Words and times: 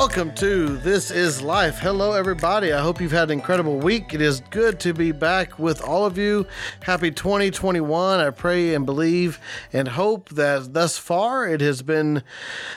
Welcome 0.00 0.34
to 0.36 0.78
This 0.78 1.10
Is 1.10 1.42
Life. 1.42 1.78
Hello, 1.78 2.12
everybody. 2.12 2.72
I 2.72 2.80
hope 2.80 3.02
you've 3.02 3.12
had 3.12 3.24
an 3.24 3.32
incredible 3.32 3.76
week. 3.76 4.14
It 4.14 4.22
is 4.22 4.40
good 4.48 4.80
to 4.80 4.94
be 4.94 5.12
back 5.12 5.58
with 5.58 5.82
all 5.82 6.06
of 6.06 6.16
you. 6.16 6.46
Happy 6.80 7.10
2021. 7.10 8.18
I 8.18 8.30
pray 8.30 8.74
and 8.74 8.86
believe 8.86 9.38
and 9.74 9.86
hope 9.88 10.30
that 10.30 10.72
thus 10.72 10.96
far 10.96 11.46
it 11.46 11.60
has 11.60 11.82
been 11.82 12.22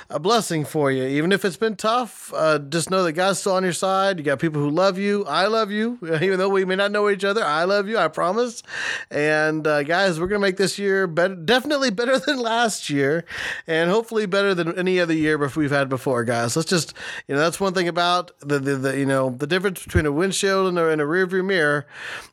a 0.09 0.19
blessing 0.19 0.65
for 0.65 0.91
you. 0.91 1.05
Even 1.05 1.31
if 1.31 1.45
it's 1.45 1.55
been 1.55 1.77
tough, 1.77 2.33
uh, 2.35 2.59
just 2.59 2.91
know 2.91 3.03
that 3.03 3.13
God's 3.13 3.39
still 3.39 3.53
on 3.53 3.63
your 3.63 3.71
side. 3.71 4.17
You 4.17 4.25
got 4.25 4.39
people 4.39 4.61
who 4.61 4.69
love 4.69 4.97
you. 4.97 5.23
I 5.23 5.47
love 5.47 5.71
you. 5.71 5.99
Even 6.03 6.37
though 6.37 6.49
we 6.49 6.65
may 6.65 6.75
not 6.75 6.91
know 6.91 7.09
each 7.09 7.23
other, 7.23 7.41
I 7.41 7.63
love 7.63 7.87
you. 7.87 7.97
I 7.97 8.09
promise. 8.09 8.63
And 9.09 9.65
uh, 9.65 9.83
guys, 9.83 10.19
we're 10.19 10.27
going 10.27 10.41
to 10.41 10.45
make 10.45 10.57
this 10.57 10.77
year 10.77 11.07
better, 11.07 11.35
definitely 11.35 11.89
better 11.89 12.19
than 12.27 12.37
last 12.39 12.89
year, 12.89 13.23
and 13.65 13.89
hopefully 13.89 14.25
better 14.25 14.53
than 14.53 14.77
any 14.77 14.99
other 14.99 15.13
year 15.13 15.37
we've 15.55 15.71
had 15.71 15.87
before, 15.87 16.25
guys. 16.25 16.57
Let's 16.57 16.69
just 16.69 16.93
you 17.27 17.35
know, 17.35 17.41
that's 17.41 17.59
one 17.59 17.73
thing 17.73 17.87
about 17.87 18.31
the, 18.39 18.59
the, 18.59 18.75
the 18.75 18.97
you 18.97 19.05
know, 19.05 19.29
the 19.31 19.47
difference 19.47 19.83
between 19.83 20.05
a 20.05 20.11
windshield 20.11 20.67
and 20.67 20.77
a, 20.77 20.89
and 20.89 21.01
a 21.01 21.05
rear 21.05 21.25
view 21.25 21.43
mirror 21.43 21.85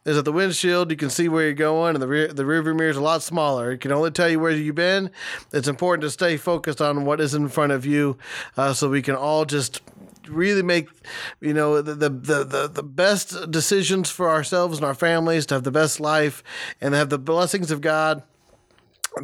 is 0.04 0.16
that 0.16 0.24
the 0.24 0.32
windshield, 0.32 0.90
you 0.90 0.96
can 0.96 1.10
see 1.10 1.28
where 1.28 1.44
you're 1.44 1.52
going, 1.52 1.94
and 1.94 2.02
the 2.02 2.08
rear, 2.08 2.28
the 2.28 2.46
rear 2.46 2.62
view 2.62 2.74
mirror 2.74 2.90
is 2.90 2.96
a 2.96 3.02
lot 3.02 3.22
smaller. 3.22 3.72
It 3.72 3.78
can 3.78 3.92
only 3.92 4.10
tell 4.10 4.28
you 4.28 4.40
where 4.40 4.50
you've 4.50 4.74
been. 4.74 5.10
It's 5.52 5.68
important 5.68 6.02
to 6.02 6.10
stay 6.10 6.36
focused 6.36 6.80
on 6.80 7.04
what 7.04 7.20
is 7.20 7.34
in 7.34 7.48
front 7.48 7.72
of 7.72 7.86
you 7.86 8.16
uh, 8.56 8.72
so 8.72 8.88
we 8.88 9.02
can 9.02 9.16
all 9.16 9.44
just 9.44 9.80
really 10.28 10.62
make 10.62 10.88
you 11.40 11.52
know 11.52 11.82
the, 11.82 11.94
the 11.94 12.08
the 12.08 12.70
the 12.72 12.82
best 12.82 13.50
decisions 13.50 14.10
for 14.10 14.30
ourselves 14.30 14.78
and 14.78 14.84
our 14.84 14.94
families 14.94 15.46
to 15.46 15.54
have 15.54 15.64
the 15.64 15.70
best 15.70 15.98
life 15.98 16.42
and 16.80 16.94
have 16.94 17.08
the 17.10 17.18
blessings 17.18 17.70
of 17.70 17.80
God 17.80 18.22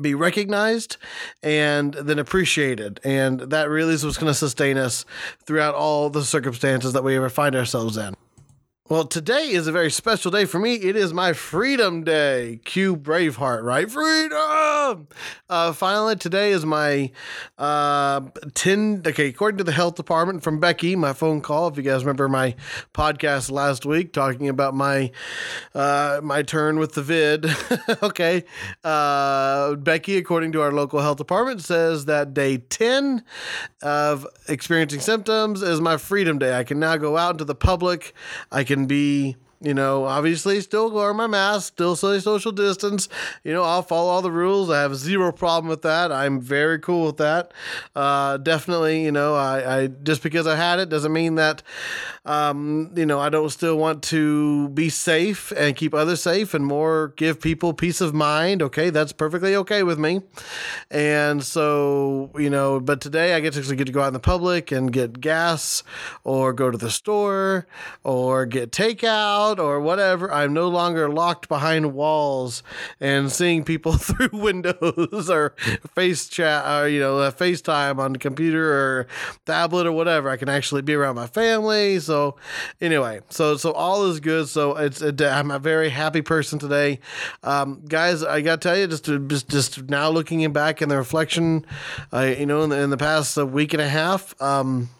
be 0.01 0.15
recognized 0.15 0.97
and 1.43 1.95
then 1.95 2.19
appreciated. 2.19 3.01
And 3.05 3.41
that 3.41 3.69
really 3.69 3.95
is 3.95 4.05
what's 4.05 4.19
going 4.19 4.31
to 4.31 4.35
sustain 4.35 4.79
us 4.79 5.05
throughout 5.45 5.75
all 5.75 6.11
the 6.11 6.25
circumstances 6.25 6.93
that 6.93 7.05
we 7.05 7.17
ever 7.17 7.29
find 7.29 7.55
ourselves 7.55 7.97
in. 7.97 8.15
Well, 8.89 9.05
today 9.05 9.49
is 9.49 9.67
a 9.67 9.73
very 9.73 9.91
special 9.91 10.31
day 10.31 10.45
for 10.45 10.61
me. 10.61 10.75
It 10.75 10.95
is 10.95 11.13
my 11.13 11.33
Freedom 11.33 12.05
Day. 12.05 12.61
Cue 12.65 12.97
Braveheart, 12.97 13.65
right? 13.65 13.91
Freedom! 13.91 15.09
Uh, 15.51 15.73
finally, 15.73 16.15
today 16.15 16.53
is 16.53 16.65
my 16.65 17.11
uh, 17.59 18.21
10. 18.55 19.03
Okay, 19.05 19.27
according 19.27 19.59
to 19.59 19.65
the 19.65 19.73
health 19.73 19.97
department 19.97 20.45
from 20.45 20.61
Becky, 20.61 20.95
my 20.95 21.13
phone 21.13 21.41
call. 21.41 21.67
If 21.67 21.77
you 21.77 21.83
guys 21.83 22.05
remember 22.05 22.29
my 22.29 22.55
podcast 22.95 23.51
last 23.51 23.85
week 23.85 24.13
talking 24.13 24.49
about 24.49 24.73
my 24.73 25.11
uh, 25.75 26.21
my 26.23 26.43
turn 26.43 26.79
with 26.79 26.93
the 26.95 27.03
vid. 27.03 27.45
okay. 28.05 28.45
Uh, 28.85 29.75
Becky, 29.75 30.17
according 30.17 30.53
to 30.53 30.63
our 30.63 30.71
local 30.71 31.01
health 31.01 31.19
department, 31.19 31.61
says 31.61 32.05
that 32.05 32.35
day 32.35 32.59
10 32.59 33.25
of 33.83 34.29
experiencing 34.47 35.01
symptoms 35.01 35.61
is 35.61 35.81
my 35.81 35.97
Freedom 35.97 36.39
Day. 36.39 36.57
I 36.57 36.63
can 36.63 36.79
now 36.79 36.97
go 36.97 37.17
out 37.17 37.33
into 37.33 37.45
the 37.45 37.57
public. 37.57 38.15
I 38.53 38.63
can 38.63 38.76
can 38.77 38.87
be 38.87 39.37
you 39.67 39.75
know, 39.75 40.05
obviously 40.05 40.61
still 40.61 40.93
wear 40.93 41.13
my 41.13 41.27
mask, 41.27 41.73
still 41.73 41.97
say 41.97 42.21
social 42.21 42.53
distance. 42.53 43.09
You 43.43 43.53
know, 43.53 43.65
I'll 43.65 43.83
follow 43.83 44.09
all 44.09 44.23
the 44.23 44.31
rules. 44.31 44.71
I 44.71 44.81
have 44.81 44.95
zero 44.95 45.33
problem 45.33 45.69
with 45.69 45.83
that. 45.83 46.13
I'm 46.13 46.41
very 46.41 46.79
cool 46.79 47.07
with 47.07 47.17
that. 47.17 47.53
Uh, 47.97 48.37
definitely, 48.37 49.03
you 49.03 49.11
know, 49.11 49.35
I, 49.35 49.79
I 49.79 49.87
just 49.89 50.23
because 50.23 50.47
I 50.47 50.55
had 50.55 50.79
it 50.79 50.89
doesn't 50.89 51.13
mean 51.13 51.35
that, 51.35 51.65
um, 52.25 52.93
you 52.95 53.07
know, 53.07 53.19
I 53.19 53.29
don't 53.29 53.51
still 53.51 53.77
want 53.77 54.05
to 54.05 54.69
be 54.69 54.89
safe 54.89 55.51
and 55.57 55.75
keep 55.75 55.95
others 55.95 56.23
safe 56.23 56.55
and 56.55 56.65
more 56.65 57.13
give 57.17 57.41
people 57.41 57.75
peace 57.75 58.01
of 58.01 58.15
mind. 58.15 58.63
Okay, 58.63 58.91
that's 58.91 59.13
perfectly 59.13 59.57
okay 59.57 59.83
with 59.83 59.99
me. 59.99 60.21
And 60.93 61.43
so, 61.43 62.31
you 62.39 62.51
know, 62.51 62.79
but 62.79 63.01
today 63.01 63.35
I 63.35 63.41
get 63.41 63.55
to 63.55 63.59
actually 63.59 63.77
get 63.77 63.89
to 63.89 63.93
go 63.93 64.03
out 64.03 64.09
in 64.09 64.13
the 64.13 64.21
public 64.21 64.71
and 64.71 64.93
get 64.93 65.21
gas 65.21 65.83
or 66.23 66.53
go 66.53 66.71
to 66.71 66.79
the 66.79 66.91
store 66.91 67.67
or 68.05 68.47
get 68.47 68.71
takeout 68.71 69.56
out 69.59 69.65
or 69.65 69.81
whatever, 69.81 70.33
I'm 70.33 70.53
no 70.53 70.69
longer 70.69 71.09
locked 71.09 71.49
behind 71.49 71.95
walls 71.95 72.63
and 73.01 73.31
seeing 73.31 73.65
people 73.65 73.93
through 73.99 74.31
windows 74.33 75.31
or 75.31 75.51
face 75.95 76.29
chat 76.29 76.65
or, 76.67 76.89
you 76.89 77.01
know, 77.01 77.17
FaceTime 77.31 77.99
on 77.99 78.13
the 78.13 78.19
computer 78.19 78.73
or 78.73 79.07
tablet 79.45 79.87
or 79.87 79.93
whatever. 79.93 80.29
I 80.29 80.37
can 80.37 80.49
actually 80.49 80.83
be 80.83 80.95
around 80.95 81.17
my 81.17 81.27
family. 81.27 81.99
So, 82.01 82.37
anyway, 82.81 83.21
so 83.29 83.57
so 83.57 83.73
all 83.73 84.07
is 84.07 84.21
good. 84.21 84.49
So 84.49 84.77
it's 84.77 85.03
I'm 85.03 85.51
a 85.51 85.59
very 85.59 85.89
happy 85.89 86.23
person 86.23 86.59
today, 86.59 87.01
um, 87.43 87.83
guys. 87.87 88.23
I 88.23 88.41
got 88.41 88.61
to 88.61 88.69
tell 88.69 88.79
you, 88.79 88.87
just 88.87 89.05
just 89.05 89.49
just 89.49 89.89
now 89.89 90.09
looking 90.09 90.47
back 90.53 90.83
in 90.83 90.89
the 90.89 90.97
reflection, 90.97 91.65
uh, 92.13 92.35
you 92.39 92.47
know, 92.47 92.63
in 92.63 92.71
the, 92.71 92.81
in 92.81 92.91
the 92.91 92.97
past 92.97 93.37
week 93.37 93.73
and 93.73 93.83
a 93.83 93.89
half. 93.89 94.41
Um, 94.41 94.91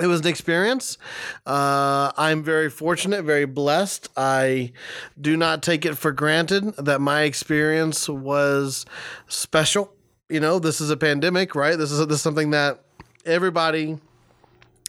it 0.00 0.06
was 0.06 0.20
an 0.20 0.26
experience. 0.26 0.96
Uh, 1.44 2.12
I'm 2.16 2.42
very 2.42 2.70
fortunate, 2.70 3.24
very 3.24 3.44
blessed. 3.44 4.08
I 4.16 4.72
do 5.20 5.36
not 5.36 5.62
take 5.62 5.84
it 5.84 5.96
for 5.96 6.12
granted 6.12 6.74
that 6.76 7.00
my 7.00 7.22
experience 7.22 8.08
was 8.08 8.86
special. 9.28 9.92
You 10.28 10.40
know, 10.40 10.58
this 10.58 10.80
is 10.80 10.90
a 10.90 10.96
pandemic, 10.96 11.54
right? 11.54 11.76
This 11.76 11.92
is 11.92 11.98
this 12.06 12.16
is 12.16 12.22
something 12.22 12.50
that 12.50 12.82
everybody 13.26 13.98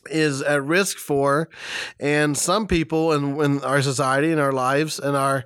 is 0.05 0.41
at 0.41 0.63
risk 0.63 0.97
for, 0.97 1.49
and 1.99 2.37
some 2.37 2.65
people 2.65 3.11
in, 3.11 3.41
in 3.41 3.63
our 3.63 3.81
society, 3.81 4.31
in 4.31 4.39
our 4.39 4.53
lives, 4.53 4.99
in 4.99 5.15
our 5.15 5.43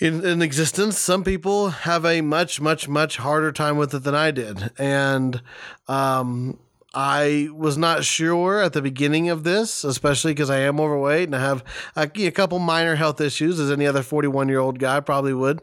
in, 0.00 0.24
in 0.24 0.40
existence, 0.40 0.98
some 0.98 1.24
people 1.24 1.68
have 1.68 2.06
a 2.06 2.22
much, 2.22 2.58
much, 2.58 2.88
much 2.88 3.18
harder 3.18 3.52
time 3.52 3.76
with 3.76 3.94
it 3.94 4.02
than 4.02 4.14
I 4.14 4.30
did, 4.30 4.70
and 4.78 5.42
um, 5.88 6.58
I 6.92 7.48
was 7.52 7.78
not 7.78 8.04
sure 8.04 8.60
at 8.60 8.72
the 8.72 8.82
beginning 8.82 9.28
of 9.28 9.44
this, 9.44 9.84
especially 9.84 10.32
because 10.32 10.50
I 10.50 10.58
am 10.60 10.80
overweight 10.80 11.28
and 11.28 11.36
I 11.36 11.40
have 11.40 11.62
a, 11.94 12.10
a, 12.26 12.30
couple 12.32 12.58
minor 12.58 12.96
health 12.96 13.20
issues, 13.20 13.60
as 13.60 13.70
any 13.70 13.86
other 13.86 14.02
41 14.02 14.48
year 14.48 14.58
old 14.58 14.80
guy 14.80 14.98
probably 14.98 15.32
would. 15.32 15.62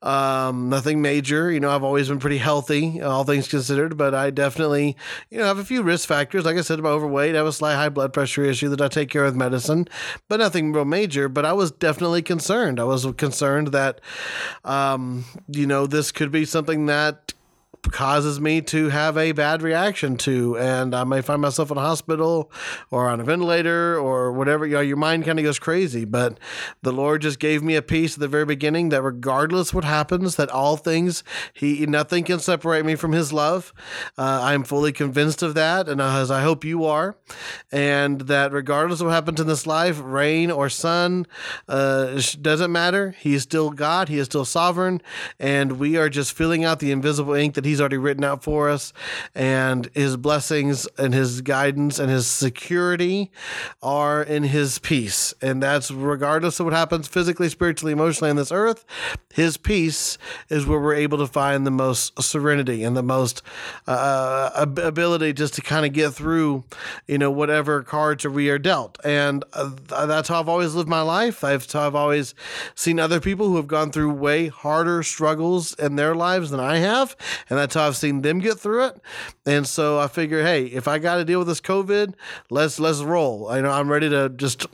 Um, 0.00 0.70
nothing 0.70 1.02
major. 1.02 1.50
You 1.50 1.60
know, 1.60 1.70
I've 1.70 1.82
always 1.82 2.08
been 2.08 2.20
pretty 2.20 2.38
healthy, 2.38 3.02
all 3.02 3.24
things 3.24 3.48
considered, 3.48 3.98
but 3.98 4.14
I 4.14 4.30
definitely, 4.30 4.96
you 5.28 5.38
know, 5.38 5.44
have 5.44 5.58
a 5.58 5.64
few 5.64 5.82
risk 5.82 6.08
factors. 6.08 6.46
Like 6.46 6.56
I 6.56 6.62
said, 6.62 6.78
about 6.78 6.92
overweight, 6.92 7.34
I 7.34 7.38
have 7.38 7.46
a 7.46 7.52
slight 7.52 7.74
high 7.74 7.90
blood 7.90 8.14
pressure 8.14 8.44
issue 8.44 8.70
that 8.70 8.80
I 8.80 8.88
take 8.88 9.10
care 9.10 9.24
of 9.24 9.32
with 9.32 9.36
medicine, 9.36 9.88
but 10.28 10.40
nothing 10.40 10.72
real 10.72 10.86
major. 10.86 11.28
But 11.28 11.44
I 11.44 11.52
was 11.52 11.70
definitely 11.70 12.22
concerned. 12.22 12.80
I 12.80 12.84
was 12.84 13.06
concerned 13.16 13.68
that, 13.68 14.00
um, 14.64 15.24
you 15.48 15.66
know, 15.66 15.86
this 15.86 16.12
could 16.12 16.30
be 16.30 16.44
something 16.44 16.86
that 16.86 17.34
causes 17.90 18.40
me 18.40 18.60
to 18.62 18.88
have 18.90 19.16
a 19.18 19.32
bad 19.32 19.60
reaction 19.60 20.16
to, 20.16 20.56
and 20.56 20.94
I 20.94 21.04
may 21.04 21.20
find 21.20 21.42
myself 21.42 21.70
in 21.70 21.76
a 21.76 21.80
hospital 21.80 22.50
or 22.90 23.08
on 23.08 23.20
a 23.20 23.24
ventilator 23.24 23.98
or 23.98 24.32
whatever. 24.32 24.64
You 24.64 24.74
know, 24.74 24.80
your 24.80 24.96
mind 24.96 25.24
kind 25.24 25.38
of 25.38 25.44
goes 25.44 25.58
crazy. 25.58 26.04
But 26.04 26.38
the 26.82 26.92
Lord 26.92 27.22
just 27.22 27.40
gave 27.40 27.62
me 27.62 27.74
a 27.74 27.82
peace 27.82 28.14
at 28.14 28.20
the 28.20 28.28
very 28.28 28.44
beginning 28.44 28.90
that 28.90 29.02
regardless 29.02 29.74
what 29.74 29.84
happens, 29.84 30.36
that 30.36 30.48
all 30.50 30.76
things, 30.76 31.24
He 31.52 31.84
nothing 31.86 32.24
can 32.24 32.38
separate 32.38 32.84
me 32.84 32.94
from 32.94 33.12
His 33.12 33.32
love. 33.32 33.72
Uh, 34.16 34.40
I'm 34.42 34.62
fully 34.62 34.92
convinced 34.92 35.42
of 35.42 35.54
that, 35.54 35.88
and 35.88 36.00
as 36.00 36.30
I 36.30 36.42
hope 36.42 36.64
you 36.64 36.84
are, 36.84 37.16
and 37.72 38.22
that 38.22 38.52
regardless 38.52 39.00
of 39.00 39.06
what 39.06 39.14
happens 39.14 39.40
in 39.40 39.48
this 39.48 39.66
life, 39.66 40.00
rain 40.00 40.50
or 40.50 40.68
sun, 40.68 41.26
uh, 41.68 42.20
doesn't 42.40 42.70
matter. 42.70 43.16
He 43.18 43.34
is 43.34 43.42
still 43.42 43.70
God. 43.70 44.08
He 44.08 44.18
is 44.18 44.26
still 44.26 44.44
sovereign, 44.44 45.02
and 45.40 45.72
we 45.80 45.96
are 45.96 46.08
just 46.08 46.32
filling 46.32 46.64
out 46.64 46.78
the 46.78 46.92
invisible 46.92 47.34
ink 47.34 47.54
that 47.54 47.64
He 47.64 47.71
He's 47.72 47.80
already 47.80 47.96
written 47.96 48.22
out 48.22 48.44
for 48.44 48.68
us, 48.68 48.92
and 49.34 49.88
His 49.94 50.18
blessings 50.18 50.86
and 50.98 51.14
His 51.14 51.40
guidance 51.40 51.98
and 51.98 52.10
His 52.10 52.26
security 52.26 53.32
are 53.82 54.22
in 54.22 54.42
His 54.42 54.78
peace. 54.78 55.32
And 55.40 55.62
that's 55.62 55.90
regardless 55.90 56.60
of 56.60 56.66
what 56.66 56.74
happens 56.74 57.08
physically, 57.08 57.48
spiritually, 57.48 57.94
emotionally 57.94 58.28
on 58.28 58.36
this 58.36 58.52
earth, 58.52 58.84
His 59.32 59.56
peace 59.56 60.18
is 60.50 60.66
where 60.66 60.78
we're 60.78 60.92
able 60.92 61.16
to 61.16 61.26
find 61.26 61.66
the 61.66 61.70
most 61.70 62.22
serenity 62.22 62.84
and 62.84 62.94
the 62.94 63.02
most 63.02 63.40
uh, 63.86 64.50
ability 64.54 65.32
just 65.32 65.54
to 65.54 65.62
kind 65.62 65.86
of 65.86 65.94
get 65.94 66.12
through, 66.12 66.64
you 67.06 67.16
know, 67.16 67.30
whatever 67.30 67.82
cards 67.82 68.26
we 68.26 68.50
are 68.50 68.58
dealt. 68.58 68.98
And 69.02 69.44
uh, 69.54 69.70
that's 70.04 70.28
how 70.28 70.40
I've 70.40 70.48
always 70.50 70.74
lived 70.74 70.90
my 70.90 71.00
life. 71.00 71.42
I've, 71.42 71.74
I've 71.74 71.94
always 71.94 72.34
seen 72.74 73.00
other 73.00 73.18
people 73.18 73.48
who 73.48 73.56
have 73.56 73.66
gone 73.66 73.90
through 73.90 74.12
way 74.12 74.48
harder 74.48 75.02
struggles 75.02 75.72
in 75.74 75.96
their 75.96 76.14
lives 76.14 76.50
than 76.50 76.60
I 76.60 76.76
have. 76.76 77.16
And 77.48 77.58
that's 77.62 77.74
how 77.74 77.86
I've 77.86 77.96
seen 77.96 78.22
them 78.22 78.40
get 78.40 78.58
through 78.58 78.86
it. 78.86 79.00
And 79.46 79.66
so 79.66 79.98
I 79.98 80.08
figure, 80.08 80.42
hey, 80.42 80.66
if 80.66 80.88
I 80.88 80.98
got 80.98 81.16
to 81.16 81.24
deal 81.24 81.38
with 81.38 81.48
this 81.48 81.60
COVID, 81.60 82.14
let's 82.50 82.80
let's 82.80 83.00
roll. 83.02 83.48
I 83.48 83.60
know 83.60 83.70
I'm 83.70 83.90
ready 83.90 84.08
to 84.10 84.28
just 84.28 84.66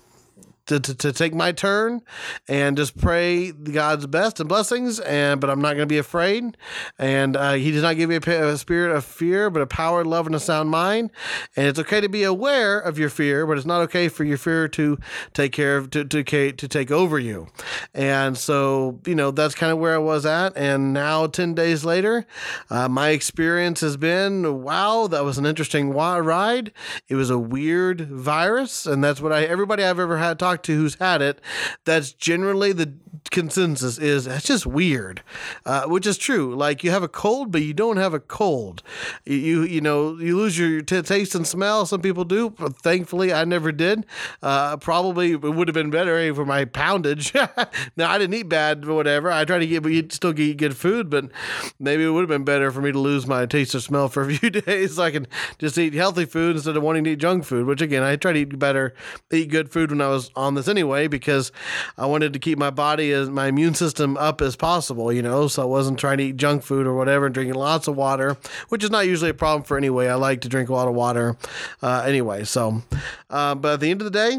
to, 0.68 0.78
to, 0.78 0.94
to, 0.94 1.12
take 1.12 1.34
my 1.34 1.50
turn 1.50 2.02
and 2.46 2.76
just 2.76 2.96
pray 2.96 3.50
God's 3.52 4.06
best 4.06 4.38
and 4.38 4.48
blessings. 4.48 5.00
And 5.00 5.40
but 5.40 5.50
I'm 5.50 5.60
not 5.60 5.70
going 5.70 5.80
to 5.80 5.86
be 5.86 5.98
afraid. 5.98 6.56
And 6.98 7.36
uh, 7.36 7.54
He 7.54 7.72
does 7.72 7.82
not 7.82 7.96
give 7.96 8.10
me 8.10 8.16
a, 8.16 8.52
a, 8.52 8.58
spirit 8.58 8.94
of 8.94 9.04
fear, 9.04 9.50
but 9.50 9.62
a 9.62 9.66
power, 9.66 10.04
love, 10.04 10.26
and 10.26 10.34
a 10.34 10.40
sound 10.40 10.70
mind. 10.70 11.10
And 11.56 11.66
it's 11.66 11.78
okay 11.78 12.00
to 12.00 12.08
be 12.08 12.22
aware 12.22 12.78
of 12.78 12.98
your 12.98 13.08
fear, 13.08 13.46
but 13.46 13.56
it's 13.56 13.66
not 13.66 13.80
okay 13.82 14.08
for 14.08 14.24
your 14.24 14.36
fear 14.36 14.68
to 14.68 14.98
take 15.32 15.52
care 15.52 15.78
of 15.78 15.90
to 15.90 16.04
to, 16.04 16.22
to 16.52 16.68
take 16.68 16.90
over 16.90 17.18
you. 17.18 17.48
And 17.94 18.36
so 18.36 19.00
you 19.06 19.14
know 19.14 19.30
that's 19.30 19.54
kind 19.54 19.72
of 19.72 19.78
where 19.78 19.94
I 19.94 19.98
was 19.98 20.26
at. 20.26 20.56
And 20.56 20.92
now 20.92 21.26
ten 21.26 21.54
days 21.54 21.84
later, 21.84 22.26
uh, 22.68 22.88
my 22.88 23.08
experience 23.10 23.80
has 23.80 23.96
been 23.96 24.62
wow, 24.62 25.06
that 25.06 25.24
was 25.24 25.38
an 25.38 25.46
interesting 25.46 25.90
ride. 25.90 26.72
It 27.08 27.14
was 27.14 27.30
a 27.30 27.38
weird 27.38 28.02
virus, 28.10 28.84
and 28.84 29.02
that's 29.02 29.20
what 29.22 29.32
I 29.32 29.44
everybody 29.44 29.82
I've 29.82 29.98
ever 29.98 30.18
had 30.18 30.38
talked 30.38 30.57
to 30.64 30.76
who's 30.76 30.96
had 30.96 31.22
it, 31.22 31.40
that's 31.84 32.12
generally 32.12 32.72
the 32.72 32.92
consensus 33.30 33.98
is 33.98 34.24
that's 34.24 34.46
just 34.46 34.66
weird, 34.66 35.22
uh, 35.66 35.84
which 35.84 36.06
is 36.06 36.18
true. 36.18 36.54
Like 36.54 36.82
you 36.84 36.90
have 36.90 37.02
a 37.02 37.08
cold, 37.08 37.52
but 37.52 37.62
you 37.62 37.74
don't 37.74 37.96
have 37.96 38.14
a 38.14 38.20
cold. 38.20 38.82
You 39.24 39.62
you 39.62 39.80
know 39.80 40.16
you 40.18 40.36
lose 40.36 40.58
your 40.58 40.80
t- 40.82 41.02
taste 41.02 41.34
and 41.34 41.46
smell. 41.46 41.86
Some 41.86 42.00
people 42.00 42.24
do. 42.24 42.50
But 42.50 42.76
thankfully, 42.76 43.32
I 43.32 43.44
never 43.44 43.72
did. 43.72 44.06
Uh, 44.42 44.76
probably 44.76 45.32
it 45.32 45.40
would 45.42 45.68
have 45.68 45.74
been 45.74 45.90
better 45.90 46.34
for 46.34 46.44
my 46.44 46.64
poundage. 46.64 47.34
now 47.96 48.10
I 48.10 48.18
didn't 48.18 48.34
eat 48.34 48.48
bad, 48.48 48.84
or 48.86 48.94
whatever. 48.94 49.30
I 49.30 49.44
tried 49.44 49.60
to 49.60 49.66
get, 49.66 49.82
but 49.82 50.12
still 50.12 50.38
eat 50.38 50.56
good 50.56 50.76
food. 50.76 51.10
But 51.10 51.30
maybe 51.78 52.04
it 52.04 52.10
would 52.10 52.22
have 52.22 52.28
been 52.28 52.44
better 52.44 52.70
for 52.70 52.80
me 52.80 52.92
to 52.92 52.98
lose 52.98 53.26
my 53.26 53.46
taste 53.46 53.74
or 53.74 53.80
smell 53.80 54.08
for 54.08 54.28
a 54.28 54.34
few 54.34 54.50
days. 54.50 54.96
So 54.96 55.02
I 55.02 55.10
can 55.10 55.26
just 55.58 55.78
eat 55.78 55.94
healthy 55.94 56.24
food 56.24 56.56
instead 56.56 56.76
of 56.76 56.82
wanting 56.82 57.04
to 57.04 57.10
eat 57.10 57.18
junk 57.18 57.44
food. 57.44 57.66
Which 57.66 57.80
again, 57.80 58.02
I 58.02 58.16
try 58.16 58.32
to 58.32 58.38
eat 58.38 58.58
better, 58.58 58.94
eat 59.32 59.50
good 59.50 59.70
food 59.70 59.90
when 59.90 60.00
I 60.00 60.08
was 60.08 60.30
on 60.34 60.47
this 60.54 60.68
anyway 60.68 61.06
because 61.06 61.52
I 61.96 62.06
wanted 62.06 62.32
to 62.32 62.38
keep 62.38 62.58
my 62.58 62.70
body 62.70 63.12
as 63.12 63.28
my 63.28 63.46
immune 63.46 63.74
system 63.74 64.16
up 64.16 64.40
as 64.40 64.56
possible, 64.56 65.12
you 65.12 65.22
know. 65.22 65.48
So 65.48 65.62
I 65.62 65.66
wasn't 65.66 65.98
trying 65.98 66.18
to 66.18 66.24
eat 66.24 66.36
junk 66.36 66.62
food 66.62 66.86
or 66.86 66.94
whatever, 66.94 67.26
and 67.26 67.34
drinking 67.34 67.54
lots 67.54 67.88
of 67.88 67.96
water, 67.96 68.36
which 68.68 68.84
is 68.84 68.90
not 68.90 69.06
usually 69.06 69.30
a 69.30 69.34
problem 69.34 69.62
for 69.62 69.76
anyway. 69.76 70.08
I 70.08 70.14
like 70.14 70.40
to 70.42 70.48
drink 70.48 70.68
a 70.68 70.72
lot 70.72 70.88
of 70.88 70.94
water 70.94 71.36
uh, 71.82 72.04
anyway. 72.06 72.44
So, 72.44 72.82
uh, 73.30 73.54
but 73.54 73.74
at 73.74 73.80
the 73.80 73.90
end 73.90 74.00
of 74.00 74.04
the 74.04 74.10
day, 74.10 74.38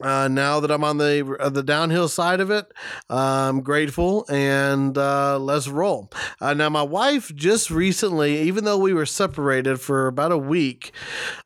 uh, 0.00 0.28
now 0.28 0.60
that 0.60 0.70
I'm 0.70 0.84
on 0.84 0.98
the 0.98 1.36
uh, 1.40 1.48
the 1.48 1.62
downhill 1.62 2.08
side 2.08 2.40
of 2.40 2.50
it, 2.50 2.72
I'm 3.10 3.62
grateful 3.62 4.24
and 4.28 4.96
uh, 4.96 5.38
let's 5.38 5.68
roll. 5.68 6.10
Uh, 6.40 6.54
now, 6.54 6.68
my 6.68 6.82
wife 6.82 7.34
just 7.34 7.70
recently, 7.70 8.38
even 8.42 8.64
though 8.64 8.78
we 8.78 8.92
were 8.92 9.06
separated 9.06 9.80
for 9.80 10.06
about 10.06 10.32
a 10.32 10.38
week, 10.38 10.92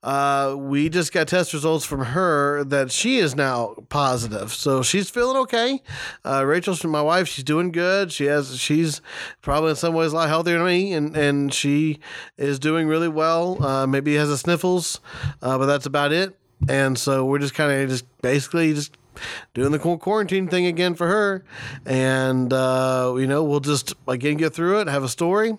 uh, 0.03 0.55
we 0.59 0.89
just 0.89 1.13
got 1.13 1.29
test 1.29 1.53
results 1.53 1.85
from 1.85 2.07
her 2.07 2.65
that 2.65 2.91
she 2.91 3.19
is 3.19 3.35
now 3.35 3.75
positive. 3.89 4.53
So 4.53 4.83
she's 4.83 5.09
feeling 5.09 5.37
okay. 5.39 5.81
Uh, 6.25 6.45
Rachel's 6.45 6.85
my 6.85 7.03
wife. 7.03 7.29
She's 7.29 7.45
doing 7.45 7.73
good. 7.73 8.13
She 8.13 8.27
has 8.27 8.59
she's 8.59 9.01
probably 9.41 9.71
in 9.71 9.77
some 9.77 9.95
ways 9.95 10.13
a 10.13 10.17
lot 10.17 10.29
healthier 10.29 10.59
than 10.59 10.67
me, 10.67 10.93
and 10.93 11.17
and 11.17 11.55
she 11.55 12.01
is 12.37 12.59
doing 12.59 12.87
really 12.87 13.09
well. 13.09 13.87
maybe 13.87 14.15
has 14.15 14.29
a 14.29 14.37
sniffles, 14.37 15.01
but 15.41 15.67
that's 15.67 15.87
about 15.87 16.13
it. 16.13 16.37
And 16.69 16.99
so 16.99 17.25
we're 17.25 17.39
just 17.39 17.55
kind 17.55 17.73
of 17.73 17.89
just 17.89 18.05
basically 18.23 18.73
just 18.75 18.97
doing 19.55 19.73
the 19.73 19.79
cool 19.79 19.99
quarantine 19.99 20.49
thing 20.49 20.67
again 20.67 20.95
for 20.95 21.07
her. 21.07 21.45
And, 21.85 22.53
uh, 22.53 23.15
you 23.19 23.27
know, 23.27 23.45
we'll 23.45 23.61
just 23.61 23.95
again 24.09 24.37
get 24.37 24.55
through 24.55 24.81
it, 24.81 24.89
have 24.89 25.05
a 25.05 25.09
story, 25.09 25.57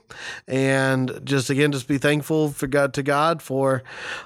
and 0.48 1.20
just 1.24 1.50
again, 1.50 1.72
just 1.72 1.88
be 1.88 1.98
thankful 1.98 2.50
for 2.50 2.68
God 2.68 2.94
to 2.96 3.04
God 3.04 3.42
for 3.42 3.84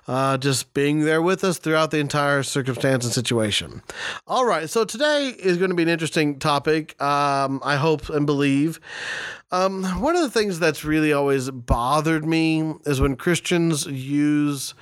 uh, 0.08 0.38
just 0.38 0.74
being 0.74 1.02
there 1.02 1.22
with 1.22 1.44
us 1.44 1.58
throughout 1.58 1.92
the 1.92 2.00
entire 2.00 2.44
circumstance 2.44 3.06
and 3.06 3.14
situation. 3.14 3.82
All 4.26 4.46
right. 4.46 4.70
So 4.70 4.86
today 4.86 5.30
is 5.30 5.58
going 5.58 5.70
to 5.70 5.76
be 5.76 5.84
an 5.84 5.90
interesting 5.90 6.40
topic. 6.40 7.00
Um, 7.02 7.62
I 7.64 7.76
hope 7.76 8.10
and 8.10 8.26
believe. 8.26 8.80
Um, 9.50 9.86
one 10.02 10.16
of 10.16 10.22
the 10.22 10.30
things 10.30 10.60
that's 10.60 10.84
really 10.84 11.14
always 11.14 11.50
bothered 11.50 12.26
me 12.26 12.74
is 12.86 13.00
when 13.00 13.16
Christians 13.16 13.86
use 13.86 14.74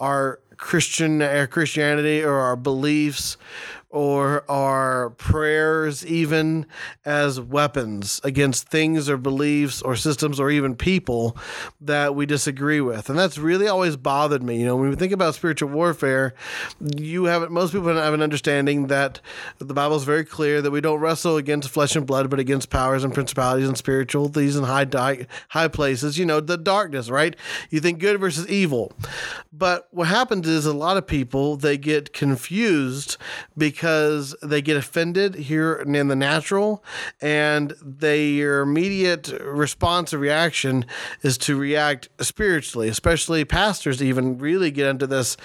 our 0.00 0.40
Christian 0.58 1.22
or 1.22 1.46
Christianity 1.46 2.22
or 2.22 2.34
our 2.34 2.56
beliefs 2.56 3.36
or 3.90 4.44
our 4.50 5.10
prayers 5.10 6.04
even 6.04 6.66
as 7.06 7.40
weapons 7.40 8.20
against 8.22 8.68
things 8.68 9.08
or 9.08 9.16
beliefs 9.16 9.80
or 9.80 9.96
systems 9.96 10.38
or 10.38 10.50
even 10.50 10.74
people 10.74 11.36
that 11.80 12.14
we 12.14 12.26
disagree 12.26 12.82
with. 12.82 13.08
And 13.08 13.18
that's 13.18 13.38
really 13.38 13.66
always 13.66 13.96
bothered 13.96 14.42
me. 14.42 14.60
You 14.60 14.66
know, 14.66 14.76
when 14.76 14.90
we 14.90 14.96
think 14.96 15.12
about 15.12 15.34
spiritual 15.34 15.70
warfare, 15.70 16.34
you 16.96 17.24
have 17.24 17.50
most 17.50 17.72
people 17.72 17.88
don't 17.88 17.96
have 17.96 18.12
an 18.12 18.22
understanding 18.22 18.88
that 18.88 19.20
the 19.58 19.72
Bible 19.72 19.96
is 19.96 20.04
very 20.04 20.24
clear 20.24 20.60
that 20.60 20.70
we 20.70 20.82
don't 20.82 21.00
wrestle 21.00 21.38
against 21.38 21.70
flesh 21.70 21.96
and 21.96 22.06
blood, 22.06 22.28
but 22.28 22.38
against 22.38 22.68
powers 22.68 23.04
and 23.04 23.14
principalities 23.14 23.68
and 23.68 23.78
spiritual 23.78 24.28
things 24.28 24.54
in 24.54 24.64
high 24.64 24.84
di- 24.84 25.26
high 25.48 25.68
places. 25.68 26.18
You 26.18 26.26
know, 26.26 26.40
the 26.40 26.58
darkness, 26.58 27.08
right? 27.08 27.34
You 27.70 27.80
think 27.80 28.00
good 28.00 28.20
versus 28.20 28.46
evil. 28.48 28.92
But 29.50 29.88
what 29.92 30.08
happens 30.08 30.46
is 30.48 30.66
a 30.66 30.72
lot 30.72 30.96
of 30.96 31.06
people 31.06 31.56
they 31.56 31.76
get 31.76 32.12
confused 32.12 33.16
because 33.56 34.34
they 34.42 34.62
get 34.62 34.76
offended 34.76 35.34
here 35.34 35.74
in 35.74 36.08
the 36.08 36.16
natural, 36.16 36.82
and 37.20 37.74
their 37.82 38.62
immediate 38.62 39.32
response 39.42 40.12
or 40.12 40.18
reaction 40.18 40.84
is 41.22 41.38
to 41.38 41.56
react 41.56 42.08
spiritually. 42.20 42.88
Especially 42.88 43.44
pastors 43.44 44.02
even 44.02 44.38
really 44.38 44.70
get 44.70 44.86
into 44.86 45.06
this 45.06 45.36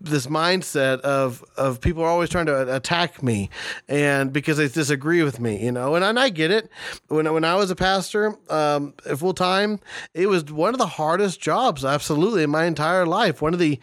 this 0.00 0.26
mindset 0.26 1.00
of 1.00 1.44
of 1.56 1.80
people 1.80 2.02
are 2.02 2.08
always 2.08 2.30
trying 2.30 2.46
to 2.46 2.74
attack 2.74 3.22
me, 3.22 3.50
and 3.88 4.32
because 4.32 4.56
they 4.56 4.68
disagree 4.68 5.22
with 5.22 5.40
me, 5.40 5.62
you 5.62 5.72
know. 5.72 5.94
And, 5.94 6.04
and 6.04 6.18
I 6.18 6.28
get 6.30 6.50
it. 6.50 6.70
When 7.08 7.32
when 7.32 7.44
I 7.44 7.54
was 7.56 7.70
a 7.70 7.76
pastor, 7.76 8.36
um, 8.48 8.94
full 9.16 9.34
time, 9.34 9.80
it 10.14 10.28
was 10.28 10.44
one 10.44 10.74
of 10.74 10.78
the 10.78 10.86
hardest 10.86 11.40
jobs, 11.40 11.84
absolutely, 11.84 12.42
in 12.42 12.50
my 12.50 12.64
entire 12.64 13.06
life. 13.06 13.42
One 13.42 13.52
of 13.52 13.60
the 13.60 13.78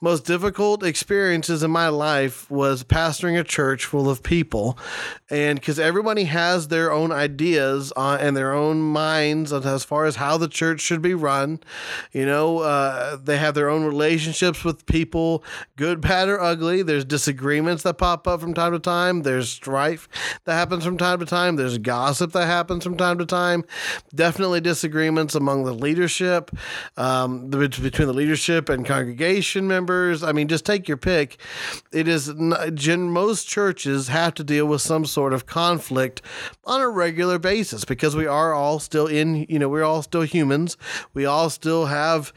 most 0.00 0.24
difficult 0.26 0.84
experiences 0.84 1.62
in 1.62 1.70
my 1.70 1.88
life 1.88 2.50
was 2.50 2.84
pastoring 2.84 3.38
a 3.38 3.44
church 3.44 3.86
full 3.86 4.10
of 4.10 4.22
people, 4.22 4.78
and 5.30 5.58
because 5.58 5.78
everybody 5.78 6.24
has 6.24 6.68
their 6.68 6.92
own 6.92 7.10
ideas 7.10 7.92
on, 7.92 8.20
and 8.20 8.36
their 8.36 8.52
own 8.52 8.80
minds 8.80 9.52
as 9.52 9.84
far 9.84 10.04
as 10.04 10.16
how 10.16 10.36
the 10.36 10.48
church 10.48 10.80
should 10.80 11.00
be 11.00 11.14
run. 11.14 11.60
You 12.12 12.26
know, 12.26 12.58
uh, 12.58 13.16
they 13.16 13.38
have 13.38 13.54
their 13.54 13.70
own 13.70 13.84
relationships 13.84 14.64
with 14.64 14.84
people, 14.84 15.42
good, 15.76 16.02
bad, 16.02 16.28
or 16.28 16.40
ugly. 16.40 16.82
There's 16.82 17.04
disagreements 17.04 17.82
that 17.84 17.94
pop 17.94 18.28
up 18.28 18.40
from 18.40 18.52
time 18.52 18.72
to 18.72 18.78
time. 18.78 19.22
There's 19.22 19.48
strife 19.48 20.08
that 20.44 20.54
happens 20.54 20.84
from 20.84 20.98
time 20.98 21.20
to 21.20 21.26
time. 21.26 21.56
There's 21.56 21.78
gossip 21.78 22.32
that 22.32 22.46
happens 22.46 22.84
from 22.84 22.98
time 22.98 23.16
to 23.18 23.26
time. 23.26 23.64
Definitely 24.14 24.60
disagreements 24.60 25.34
among 25.34 25.64
the 25.64 25.72
leadership, 25.72 26.50
um, 26.98 27.48
between 27.48 28.08
the 28.08 28.14
leadership 28.14 28.68
and 28.68 28.84
congregation 28.84 29.66
members. 29.66 29.85
I 30.22 30.32
mean, 30.32 30.48
just 30.48 30.64
take 30.64 30.88
your 30.88 30.96
pick. 30.96 31.38
It 31.92 32.08
is 32.08 32.32
most 33.10 33.48
churches 33.48 34.08
have 34.08 34.34
to 34.34 34.44
deal 34.44 34.66
with 34.66 34.80
some 34.80 35.04
sort 35.04 35.32
of 35.32 35.46
conflict 35.46 36.22
on 36.64 36.80
a 36.80 36.88
regular 36.88 37.38
basis 37.38 37.84
because 37.84 38.16
we 38.16 38.26
are 38.26 38.52
all 38.52 38.78
still 38.78 39.06
in, 39.06 39.46
you 39.48 39.58
know, 39.58 39.68
we're 39.68 39.84
all 39.84 40.02
still 40.02 40.22
humans. 40.22 40.76
We 41.14 41.26
all 41.26 41.50
still 41.50 41.86
have 41.86 42.32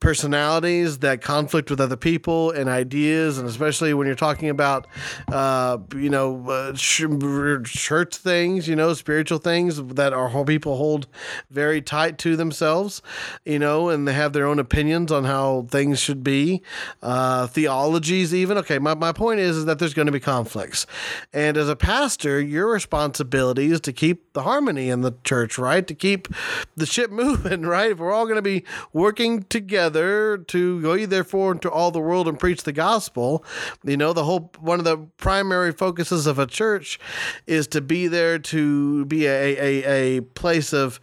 personalities 0.00 0.98
that 0.98 1.22
conflict 1.22 1.70
with 1.70 1.80
other 1.80 1.96
people 1.96 2.50
and 2.50 2.68
ideas, 2.68 3.38
and 3.38 3.48
especially 3.48 3.94
when 3.94 4.06
you're 4.06 4.14
talking 4.16 4.50
about, 4.50 4.86
uh, 5.32 5.78
you 5.96 6.10
know, 6.10 6.48
uh, 6.48 6.72
church 6.74 8.16
things, 8.16 8.68
you 8.68 8.76
know, 8.76 8.92
spiritual 8.92 9.38
things 9.38 9.82
that 9.94 10.12
our 10.12 10.44
people 10.44 10.76
hold 10.76 11.06
very 11.50 11.80
tight 11.80 12.18
to 12.18 12.36
themselves, 12.36 13.00
you 13.44 13.58
know, 13.58 13.88
and 13.88 14.06
they 14.06 14.12
have 14.12 14.32
their 14.32 14.46
own 14.46 14.58
opinions 14.58 15.10
on 15.10 15.24
how 15.24 15.66
things 15.70 15.98
should 15.98 16.22
be, 16.22 16.62
uh, 17.02 17.46
theologies, 17.46 18.34
even. 18.34 18.58
Okay, 18.58 18.78
my, 18.78 18.94
my 18.94 19.12
point 19.12 19.40
is, 19.40 19.56
is 19.56 19.64
that 19.66 19.78
there's 19.78 19.94
going 19.94 20.06
to 20.06 20.12
be 20.12 20.20
conflicts. 20.20 20.86
And 21.32 21.56
as 21.56 21.68
a 21.68 21.76
pastor, 21.76 22.40
your 22.40 22.70
responsibility 22.70 23.70
is 23.70 23.80
to 23.82 23.92
keep 23.92 24.32
the 24.32 24.42
harmony 24.42 24.88
in 24.88 25.02
the 25.02 25.14
church, 25.24 25.58
right? 25.58 25.86
To 25.86 25.94
keep 25.94 26.28
the 26.76 26.86
ship 26.86 27.10
moving, 27.12 27.62
right? 27.62 27.92
If 27.92 27.98
we're 27.98 28.12
all 28.12 28.24
going 28.24 28.36
to 28.36 28.42
be 28.42 28.64
working 28.92 29.44
together 29.44 30.38
to 30.38 30.80
go 30.82 30.94
ye 30.94 31.04
therefore 31.04 31.52
into 31.52 31.70
all 31.70 31.90
the 31.90 32.00
world 32.00 32.28
and 32.28 32.38
preach 32.38 32.62
the 32.62 32.72
gospel, 32.72 33.44
you 33.84 33.96
know, 33.96 34.12
the 34.12 34.24
whole 34.24 34.52
one 34.60 34.78
of 34.78 34.84
the 34.84 34.98
primary 35.16 35.72
focuses 35.72 36.26
of 36.26 36.38
a 36.38 36.46
church 36.46 36.98
is 37.46 37.66
to 37.68 37.80
be 37.80 38.06
there 38.08 38.38
to 38.38 39.04
be 39.06 39.26
a, 39.26 39.56
a, 39.58 40.16
a 40.18 40.20
place 40.20 40.72
of 40.72 41.00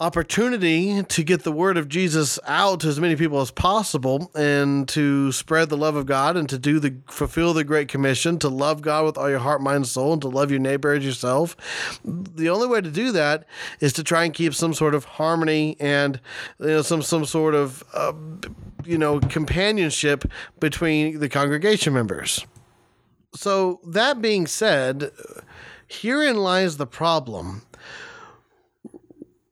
opportunity 0.00 1.02
to 1.02 1.24
get 1.24 1.42
the 1.42 1.50
word 1.50 1.76
of 1.76 1.88
Jesus 1.88 2.38
out 2.46 2.80
to 2.80 2.88
as 2.88 3.00
many 3.00 3.16
people 3.16 3.40
as 3.40 3.50
possible 3.50 4.30
and 4.32 4.88
to 4.88 5.32
spread 5.32 5.70
the 5.70 5.76
love 5.76 5.96
of 5.96 6.06
God 6.06 6.36
and 6.36 6.48
to 6.50 6.58
do 6.58 6.78
the 6.78 6.94
fulfill 7.08 7.52
the 7.52 7.64
great 7.64 7.88
commission 7.88 8.38
to 8.38 8.48
love 8.48 8.80
God 8.80 9.04
with 9.04 9.18
all 9.18 9.28
your 9.28 9.40
heart, 9.40 9.60
mind, 9.60 9.88
soul 9.88 10.12
and 10.12 10.22
to 10.22 10.28
love 10.28 10.52
your 10.52 10.60
neighbor 10.60 10.92
as 10.92 11.04
yourself. 11.04 11.56
The 12.04 12.48
only 12.48 12.68
way 12.68 12.80
to 12.80 12.90
do 12.90 13.10
that 13.12 13.44
is 13.80 13.92
to 13.94 14.04
try 14.04 14.24
and 14.24 14.32
keep 14.32 14.54
some 14.54 14.72
sort 14.72 14.94
of 14.94 15.04
harmony 15.04 15.76
and 15.80 16.20
you 16.60 16.66
know 16.68 16.82
some 16.82 17.02
some 17.02 17.24
sort 17.24 17.56
of 17.56 17.82
uh, 17.92 18.12
you 18.84 18.98
know 18.98 19.18
companionship 19.18 20.24
between 20.60 21.18
the 21.18 21.28
congregation 21.28 21.92
members. 21.92 22.46
so 23.34 23.80
that 23.84 24.22
being 24.22 24.46
said, 24.46 25.10
herein 25.88 26.36
lies 26.36 26.76
the 26.76 26.86
problem. 26.86 27.62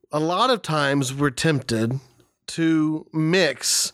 A 0.09 0.21
lot 0.21 0.49
of 0.49 0.61
times 0.61 1.13
we're 1.13 1.31
tempted 1.31 1.99
to 2.47 3.05
mix 3.11 3.91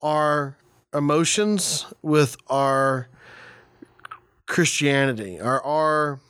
our 0.00 0.56
emotions 0.94 1.86
with 2.02 2.36
our 2.46 3.08
Christianity 4.46 5.40
or 5.40 5.60
our, 5.66 6.20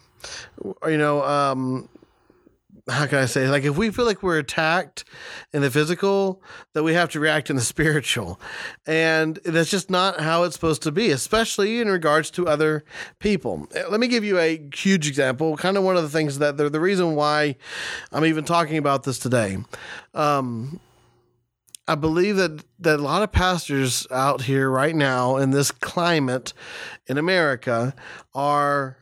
you 0.86 0.96
know, 0.96 1.22
um, 1.22 1.90
how 2.88 3.06
can 3.06 3.18
I 3.18 3.26
say 3.26 3.48
like 3.48 3.64
if 3.64 3.76
we 3.76 3.90
feel 3.90 4.04
like 4.04 4.22
we're 4.22 4.38
attacked 4.38 5.04
in 5.52 5.62
the 5.62 5.70
physical, 5.70 6.42
that 6.72 6.82
we 6.82 6.94
have 6.94 7.10
to 7.10 7.20
react 7.20 7.50
in 7.50 7.56
the 7.56 7.62
spiritual. 7.76 8.40
And 8.86 9.36
that's 9.44 9.70
just 9.70 9.90
not 9.90 10.20
how 10.20 10.44
it's 10.44 10.54
supposed 10.54 10.82
to 10.82 10.92
be, 10.92 11.10
especially 11.10 11.80
in 11.80 11.88
regards 11.88 12.30
to 12.32 12.46
other 12.46 12.84
people. 13.18 13.68
Let 13.90 14.00
me 14.00 14.08
give 14.08 14.24
you 14.24 14.38
a 14.38 14.68
huge 14.74 15.08
example, 15.08 15.56
kind 15.56 15.76
of 15.76 15.82
one 15.82 15.96
of 15.96 16.02
the 16.02 16.08
things 16.08 16.38
that 16.38 16.56
the 16.56 16.80
reason 16.80 17.14
why 17.14 17.56
I'm 18.12 18.24
even 18.24 18.44
talking 18.44 18.78
about 18.78 19.02
this 19.02 19.18
today. 19.18 19.58
Um, 20.14 20.80
I 21.88 21.94
believe 21.94 22.36
that, 22.36 22.64
that 22.80 22.98
a 22.98 23.02
lot 23.02 23.22
of 23.22 23.30
pastors 23.30 24.08
out 24.10 24.42
here 24.42 24.68
right 24.68 24.94
now 24.94 25.36
in 25.36 25.52
this 25.52 25.70
climate 25.70 26.52
in 27.06 27.16
America 27.16 27.94
are 28.34 28.98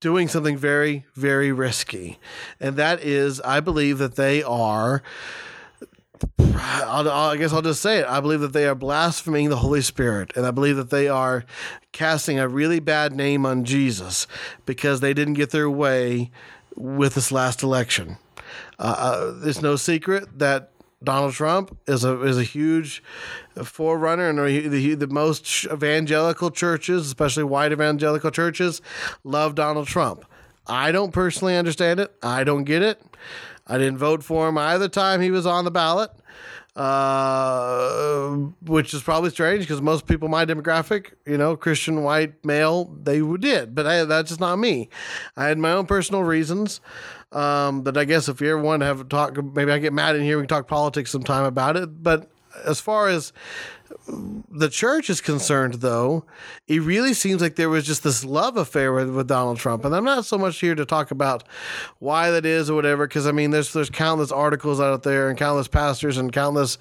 doing 0.00 0.28
something 0.28 0.56
very, 0.56 1.06
very 1.14 1.52
risky. 1.52 2.18
And 2.60 2.76
that 2.76 3.00
is, 3.02 3.40
I 3.40 3.60
believe 3.60 3.98
that 3.98 4.16
they 4.16 4.42
are. 4.42 5.02
I'll, 6.58 7.08
i 7.08 7.36
guess 7.36 7.52
I'll 7.52 7.62
just 7.62 7.82
say 7.82 7.98
it. 7.98 8.06
I 8.06 8.20
believe 8.20 8.40
that 8.40 8.52
they 8.52 8.66
are 8.66 8.74
blaspheming 8.74 9.50
the 9.50 9.56
Holy 9.56 9.82
Spirit, 9.82 10.32
and 10.34 10.46
I 10.46 10.50
believe 10.50 10.76
that 10.76 10.90
they 10.90 11.08
are 11.08 11.44
casting 11.92 12.38
a 12.38 12.48
really 12.48 12.80
bad 12.80 13.12
name 13.12 13.44
on 13.44 13.64
Jesus 13.64 14.26
because 14.64 15.00
they 15.00 15.12
didn't 15.12 15.34
get 15.34 15.50
their 15.50 15.68
way 15.68 16.30
with 16.74 17.14
this 17.14 17.30
last 17.30 17.62
election. 17.62 18.16
Uh, 18.78 18.94
uh, 18.98 19.34
it's 19.44 19.60
no 19.60 19.76
secret 19.76 20.38
that 20.38 20.70
Donald 21.02 21.34
Trump 21.34 21.76
is 21.86 22.04
a 22.04 22.22
is 22.22 22.38
a 22.38 22.42
huge 22.42 23.02
forerunner, 23.62 24.28
and 24.28 24.72
the, 24.72 24.94
the 24.94 25.06
most 25.06 25.66
evangelical 25.66 26.50
churches, 26.50 27.06
especially 27.06 27.44
white 27.44 27.72
evangelical 27.72 28.30
churches, 28.30 28.80
love 29.22 29.54
Donald 29.54 29.86
Trump. 29.86 30.24
I 30.66 30.92
don't 30.92 31.12
personally 31.12 31.56
understand 31.56 32.00
it. 32.00 32.14
I 32.22 32.44
don't 32.44 32.64
get 32.64 32.82
it. 32.82 33.00
I 33.66 33.78
didn't 33.78 33.98
vote 33.98 34.22
for 34.22 34.48
him 34.48 34.58
either 34.58 34.88
time 34.88 35.20
he 35.20 35.30
was 35.30 35.46
on 35.46 35.64
the 35.64 35.70
ballot, 35.70 36.10
uh, 36.76 38.36
which 38.66 38.92
is 38.92 39.02
probably 39.02 39.30
strange 39.30 39.60
because 39.60 39.80
most 39.80 40.06
people 40.06 40.28
my 40.28 40.44
demographic, 40.44 41.12
you 41.26 41.38
know, 41.38 41.56
Christian 41.56 42.02
white 42.02 42.44
male, 42.44 42.94
they 43.02 43.20
did, 43.38 43.74
but 43.74 43.86
I, 43.86 44.04
that's 44.04 44.28
just 44.28 44.40
not 44.40 44.56
me. 44.56 44.90
I 45.36 45.46
had 45.46 45.58
my 45.58 45.72
own 45.72 45.86
personal 45.86 46.22
reasons. 46.22 46.80
Um, 47.32 47.82
but 47.82 47.96
I 47.96 48.04
guess 48.04 48.28
if 48.28 48.40
you 48.40 48.50
ever 48.50 48.60
want 48.60 48.80
to 48.80 48.86
have 48.86 49.00
a 49.00 49.04
talk, 49.04 49.36
maybe 49.42 49.72
I 49.72 49.78
get 49.78 49.92
mad 49.92 50.16
in 50.16 50.22
here. 50.22 50.36
We 50.36 50.42
can 50.42 50.48
talk 50.48 50.68
politics 50.68 51.10
sometime 51.10 51.44
about 51.44 51.76
it. 51.76 52.02
But 52.02 52.30
as 52.64 52.80
far 52.80 53.08
as 53.08 53.32
the 54.08 54.68
church 54.68 55.10
is 55.10 55.20
concerned, 55.20 55.74
though, 55.74 56.24
it 56.68 56.82
really 56.82 57.14
seems 57.14 57.42
like 57.42 57.56
there 57.56 57.68
was 57.68 57.84
just 57.84 58.02
this 58.02 58.24
love 58.24 58.56
affair 58.56 58.92
with, 58.92 59.10
with 59.10 59.26
Donald 59.26 59.58
Trump, 59.58 59.84
and 59.84 59.94
I'm 59.94 60.04
not 60.04 60.24
so 60.24 60.38
much 60.38 60.58
here 60.60 60.74
to 60.74 60.84
talk 60.84 61.10
about 61.10 61.44
why 61.98 62.30
that 62.30 62.46
is 62.46 62.70
or 62.70 62.74
whatever, 62.74 63.06
because 63.06 63.26
I 63.26 63.32
mean, 63.32 63.50
there's 63.50 63.72
there's 63.72 63.90
countless 63.90 64.32
articles 64.32 64.80
out 64.80 65.02
there 65.02 65.28
and 65.28 65.38
countless 65.38 65.68
pastors 65.68 66.16
and 66.18 66.32
countless 66.32 66.78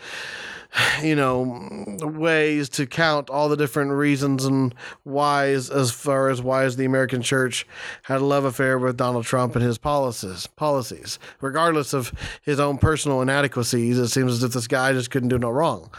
you 1.02 1.16
know, 1.16 1.98
ways 2.02 2.70
to 2.70 2.86
count 2.86 3.30
all 3.30 3.50
the 3.50 3.58
different 3.58 3.92
reasons 3.92 4.46
and 4.46 4.74
whys 5.04 5.70
as 5.70 5.92
far 5.92 6.30
as 6.30 6.42
why 6.42 6.68
the 6.68 6.86
American 6.86 7.22
church 7.22 7.66
had 8.04 8.22
a 8.22 8.26
love 8.26 8.46
affair 8.46 8.78
with 8.78 8.98
Donald 8.98 9.26
Trump 9.26 9.56
and 9.56 9.64
his 9.64 9.78
policies. 9.78 10.48
Policies, 10.48 11.20
regardless 11.42 11.94
of 11.94 12.12
his 12.42 12.60
own 12.60 12.78
personal 12.78 13.22
inadequacies, 13.22 13.98
it 13.98 14.08
seems 14.10 14.34
as 14.34 14.44
if 14.44 14.54
this 14.54 14.68
guy 14.68 14.92
just 14.94 15.12
couldn't 15.12 15.30
do 15.30 15.38
no 15.38 15.50
wrong. 15.50 15.90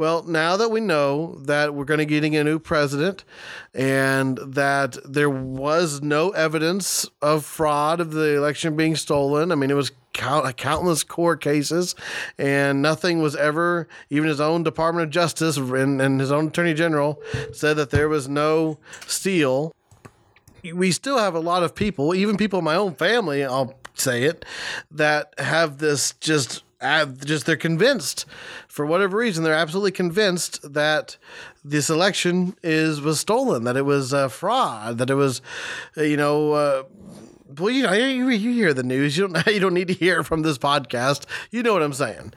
Well, 0.00 0.22
now 0.22 0.56
that 0.56 0.70
we 0.70 0.80
know 0.80 1.34
that 1.42 1.74
we're 1.74 1.84
going 1.84 1.98
to 1.98 2.06
getting 2.06 2.34
a 2.34 2.42
new 2.42 2.58
president 2.58 3.22
and 3.74 4.38
that 4.38 4.96
there 5.04 5.28
was 5.28 6.00
no 6.00 6.30
evidence 6.30 7.06
of 7.20 7.44
fraud 7.44 8.00
of 8.00 8.12
the 8.12 8.34
election 8.34 8.76
being 8.76 8.96
stolen, 8.96 9.52
I 9.52 9.56
mean, 9.56 9.70
it 9.70 9.74
was 9.74 9.92
count, 10.14 10.56
countless 10.56 11.04
court 11.04 11.42
cases, 11.42 11.94
and 12.38 12.80
nothing 12.80 13.20
was 13.20 13.36
ever, 13.36 13.88
even 14.08 14.26
his 14.26 14.40
own 14.40 14.62
Department 14.62 15.04
of 15.04 15.10
Justice 15.10 15.58
and, 15.58 16.00
and 16.00 16.18
his 16.18 16.32
own 16.32 16.46
Attorney 16.46 16.72
General 16.72 17.20
said 17.52 17.74
that 17.74 17.90
there 17.90 18.08
was 18.08 18.26
no 18.26 18.78
steal. 19.06 19.76
We 20.72 20.92
still 20.92 21.18
have 21.18 21.34
a 21.34 21.40
lot 21.40 21.62
of 21.62 21.74
people, 21.74 22.14
even 22.14 22.38
people 22.38 22.60
in 22.60 22.64
my 22.64 22.76
own 22.76 22.94
family, 22.94 23.44
I'll 23.44 23.74
say 23.92 24.22
it, 24.22 24.46
that 24.92 25.34
have 25.38 25.76
this 25.76 26.14
just 26.20 26.62
just 27.24 27.46
they're 27.46 27.56
convinced 27.56 28.24
for 28.68 28.86
whatever 28.86 29.18
reason 29.18 29.44
they're 29.44 29.52
absolutely 29.52 29.92
convinced 29.92 30.72
that 30.72 31.16
this 31.64 31.90
election 31.90 32.56
is 32.62 33.00
was 33.00 33.20
stolen 33.20 33.64
that 33.64 33.76
it 33.76 33.84
was 33.84 34.12
a 34.12 34.28
fraud 34.28 34.98
that 34.98 35.10
it 35.10 35.14
was 35.14 35.42
you 35.96 36.16
know 36.16 36.52
uh, 36.52 36.82
well, 37.58 37.70
you 37.70 37.82
know, 37.82 37.92
you, 37.92 38.28
you 38.28 38.52
hear 38.52 38.72
the 38.72 38.82
news. 38.82 39.16
You 39.16 39.28
don't. 39.28 39.46
You 39.50 39.58
don't 39.58 39.74
need 39.74 39.88
to 39.88 39.94
hear 39.94 40.22
from 40.22 40.42
this 40.42 40.58
podcast. 40.58 41.24
You 41.50 41.62
know 41.62 41.72
what 41.72 41.82
I'm 41.82 41.92
saying. 41.92 42.32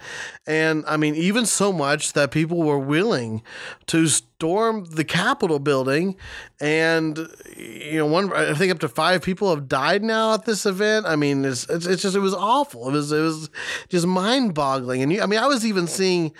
And 0.48 0.84
I 0.88 0.98
mean, 0.98 1.14
even 1.16 1.46
so 1.46 1.72
much 1.72 2.14
that 2.14 2.32
people 2.32 2.64
were 2.64 2.80
willing 2.80 3.44
to 3.88 4.08
storm 4.08 4.86
the 4.86 5.04
Capitol 5.04 5.60
building, 5.60 6.16
and 6.64 7.18
you 7.58 7.98
know, 7.98 8.06
one 8.06 8.32
I 8.32 8.54
think 8.54 8.72
up 8.72 8.80
to 8.80 8.88
five 8.88 9.22
people 9.22 9.50
have 9.50 9.68
died 9.68 10.02
now 10.02 10.34
at 10.34 10.46
this 10.46 10.66
event. 10.66 11.06
I 11.06 11.18
mean, 11.18 11.44
it's 11.44 11.70
it's, 11.70 11.86
it's 11.86 12.02
just 12.02 12.16
it 12.16 12.22
was 12.22 12.34
awful. 12.34 12.88
It 12.88 12.94
was 12.94 13.12
it 13.12 13.20
was 13.20 13.50
just 13.90 14.08
mind 14.08 14.54
boggling. 14.54 15.02
And 15.02 15.12
you, 15.12 15.22
I 15.22 15.26
mean, 15.26 15.40
I 15.40 15.48
was 15.48 15.66
even 15.66 15.88
seeing, 15.88 16.32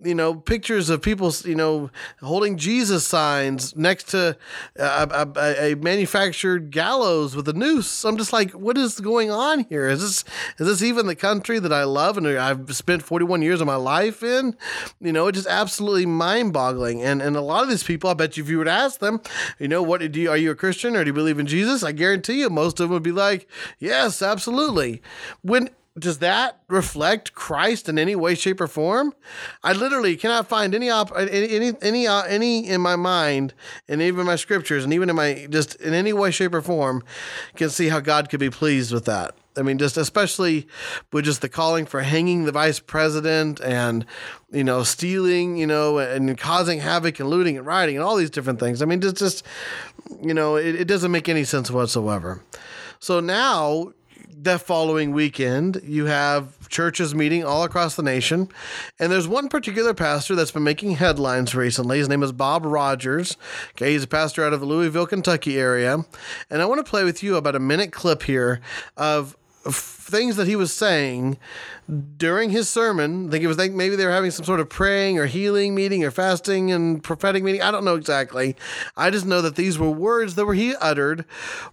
you 0.00 0.14
know, 0.14 0.36
pictures 0.36 0.88
of 0.88 1.02
people, 1.02 1.34
you 1.44 1.56
know, 1.56 1.90
holding 2.20 2.58
Jesus 2.58 3.04
signs 3.04 3.74
next 3.74 4.10
to 4.10 4.36
a, 4.76 5.26
a, 5.36 5.72
a 5.72 5.74
manufactured 5.74 6.70
gallows 6.70 7.34
with 7.34 7.48
a 7.48 7.52
noose. 7.52 8.04
I'm 8.04 8.16
just 8.16 8.32
like, 8.32 8.52
what 8.52 8.78
is 8.78 9.00
going 9.00 9.32
on 9.32 9.64
here? 9.64 9.88
Is 9.88 10.00
this 10.00 10.24
is 10.60 10.68
this 10.68 10.82
even 10.82 11.08
the 11.08 11.16
country 11.16 11.58
that 11.58 11.72
I 11.72 11.82
love 11.82 12.16
and 12.16 12.28
I've 12.28 12.72
spent 12.76 13.02
41 13.02 13.42
years 13.42 13.60
of 13.60 13.66
my 13.66 13.74
life 13.74 14.22
in? 14.22 14.56
You 15.00 15.12
know, 15.12 15.26
it's 15.26 15.38
just 15.38 15.48
absolutely 15.48 16.06
mind 16.06 16.52
boggling. 16.52 17.02
And 17.02 17.20
and 17.20 17.34
a 17.36 17.40
lot 17.40 17.64
of 17.64 17.68
these 17.68 17.82
people, 17.82 18.10
I 18.10 18.14
bet 18.14 18.36
you 18.36 18.44
if 18.44 18.48
you 18.48 18.58
would 18.58 18.68
ask 18.68 19.00
them, 19.00 19.20
you 19.58 19.71
know, 19.72 19.82
what 19.82 20.00
do 20.12 20.20
you, 20.20 20.30
are 20.30 20.36
you 20.36 20.50
a 20.50 20.54
Christian 20.54 20.96
or 20.96 21.04
do 21.04 21.08
you 21.08 21.14
believe 21.14 21.38
in 21.38 21.46
Jesus? 21.46 21.82
I 21.82 21.92
guarantee 21.92 22.40
you, 22.40 22.50
most 22.50 22.80
of 22.80 22.88
them 22.88 22.94
would 22.94 23.02
be 23.02 23.12
like, 23.12 23.48
yes, 23.78 24.22
absolutely. 24.22 25.02
When 25.42 25.70
does 25.98 26.18
that 26.18 26.60
reflect 26.68 27.34
Christ 27.34 27.88
in 27.88 27.98
any 27.98 28.16
way, 28.16 28.34
shape, 28.34 28.60
or 28.60 28.66
form? 28.66 29.14
I 29.62 29.72
literally 29.72 30.16
cannot 30.16 30.48
find 30.48 30.74
any 30.74 30.88
op- 30.88 31.12
any 31.16 31.74
any 31.82 32.06
uh, 32.06 32.22
any 32.22 32.66
in 32.66 32.80
my 32.80 32.96
mind, 32.96 33.52
and 33.88 34.00
even 34.00 34.24
my 34.24 34.36
scriptures, 34.36 34.84
and 34.84 34.92
even 34.94 35.10
in 35.10 35.16
my 35.16 35.46
just 35.50 35.74
in 35.76 35.92
any 35.92 36.12
way, 36.14 36.30
shape, 36.30 36.54
or 36.54 36.62
form, 36.62 37.02
can 37.56 37.68
see 37.68 37.88
how 37.88 38.00
God 38.00 38.30
could 38.30 38.40
be 38.40 38.50
pleased 38.50 38.92
with 38.92 39.04
that. 39.04 39.34
I 39.56 39.62
mean, 39.62 39.78
just 39.78 39.96
especially 39.96 40.66
with 41.12 41.24
just 41.24 41.42
the 41.42 41.48
calling 41.48 41.84
for 41.84 42.02
hanging 42.02 42.44
the 42.44 42.52
vice 42.52 42.80
president 42.80 43.60
and, 43.60 44.06
you 44.50 44.64
know, 44.64 44.82
stealing, 44.82 45.56
you 45.56 45.66
know, 45.66 45.98
and 45.98 46.36
causing 46.38 46.80
havoc 46.80 47.20
and 47.20 47.28
looting 47.28 47.58
and 47.58 47.66
rioting 47.66 47.96
and 47.96 48.04
all 48.04 48.16
these 48.16 48.30
different 48.30 48.60
things. 48.60 48.80
I 48.80 48.86
mean, 48.86 49.02
it's 49.02 49.18
just, 49.18 49.44
you 50.22 50.34
know, 50.34 50.56
it, 50.56 50.74
it 50.74 50.88
doesn't 50.88 51.10
make 51.10 51.28
any 51.28 51.44
sense 51.44 51.70
whatsoever. 51.70 52.42
So 52.98 53.20
now 53.20 53.92
that 54.42 54.60
following 54.60 55.12
weekend, 55.12 55.80
you 55.84 56.06
have 56.06 56.68
churches 56.68 57.14
meeting 57.14 57.44
all 57.44 57.64
across 57.64 57.94
the 57.94 58.02
nation. 58.02 58.48
And 58.98 59.12
there's 59.12 59.28
one 59.28 59.48
particular 59.48 59.94
pastor 59.94 60.34
that's 60.34 60.50
been 60.50 60.64
making 60.64 60.92
headlines 60.92 61.54
recently. 61.54 61.98
His 61.98 62.08
name 62.08 62.22
is 62.22 62.32
Bob 62.32 62.64
Rogers. 62.64 63.36
Okay, 63.70 63.92
he's 63.92 64.04
a 64.04 64.08
pastor 64.08 64.44
out 64.44 64.52
of 64.52 64.60
the 64.60 64.66
Louisville, 64.66 65.06
Kentucky 65.06 65.58
area. 65.58 66.04
And 66.50 66.62
I 66.62 66.64
want 66.66 66.84
to 66.84 66.88
play 66.88 67.04
with 67.04 67.22
you 67.22 67.36
about 67.36 67.54
a 67.54 67.60
minute 67.60 67.92
clip 67.92 68.22
here 68.22 68.60
of 68.96 69.36
things 69.64 70.36
that 70.36 70.46
he 70.46 70.56
was 70.56 70.72
saying 70.72 71.38
during 72.16 72.50
his 72.50 72.68
sermon. 72.68 73.28
I 73.28 73.30
think 73.30 73.44
it 73.44 73.48
was 73.48 73.58
like 73.58 73.72
maybe 73.72 73.96
they 73.96 74.04
were 74.04 74.12
having 74.12 74.30
some 74.30 74.44
sort 74.44 74.60
of 74.60 74.68
praying 74.68 75.18
or 75.18 75.26
healing 75.26 75.74
meeting 75.74 76.04
or 76.04 76.10
fasting 76.10 76.70
and 76.70 77.02
prophetic 77.02 77.42
meeting. 77.42 77.62
I 77.62 77.70
don't 77.70 77.84
know 77.84 77.94
exactly. 77.94 78.56
I 78.96 79.10
just 79.10 79.26
know 79.26 79.42
that 79.42 79.56
these 79.56 79.78
were 79.78 79.90
words 79.90 80.34
that 80.34 80.44
were 80.44 80.54
he 80.54 80.74
uttered 80.76 81.24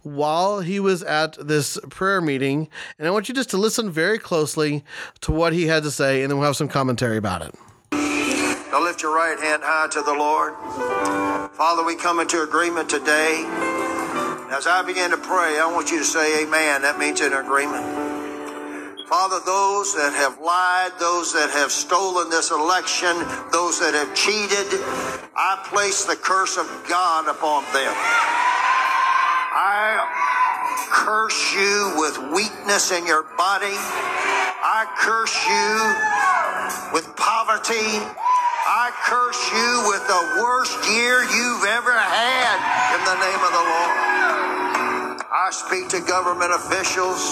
while 0.02 0.60
he 0.60 0.80
was 0.80 1.02
at 1.02 1.36
this 1.46 1.78
prayer 1.90 2.20
meeting. 2.20 2.68
And 2.98 3.08
I 3.08 3.10
want 3.10 3.28
you 3.28 3.34
just 3.34 3.50
to 3.50 3.56
listen 3.56 3.90
very 3.90 4.18
closely 4.18 4.84
to 5.22 5.32
what 5.32 5.52
he 5.52 5.66
had 5.66 5.82
to 5.84 5.90
say, 5.90 6.22
and 6.22 6.30
then 6.30 6.38
we'll 6.38 6.46
have 6.46 6.56
some 6.56 6.68
commentary 6.68 7.16
about 7.16 7.42
it. 7.42 7.54
Now 7.92 8.80
lift 8.82 9.02
your 9.02 9.14
right 9.14 9.38
hand 9.38 9.62
high 9.64 9.88
to 9.88 10.02
the 10.02 10.14
Lord. 10.14 10.54
Father, 11.54 11.84
we 11.84 11.96
come 11.96 12.20
into 12.20 12.42
agreement 12.42 12.88
today. 12.88 13.79
As 14.50 14.66
I 14.66 14.82
begin 14.82 15.14
to 15.14 15.16
pray, 15.16 15.62
I 15.62 15.70
want 15.70 15.94
you 15.94 16.02
to 16.02 16.04
say 16.04 16.42
amen. 16.42 16.82
That 16.82 16.98
means 16.98 17.22
an 17.22 17.38
agreement. 17.38 17.86
Father, 19.06 19.38
those 19.46 19.94
that 19.94 20.10
have 20.10 20.42
lied, 20.42 20.90
those 20.98 21.30
that 21.38 21.54
have 21.54 21.70
stolen 21.70 22.34
this 22.34 22.50
election, 22.50 23.14
those 23.54 23.78
that 23.78 23.94
have 23.94 24.10
cheated, 24.10 24.66
I 25.38 25.54
place 25.70 26.02
the 26.02 26.18
curse 26.18 26.58
of 26.58 26.66
God 26.90 27.30
upon 27.30 27.62
them. 27.70 27.94
I 29.54 30.02
curse 30.90 31.54
you 31.54 31.94
with 32.02 32.18
weakness 32.34 32.90
in 32.90 33.06
your 33.06 33.30
body. 33.38 33.78
I 34.66 34.82
curse 34.98 35.38
you 35.46 36.90
with 36.90 37.06
poverty. 37.14 38.02
I 38.66 38.90
curse 39.06 39.42
you 39.54 39.70
with 39.86 40.02
the 40.10 40.22
worst 40.42 40.74
year 40.90 41.22
you've 41.22 41.70
ever 41.70 41.94
had 41.94 42.58
in 42.98 43.00
the 43.06 43.14
name 43.14 43.42
of 43.46 43.52
the 43.54 43.62
Lord. 43.62 44.19
I 45.32 45.50
speak 45.52 45.88
to 45.90 46.00
government 46.00 46.50
officials 46.50 47.22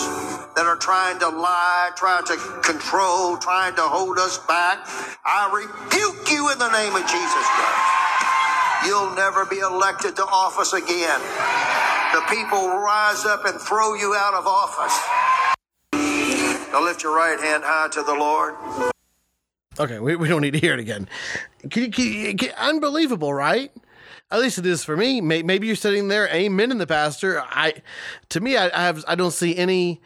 that 0.55 0.67
are 0.67 0.76
trying 0.76 1.19
to 1.19 1.28
lie, 1.28 1.90
trying 1.97 2.25
to 2.26 2.37
control, 2.62 3.37
trying 3.38 3.75
to 3.75 3.83
hold 3.83 4.19
us 4.19 4.38
back. 4.47 4.87
I 5.26 5.50
rebuke 5.50 6.31
you 6.31 6.50
in 6.52 6.59
the 6.59 6.71
name 6.71 6.95
of 6.95 7.02
Jesus 7.02 7.47
Christ. 7.59 8.87
You'll 8.87 9.14
never 9.17 9.47
be 9.47 9.59
elected 9.59 10.14
to 10.17 10.23
office 10.23 10.73
again. 10.73 11.19
The 12.14 12.23
people 12.31 12.69
rise 12.69 13.25
up 13.26 13.45
and 13.45 13.61
throw 13.61 13.95
you 13.95 14.14
out 14.14 14.35
of 14.35 14.47
office. 14.47 14.95
Now 16.73 16.85
lift 16.85 17.02
your 17.02 17.17
right 17.17 17.40
hand 17.40 17.64
high 17.67 17.88
to 17.93 18.02
the 18.05 18.14
Lord. 18.14 18.55
Okay, 19.81 19.99
we, 19.99 20.14
we 20.14 20.28
don't 20.28 20.43
need 20.43 20.52
to 20.52 20.61
hear 20.61 20.75
it 20.75 20.81
again. 20.81 21.09
Can 21.71 21.90
can 21.90 22.37
can- 22.37 22.55
unbelievable, 22.57 23.35
right? 23.35 23.73
At 24.31 24.41
least 24.41 24.59
it 24.59 24.67
is 24.67 24.85
for 24.85 24.97
me. 24.97 25.21
Maybe 25.21 25.67
you're 25.67 25.77
sitting 25.77 26.09
there, 26.09 26.29
amen, 26.29 26.71
in 26.71 26.79
the 26.79 26.87
pastor. 26.87 27.41
I, 27.41 27.75
to 28.31 28.41
me, 28.41 28.57
I, 28.57 28.67
I 28.67 28.83
have, 28.85 29.05
I 29.09 29.15
don't 29.15 29.33
see 29.33 29.57
any, 29.57 30.00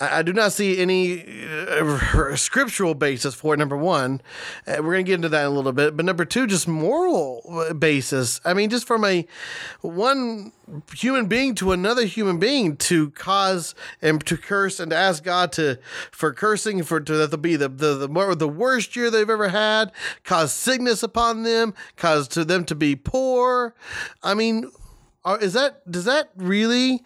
I, 0.00 0.22
do 0.22 0.32
not 0.32 0.52
see 0.52 0.78
any 0.78 1.24
uh, 1.46 2.34
scriptural 2.36 2.94
basis 2.94 3.34
for 3.34 3.52
it. 3.52 3.58
Number 3.58 3.76
one, 3.76 4.22
uh, 4.66 4.76
we're 4.78 4.92
gonna 4.92 5.02
get 5.02 5.16
into 5.16 5.28
that 5.28 5.42
in 5.42 5.46
a 5.46 5.50
little 5.50 5.72
bit. 5.72 5.94
But 5.94 6.06
number 6.06 6.24
two, 6.24 6.46
just 6.46 6.66
moral 6.66 7.42
uh, 7.48 7.74
basis. 7.74 8.40
I 8.44 8.54
mean, 8.54 8.70
just 8.70 8.86
from 8.86 9.04
a 9.04 9.26
one 9.82 10.52
human 10.94 11.26
being 11.26 11.54
to 11.56 11.72
another 11.72 12.06
human 12.06 12.38
being 12.38 12.76
to 12.76 13.10
cause 13.10 13.74
and 14.00 14.24
to 14.26 14.36
curse 14.38 14.80
and 14.80 14.90
to 14.90 14.96
ask 14.96 15.22
God 15.22 15.52
to 15.52 15.78
for 16.10 16.32
cursing 16.32 16.82
for 16.82 17.00
to 17.00 17.16
that 17.16 17.30
to 17.30 17.36
be 17.36 17.56
the 17.56 17.68
the 17.68 17.94
the, 17.94 18.08
more, 18.08 18.34
the 18.34 18.48
worst 18.48 18.96
year 18.96 19.10
they've 19.10 19.28
ever 19.28 19.48
had, 19.48 19.92
cause 20.24 20.52
sickness 20.52 21.02
upon 21.02 21.42
them, 21.42 21.74
cause 21.96 22.26
to 22.28 22.44
them 22.44 22.64
to 22.64 22.74
be 22.74 22.96
poor. 22.96 23.74
I 24.22 24.32
mean, 24.32 24.70
are, 25.24 25.38
is 25.38 25.52
that 25.52 25.90
does 25.90 26.06
that 26.06 26.30
really 26.36 27.02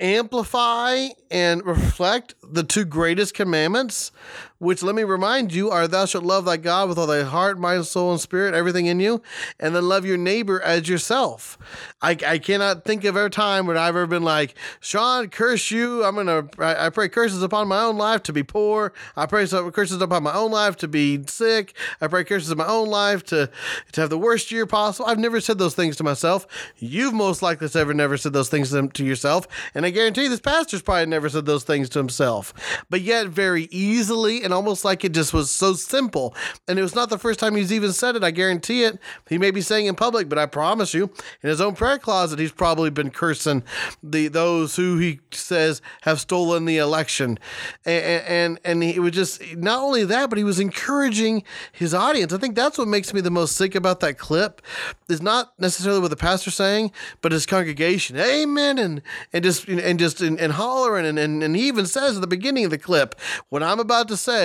amplify 0.00 1.08
and 1.30 1.64
reflect 1.64 2.34
the 2.42 2.64
two 2.64 2.84
greatest 2.84 3.34
commandments, 3.34 4.10
which 4.60 4.82
let 4.82 4.94
me 4.94 5.02
remind 5.02 5.54
you 5.54 5.70
are 5.70 5.88
thou 5.88 6.04
shalt 6.04 6.22
love 6.22 6.44
thy 6.44 6.58
God 6.58 6.88
with 6.88 6.98
all 6.98 7.06
thy 7.06 7.22
heart, 7.22 7.58
mind, 7.58 7.86
soul, 7.86 8.12
and 8.12 8.20
spirit, 8.20 8.54
everything 8.54 8.86
in 8.86 9.00
you, 9.00 9.22
and 9.58 9.74
then 9.74 9.88
love 9.88 10.04
your 10.04 10.18
neighbor 10.18 10.60
as 10.60 10.86
yourself. 10.86 11.58
I, 12.02 12.16
I 12.26 12.38
cannot 12.38 12.84
think 12.84 13.04
of 13.04 13.16
a 13.16 13.30
time 13.30 13.66
when 13.66 13.78
I've 13.78 13.96
ever 13.96 14.06
been 14.06 14.22
like, 14.22 14.54
Sean, 14.78 15.28
curse 15.28 15.70
you. 15.70 16.04
I'm 16.04 16.14
gonna 16.14 16.46
I, 16.58 16.90
pray 16.90 17.08
curses 17.08 17.42
upon 17.42 17.68
my 17.68 17.82
own 17.82 17.96
life 17.96 18.22
to 18.24 18.32
be 18.34 18.42
poor. 18.42 18.92
I 19.16 19.24
pray 19.24 19.46
curses 19.48 20.00
upon 20.00 20.22
my 20.22 20.34
own 20.34 20.50
life 20.50 20.76
to 20.78 20.88
be 20.88 21.22
sick. 21.26 21.74
I 22.00 22.06
pray 22.08 22.24
curses 22.24 22.50
in 22.50 22.58
my 22.58 22.66
own 22.66 22.88
life 22.88 23.24
to 23.24 23.50
to 23.92 24.00
have 24.02 24.10
the 24.10 24.18
worst 24.18 24.50
year 24.50 24.66
possible. 24.66 25.08
I've 25.08 25.18
never 25.18 25.40
said 25.40 25.56
those 25.56 25.74
things 25.74 25.96
to 25.96 26.04
myself. 26.04 26.46
You've 26.76 27.14
most 27.14 27.40
likely 27.40 27.68
ever 27.74 27.94
never 27.94 28.18
said 28.18 28.34
those 28.34 28.48
things 28.50 28.70
to, 28.70 29.04
yourself, 29.04 29.46
and 29.74 29.86
I 29.86 29.90
guarantee 29.90 30.28
this 30.28 30.40
pastor's 30.40 30.82
probably 30.82 31.06
never 31.06 31.28
said 31.30 31.46
those 31.46 31.64
things 31.64 31.88
to 31.90 31.98
himself. 31.98 32.52
But 32.90 33.00
yet, 33.00 33.28
very 33.28 33.68
easily 33.70 34.42
almost 34.52 34.84
like 34.84 35.04
it 35.04 35.12
just 35.12 35.32
was 35.32 35.50
so 35.50 35.74
simple. 35.74 36.34
And 36.68 36.78
it 36.78 36.82
was 36.82 36.94
not 36.94 37.10
the 37.10 37.18
first 37.18 37.38
time 37.38 37.56
he's 37.56 37.72
even 37.72 37.92
said 37.92 38.16
it. 38.16 38.24
I 38.24 38.30
guarantee 38.30 38.84
it. 38.84 38.98
He 39.28 39.38
may 39.38 39.50
be 39.50 39.60
saying 39.60 39.86
in 39.86 39.94
public, 39.94 40.28
but 40.28 40.38
I 40.38 40.46
promise 40.46 40.94
you, 40.94 41.10
in 41.42 41.48
his 41.48 41.60
own 41.60 41.74
prayer 41.74 41.98
closet, 41.98 42.38
he's 42.38 42.52
probably 42.52 42.90
been 42.90 43.10
cursing 43.10 43.62
the 44.02 44.28
those 44.28 44.76
who 44.76 44.98
he 44.98 45.20
says 45.32 45.82
have 46.02 46.20
stolen 46.20 46.64
the 46.64 46.78
election. 46.78 47.38
And 47.84 48.24
and 48.24 48.60
and 48.64 48.82
he 48.82 48.98
was 48.98 49.12
just 49.12 49.56
not 49.56 49.80
only 49.80 50.04
that, 50.04 50.30
but 50.30 50.38
he 50.38 50.44
was 50.44 50.60
encouraging 50.60 51.44
his 51.72 51.94
audience. 51.94 52.32
I 52.32 52.38
think 52.38 52.54
that's 52.54 52.78
what 52.78 52.88
makes 52.88 53.12
me 53.12 53.20
the 53.20 53.30
most 53.30 53.56
sick 53.56 53.74
about 53.74 54.00
that 54.00 54.18
clip. 54.18 54.62
Is 55.08 55.22
not 55.22 55.52
necessarily 55.58 56.00
what 56.00 56.10
the 56.10 56.16
pastor's 56.16 56.54
saying, 56.54 56.92
but 57.20 57.32
his 57.32 57.46
congregation, 57.46 58.16
Amen, 58.16 58.78
and 58.78 59.02
and 59.32 59.44
just 59.44 59.66
and 59.66 59.98
just 59.98 60.20
and, 60.20 60.38
and 60.38 60.52
hollering, 60.52 61.06
and, 61.06 61.18
and 61.18 61.42
and 61.42 61.56
he 61.56 61.68
even 61.68 61.86
says 61.86 62.16
at 62.16 62.20
the 62.20 62.26
beginning 62.26 62.64
of 62.64 62.70
the 62.70 62.78
clip, 62.78 63.14
"What 63.48 63.62
I'm 63.62 63.80
about 63.80 64.08
to 64.08 64.16
say, 64.16 64.39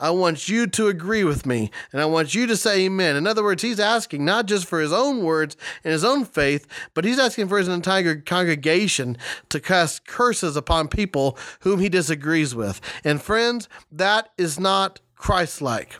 I 0.00 0.10
want 0.10 0.48
you 0.48 0.66
to 0.66 0.88
agree 0.88 1.24
with 1.24 1.46
me, 1.46 1.70
and 1.92 2.00
I 2.00 2.06
want 2.06 2.34
you 2.34 2.46
to 2.46 2.56
say 2.56 2.84
Amen." 2.86 3.16
In 3.16 3.26
other 3.26 3.42
words, 3.42 3.62
he's 3.62 3.80
asking 3.80 4.24
not 4.24 4.46
just 4.46 4.66
for 4.66 4.80
his 4.80 4.92
own 4.92 5.22
words 5.22 5.56
and 5.84 5.92
his 5.92 6.04
own 6.04 6.24
faith, 6.24 6.66
but 6.94 7.04
he's 7.04 7.18
asking 7.18 7.48
for 7.48 7.58
his 7.58 7.68
entire 7.68 8.16
congregation 8.16 9.16
to 9.48 9.60
cast 9.60 10.06
curses 10.06 10.56
upon 10.56 10.88
people 10.88 11.38
whom 11.60 11.80
he 11.80 11.88
disagrees 11.88 12.54
with. 12.54 12.80
And 13.04 13.22
friends, 13.22 13.68
that 13.92 14.30
is 14.36 14.58
not 14.58 15.00
Christ-like. 15.16 15.96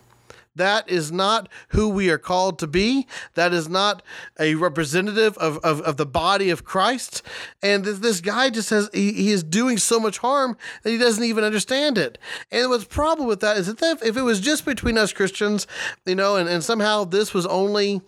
That 0.56 0.88
is 0.90 1.12
not 1.12 1.48
who 1.68 1.88
we 1.88 2.10
are 2.10 2.18
called 2.18 2.58
to 2.58 2.66
be. 2.66 3.06
That 3.34 3.52
is 3.52 3.68
not 3.68 4.02
a 4.38 4.54
representative 4.54 5.36
of, 5.38 5.58
of, 5.58 5.80
of 5.82 5.96
the 5.96 6.06
body 6.06 6.50
of 6.50 6.64
Christ. 6.64 7.22
And 7.62 7.84
this, 7.84 7.98
this 8.00 8.20
guy 8.20 8.50
just 8.50 8.68
says 8.68 8.90
he, 8.92 9.12
he 9.12 9.30
is 9.30 9.42
doing 9.42 9.78
so 9.78 10.00
much 10.00 10.18
harm 10.18 10.56
that 10.82 10.90
he 10.90 10.98
doesn't 10.98 11.24
even 11.24 11.44
understand 11.44 11.98
it. 11.98 12.18
And 12.50 12.68
what's 12.70 12.84
the 12.84 12.90
problem 12.90 13.28
with 13.28 13.40
that 13.40 13.56
is 13.56 13.66
that 13.66 13.82
if, 13.82 14.02
if 14.02 14.16
it 14.16 14.22
was 14.22 14.40
just 14.40 14.64
between 14.64 14.98
us 14.98 15.12
Christians, 15.12 15.66
you 16.04 16.14
know, 16.14 16.36
and, 16.36 16.48
and 16.48 16.64
somehow 16.64 17.04
this 17.04 17.32
was 17.32 17.46
only 17.46 18.00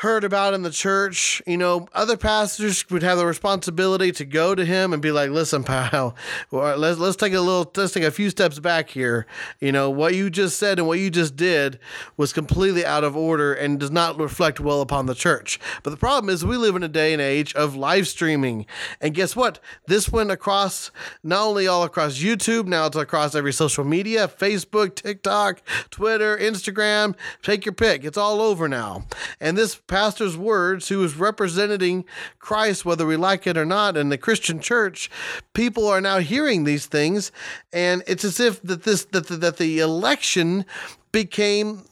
heard 0.00 0.24
about 0.24 0.54
in 0.54 0.62
the 0.62 0.70
church, 0.70 1.42
you 1.46 1.58
know, 1.58 1.86
other 1.92 2.16
pastors 2.16 2.88
would 2.88 3.02
have 3.02 3.18
the 3.18 3.26
responsibility 3.26 4.10
to 4.10 4.24
go 4.24 4.54
to 4.54 4.64
him 4.64 4.94
and 4.94 5.02
be 5.02 5.12
like, 5.12 5.28
"Listen, 5.28 5.62
pal, 5.62 6.16
let's 6.50 6.98
let's 6.98 7.16
take 7.16 7.34
a 7.34 7.40
little, 7.40 7.70
let's 7.76 7.92
take 7.92 8.04
a 8.04 8.10
few 8.10 8.30
steps 8.30 8.58
back 8.58 8.88
here. 8.88 9.26
You 9.60 9.72
know, 9.72 9.90
what 9.90 10.14
you 10.14 10.30
just 10.30 10.58
said 10.58 10.78
and 10.78 10.88
what 10.88 10.98
you 10.98 11.10
just 11.10 11.36
did 11.36 11.78
was 12.16 12.32
completely 12.32 12.82
out 12.82 13.04
of 13.04 13.14
order 13.14 13.52
and 13.52 13.78
does 13.78 13.90
not 13.90 14.18
reflect 14.18 14.58
well 14.58 14.80
upon 14.80 15.04
the 15.04 15.14
church." 15.14 15.60
But 15.82 15.90
the 15.90 15.98
problem 15.98 16.32
is, 16.32 16.46
we 16.46 16.56
live 16.56 16.76
in 16.76 16.82
a 16.82 16.88
day 16.88 17.12
and 17.12 17.20
age 17.20 17.54
of 17.54 17.76
live 17.76 18.08
streaming, 18.08 18.64
and 19.02 19.14
guess 19.14 19.36
what? 19.36 19.58
This 19.86 20.08
went 20.08 20.30
across 20.30 20.90
not 21.22 21.42
only 21.42 21.68
all 21.68 21.82
across 21.82 22.18
YouTube, 22.18 22.66
now 22.66 22.86
it's 22.86 22.96
across 22.96 23.34
every 23.34 23.52
social 23.52 23.84
media: 23.84 24.28
Facebook, 24.28 24.94
TikTok, 24.94 25.60
Twitter, 25.90 26.38
Instagram. 26.38 27.14
Take 27.42 27.66
your 27.66 27.74
pick. 27.74 28.02
It's 28.02 28.16
all 28.16 28.40
over 28.40 28.66
now, 28.66 29.04
and 29.38 29.58
this 29.58 29.74
pastor's 29.90 30.36
words, 30.36 30.88
who 30.88 31.02
is 31.02 31.16
representing 31.16 32.04
Christ, 32.38 32.84
whether 32.84 33.04
we 33.04 33.16
like 33.16 33.46
it 33.46 33.58
or 33.58 33.66
not, 33.66 33.96
in 33.96 34.08
the 34.08 34.16
Christian 34.16 34.60
church, 34.60 35.10
people 35.52 35.88
are 35.88 36.00
now 36.00 36.18
hearing 36.18 36.62
these 36.62 36.86
things, 36.86 37.32
and 37.72 38.02
it's 38.06 38.24
as 38.24 38.38
if 38.38 38.62
that 38.62 38.84
this 38.84 39.04
that 39.06 39.26
the, 39.26 39.36
that 39.36 39.56
the 39.58 39.80
election 39.80 40.64
became 41.12 41.82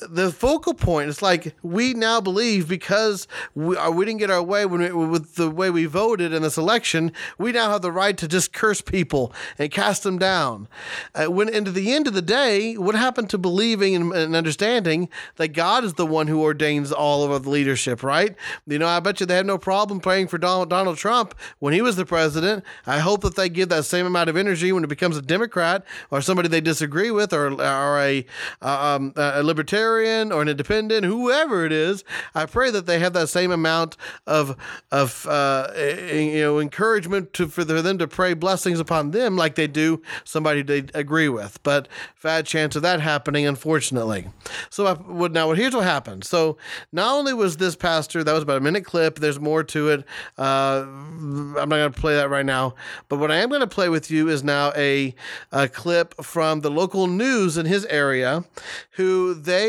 the 0.00 0.30
focal 0.30 0.74
point. 0.74 1.08
It's 1.08 1.22
like 1.22 1.54
we 1.62 1.94
now 1.94 2.20
believe 2.20 2.68
because 2.68 3.26
we, 3.54 3.76
uh, 3.76 3.90
we 3.90 4.04
didn't 4.04 4.20
get 4.20 4.30
our 4.30 4.42
way 4.42 4.66
when 4.66 4.80
we, 4.80 4.92
with 4.92 5.34
the 5.34 5.50
way 5.50 5.70
we 5.70 5.86
voted 5.86 6.32
in 6.32 6.42
this 6.42 6.56
election, 6.56 7.12
we 7.38 7.52
now 7.52 7.70
have 7.70 7.82
the 7.82 7.92
right 7.92 8.16
to 8.18 8.28
just 8.28 8.52
curse 8.52 8.80
people 8.80 9.32
and 9.58 9.70
cast 9.70 10.02
them 10.02 10.18
down. 10.18 10.68
Uh, 11.14 11.26
when 11.26 11.48
into 11.48 11.70
the 11.70 11.92
end 11.92 12.06
of 12.06 12.14
the 12.14 12.22
day, 12.22 12.76
what 12.76 12.94
happened 12.94 13.30
to 13.30 13.38
believing 13.38 13.94
and, 13.94 14.12
and 14.12 14.36
understanding 14.36 15.08
that 15.36 15.48
God 15.48 15.84
is 15.84 15.94
the 15.94 16.06
one 16.06 16.26
who 16.26 16.42
ordains 16.42 16.92
all 16.92 17.30
of 17.32 17.42
the 17.44 17.50
leadership, 17.50 18.02
right? 18.02 18.36
You 18.66 18.78
know, 18.78 18.86
I 18.86 19.00
bet 19.00 19.20
you 19.20 19.26
they 19.26 19.36
had 19.36 19.46
no 19.46 19.58
problem 19.58 20.00
praying 20.00 20.28
for 20.28 20.38
Donald, 20.38 20.70
Donald 20.70 20.98
Trump 20.98 21.34
when 21.58 21.72
he 21.72 21.82
was 21.82 21.96
the 21.96 22.06
president. 22.06 22.64
I 22.86 22.98
hope 22.98 23.22
that 23.22 23.36
they 23.36 23.48
give 23.48 23.68
that 23.70 23.84
same 23.84 24.06
amount 24.06 24.30
of 24.30 24.36
energy 24.36 24.72
when 24.72 24.84
it 24.84 24.88
becomes 24.88 25.16
a 25.16 25.22
Democrat 25.22 25.84
or 26.10 26.20
somebody 26.20 26.48
they 26.48 26.60
disagree 26.60 27.10
with 27.10 27.32
or, 27.32 27.52
or 27.52 28.00
a, 28.00 28.26
uh, 28.62 28.96
um, 28.96 29.12
a 29.16 29.42
libertarian 29.42 29.87
or 29.96 30.42
an 30.42 30.48
independent, 30.48 31.04
whoever 31.04 31.64
it 31.64 31.72
is. 31.72 32.04
I 32.34 32.46
pray 32.46 32.70
that 32.70 32.86
they 32.86 32.98
have 32.98 33.12
that 33.14 33.28
same 33.28 33.50
amount 33.50 33.96
of 34.26 34.56
of 34.90 35.26
uh, 35.26 35.72
you 35.76 36.40
know 36.40 36.58
encouragement 36.58 37.32
to 37.34 37.48
for 37.48 37.64
them 37.64 37.98
to 37.98 38.08
pray 38.08 38.34
blessings 38.34 38.80
upon 38.80 39.10
them 39.10 39.36
like 39.36 39.54
they 39.54 39.66
do 39.66 40.02
somebody 40.24 40.62
they 40.62 40.84
agree 40.94 41.28
with. 41.28 41.62
But 41.62 41.88
bad 42.22 42.46
chance 42.46 42.76
of 42.76 42.82
that 42.82 43.00
happening, 43.00 43.46
unfortunately. 43.46 44.28
So 44.70 44.86
I 44.86 44.92
would 44.92 45.32
now. 45.32 45.52
Here's 45.52 45.74
what 45.74 45.84
happened. 45.84 46.24
So 46.24 46.56
not 46.92 47.14
only 47.14 47.34
was 47.34 47.56
this 47.56 47.76
pastor 47.76 48.24
that 48.24 48.32
was 48.32 48.42
about 48.42 48.58
a 48.58 48.60
minute 48.60 48.84
clip. 48.84 49.18
There's 49.18 49.40
more 49.40 49.64
to 49.64 49.90
it. 49.90 50.04
Uh, 50.36 50.84
I'm 50.86 51.54
not 51.54 51.68
going 51.68 51.92
to 51.92 52.00
play 52.00 52.14
that 52.14 52.30
right 52.30 52.46
now. 52.46 52.74
But 53.08 53.18
what 53.18 53.30
I 53.30 53.36
am 53.36 53.48
going 53.48 53.60
to 53.60 53.66
play 53.66 53.88
with 53.88 54.10
you 54.10 54.28
is 54.28 54.42
now 54.42 54.72
a, 54.76 55.14
a 55.52 55.68
clip 55.68 56.14
from 56.22 56.60
the 56.60 56.70
local 56.70 57.06
news 57.06 57.56
in 57.56 57.66
his 57.66 57.84
area 57.86 58.44
who 58.92 59.34
they 59.34 59.67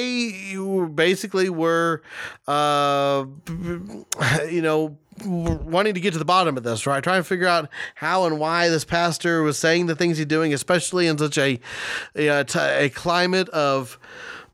basically 0.94 1.50
were, 1.50 2.02
uh, 2.48 3.26
you 4.50 4.62
know, 4.62 4.98
wanting 5.26 5.94
to 5.94 6.00
get 6.00 6.14
to 6.14 6.20
the 6.20 6.26
bottom 6.26 6.58
of 6.58 6.64
this, 6.64 6.88
right? 6.88 7.04
Trying 7.04 7.20
to 7.20 7.24
figure 7.24 7.48
out 7.48 7.70
how 7.96 8.26
and 8.26 8.40
why 8.40 8.70
this 8.70 8.86
pastor 8.86 9.42
was 9.44 9.58
saying 9.58 9.88
the 9.88 9.96
things 9.96 10.18
he's 10.18 10.26
doing, 10.26 10.54
especially 10.54 11.08
in 11.08 11.18
such 11.18 11.38
a 11.38 11.60
a, 12.16 12.46
a 12.56 12.90
climate 12.90 13.50
of 13.50 14.00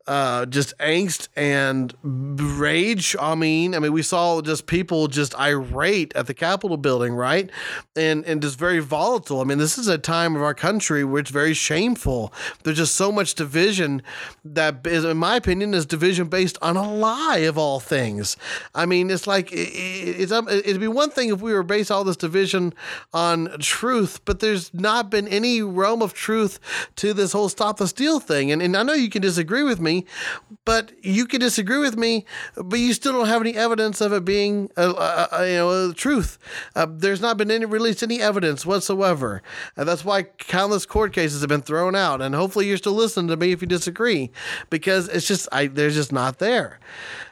uh, 0.07 0.45
just 0.45 0.77
angst 0.77 1.29
and 1.35 1.93
rage. 2.03 3.15
I 3.19 3.33
mean, 3.33 3.73
I 3.73 3.79
mean, 3.79 3.91
we 3.91 4.03
saw 4.03 4.41
just 4.41 4.67
people 4.67 5.07
just 5.07 5.37
irate 5.39 6.15
at 6.15 6.27
the 6.27 6.33
Capitol 6.33 6.77
building, 6.77 7.15
right? 7.15 7.49
And 7.95 8.23
and 8.25 8.41
just 8.41 8.59
very 8.59 8.79
volatile. 8.79 9.41
I 9.41 9.45
mean, 9.45 9.57
this 9.57 9.77
is 9.77 9.87
a 9.87 9.97
time 9.97 10.35
of 10.35 10.43
our 10.43 10.53
country 10.53 11.03
where 11.03 11.21
it's 11.21 11.31
very 11.31 11.53
shameful. 11.53 12.31
There's 12.63 12.77
just 12.77 12.95
so 12.95 13.11
much 13.11 13.33
division 13.33 14.03
that 14.43 14.85
is, 14.85 15.05
in 15.05 15.17
my 15.17 15.37
opinion, 15.37 15.73
is 15.73 15.85
division 15.85 16.27
based 16.27 16.57
on 16.61 16.77
a 16.77 16.87
lie 16.87 17.37
of 17.39 17.57
all 17.57 17.79
things. 17.79 18.37
I 18.75 18.85
mean, 18.85 19.09
it's 19.09 19.25
like 19.25 19.51
it, 19.51 19.55
it's 19.55 20.31
um, 20.31 20.47
it'd 20.47 20.79
be 20.79 20.87
one 20.87 21.09
thing 21.09 21.29
if 21.29 21.41
we 21.41 21.51
were 21.51 21.63
based 21.63 21.89
all 21.89 22.03
this 22.03 22.17
division 22.17 22.73
on 23.11 23.57
truth, 23.59 24.21
but 24.25 24.39
there's 24.39 24.71
not 24.71 25.09
been 25.09 25.27
any 25.27 25.63
realm 25.63 26.03
of 26.03 26.13
truth 26.13 26.59
to 26.97 27.13
this 27.13 27.31
whole 27.31 27.49
stop 27.49 27.77
the 27.77 27.87
steal 27.87 28.19
thing. 28.19 28.51
And 28.51 28.61
and 28.61 28.77
I 28.77 28.83
know 28.83 28.93
you 28.93 29.09
can 29.09 29.23
disagree 29.23 29.63
with 29.63 29.79
me 29.79 29.94
but 30.65 30.91
you 31.03 31.25
can 31.25 31.39
disagree 31.39 31.79
with 31.79 31.95
me, 31.97 32.25
but 32.55 32.79
you 32.79 32.93
still 32.93 33.13
don't 33.13 33.27
have 33.27 33.41
any 33.41 33.53
evidence 33.53 34.01
of 34.01 34.11
it 34.11 34.25
being, 34.25 34.69
a, 34.75 34.89
a, 34.89 35.27
a 35.31 35.47
you 35.47 35.57
know, 35.57 35.89
a 35.89 35.93
truth. 35.93 36.37
Uh, 36.75 36.87
there's 36.89 37.21
not 37.21 37.37
been 37.37 37.51
any 37.51 37.65
released 37.65 38.03
any 38.03 38.21
evidence 38.21 38.65
whatsoever, 38.65 39.41
and 39.77 39.87
that's 39.87 40.03
why 40.03 40.23
countless 40.23 40.85
court 40.85 41.13
cases 41.13 41.41
have 41.41 41.49
been 41.49 41.61
thrown 41.61 41.95
out. 41.95 42.21
And 42.21 42.33
hopefully, 42.35 42.67
you're 42.67 42.77
still 42.77 42.93
listening 42.93 43.27
to 43.27 43.37
me 43.37 43.51
if 43.51 43.61
you 43.61 43.67
disagree, 43.67 44.31
because 44.69 45.07
it's 45.09 45.27
just 45.27 45.47
I, 45.51 45.67
they're 45.67 45.89
just 45.89 46.11
not 46.11 46.39
there. 46.39 46.79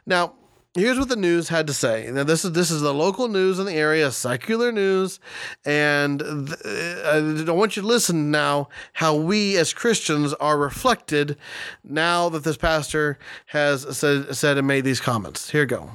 Now, 0.06 0.34
here's 0.76 0.98
what 0.98 1.10
the 1.10 1.16
news 1.16 1.50
had 1.50 1.68
to 1.68 1.74
say. 1.74 2.10
Now 2.12 2.24
this 2.24 2.44
is 2.44 2.52
this 2.54 2.72
is 2.72 2.82
the 2.82 2.94
local 2.94 3.28
news 3.28 3.60
in 3.60 3.66
the 3.66 3.74
area, 3.74 4.12
secular 4.12 4.72
news, 4.72 5.20
and 5.66 6.20
th- 6.20 6.60
uh, 6.66 7.46
I 7.48 7.52
want 7.52 7.76
you 7.76 7.82
to 7.82 7.88
listen 7.88 8.32
now 8.32 8.70
how 8.94 9.16
we 9.16 9.58
as 9.58 9.74
Christians 9.74 10.34
are 10.36 10.58
reflected 10.58 11.38
now 11.84 12.30
that 12.30 12.44
this 12.44 12.58
pastor 12.58 13.18
has 13.48 13.98
said 13.98 14.36
said 14.36 14.58
and 14.58 14.68
made 14.68 14.84
these 14.84 15.00
comments. 15.00 15.50
Here 15.50 15.62
you 15.62 15.68
go. 15.68 15.90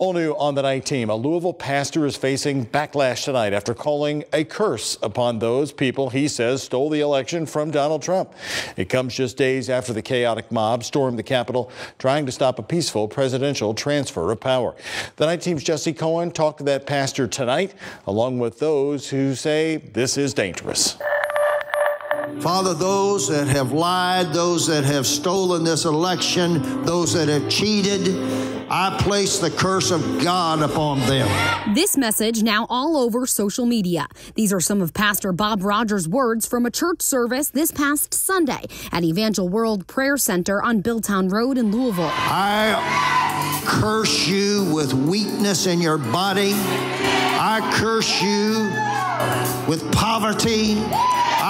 All 0.00 0.14
new 0.14 0.32
on 0.32 0.54
the 0.54 0.62
night 0.62 0.86
team. 0.86 1.10
A 1.10 1.14
Louisville 1.14 1.52
pastor 1.52 2.06
is 2.06 2.16
facing 2.16 2.64
backlash 2.64 3.24
tonight 3.24 3.52
after 3.52 3.74
calling 3.74 4.24
a 4.32 4.44
curse 4.44 4.96
upon 5.02 5.40
those 5.40 5.72
people 5.72 6.08
he 6.08 6.26
says 6.26 6.62
stole 6.62 6.88
the 6.88 7.00
election 7.00 7.44
from 7.44 7.70
Donald 7.70 8.00
Trump. 8.00 8.32
It 8.78 8.88
comes 8.88 9.14
just 9.14 9.36
days 9.36 9.68
after 9.68 9.92
the 9.92 10.00
chaotic 10.00 10.50
mob 10.50 10.84
stormed 10.84 11.18
the 11.18 11.22
Capitol 11.22 11.70
trying 11.98 12.24
to 12.24 12.32
stop 12.32 12.58
a 12.58 12.62
peaceful 12.62 13.08
presidential 13.08 13.74
transfer 13.74 14.32
of 14.32 14.40
power. 14.40 14.74
The 15.16 15.26
night 15.26 15.42
team's 15.42 15.62
Jesse 15.62 15.92
Cohen 15.92 16.30
talked 16.30 16.60
to 16.60 16.64
that 16.64 16.86
pastor 16.86 17.28
tonight, 17.28 17.74
along 18.06 18.38
with 18.38 18.58
those 18.58 19.10
who 19.10 19.34
say 19.34 19.76
this 19.76 20.16
is 20.16 20.32
dangerous. 20.32 20.96
Father, 22.40 22.72
those 22.72 23.28
that 23.28 23.48
have 23.48 23.72
lied, 23.72 24.32
those 24.32 24.66
that 24.66 24.84
have 24.84 25.06
stolen 25.06 25.62
this 25.62 25.84
election, 25.84 26.86
those 26.86 27.12
that 27.12 27.28
have 27.28 27.50
cheated, 27.50 28.59
I 28.72 28.96
place 29.00 29.40
the 29.40 29.50
curse 29.50 29.90
of 29.90 30.22
God 30.22 30.62
upon 30.62 31.00
them. 31.00 31.74
This 31.74 31.96
message 31.96 32.44
now 32.44 32.66
all 32.70 32.96
over 32.96 33.26
social 33.26 33.66
media. 33.66 34.06
These 34.36 34.52
are 34.52 34.60
some 34.60 34.80
of 34.80 34.94
Pastor 34.94 35.32
Bob 35.32 35.64
Rogers' 35.64 36.08
words 36.08 36.46
from 36.46 36.64
a 36.64 36.70
church 36.70 37.02
service 37.02 37.50
this 37.50 37.72
past 37.72 38.14
Sunday 38.14 38.66
at 38.92 39.02
Evangel 39.02 39.48
World 39.48 39.88
Prayer 39.88 40.16
Center 40.16 40.62
on 40.62 40.84
Billtown 40.84 41.32
Road 41.32 41.58
in 41.58 41.72
Louisville. 41.72 42.12
I 42.12 43.60
curse 43.66 44.28
you 44.28 44.72
with 44.72 44.92
weakness 44.94 45.66
in 45.66 45.80
your 45.80 45.98
body. 45.98 46.52
I 46.54 47.68
curse 47.74 48.22
you 48.22 48.70
with 49.68 49.90
poverty. 49.92 50.76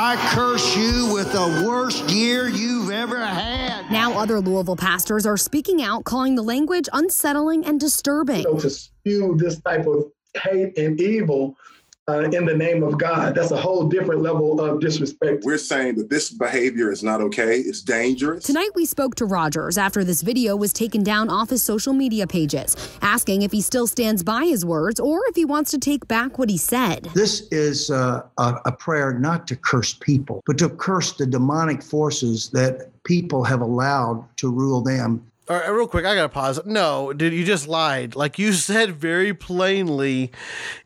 I 0.02 0.16
curse 0.32 0.74
you 0.78 1.12
with 1.12 1.30
the 1.30 1.62
worst 1.68 2.08
year 2.08 2.48
you've 2.48 2.90
ever 2.90 3.22
had. 3.22 3.92
Now, 3.92 4.14
other 4.14 4.40
Louisville 4.40 4.74
pastors 4.74 5.26
are 5.26 5.36
speaking 5.36 5.82
out, 5.82 6.04
calling 6.04 6.36
the 6.36 6.42
language 6.42 6.88
unsettling 6.94 7.66
and 7.66 7.78
disturbing. 7.78 8.44
So 8.44 8.58
to 8.60 8.70
spew 8.70 9.36
this 9.36 9.60
type 9.60 9.86
of 9.86 10.10
hate 10.42 10.78
and 10.78 10.98
evil 10.98 11.54
uh, 12.10 12.30
in 12.30 12.44
the 12.44 12.56
name 12.56 12.82
of 12.82 12.98
God. 12.98 13.34
That's 13.34 13.50
a 13.50 13.56
whole 13.56 13.88
different 13.88 14.22
level 14.22 14.60
of 14.60 14.80
disrespect. 14.80 15.44
We're 15.44 15.58
saying 15.58 15.96
that 15.96 16.10
this 16.10 16.30
behavior 16.30 16.90
is 16.90 17.02
not 17.02 17.20
okay. 17.20 17.58
It's 17.58 17.82
dangerous. 17.82 18.44
Tonight, 18.44 18.70
we 18.74 18.86
spoke 18.86 19.14
to 19.16 19.26
Rogers 19.26 19.78
after 19.78 20.04
this 20.04 20.22
video 20.22 20.56
was 20.56 20.72
taken 20.72 21.02
down 21.02 21.28
off 21.28 21.50
his 21.50 21.62
social 21.62 21.92
media 21.92 22.26
pages, 22.26 22.76
asking 23.02 23.42
if 23.42 23.52
he 23.52 23.60
still 23.60 23.86
stands 23.86 24.22
by 24.22 24.44
his 24.44 24.64
words 24.64 24.98
or 24.98 25.20
if 25.28 25.36
he 25.36 25.44
wants 25.44 25.70
to 25.70 25.78
take 25.78 26.06
back 26.08 26.38
what 26.38 26.50
he 26.50 26.56
said. 26.56 27.04
This 27.14 27.48
is 27.50 27.90
uh, 27.90 28.22
a, 28.38 28.54
a 28.66 28.72
prayer 28.72 29.12
not 29.12 29.46
to 29.48 29.56
curse 29.56 29.94
people, 29.94 30.42
but 30.46 30.58
to 30.58 30.68
curse 30.68 31.12
the 31.12 31.26
demonic 31.26 31.82
forces 31.82 32.50
that 32.50 32.90
people 33.04 33.44
have 33.44 33.60
allowed 33.60 34.24
to 34.36 34.50
rule 34.50 34.80
them 34.80 35.24
all 35.48 35.56
right, 35.56 35.68
real 35.68 35.88
quick, 35.88 36.04
I 36.04 36.14
gotta 36.14 36.28
pause. 36.28 36.60
No, 36.64 37.12
dude, 37.12 37.32
you 37.32 37.44
just 37.44 37.66
lied. 37.66 38.14
Like 38.14 38.38
you 38.38 38.52
said 38.52 38.92
very 38.92 39.34
plainly 39.34 40.30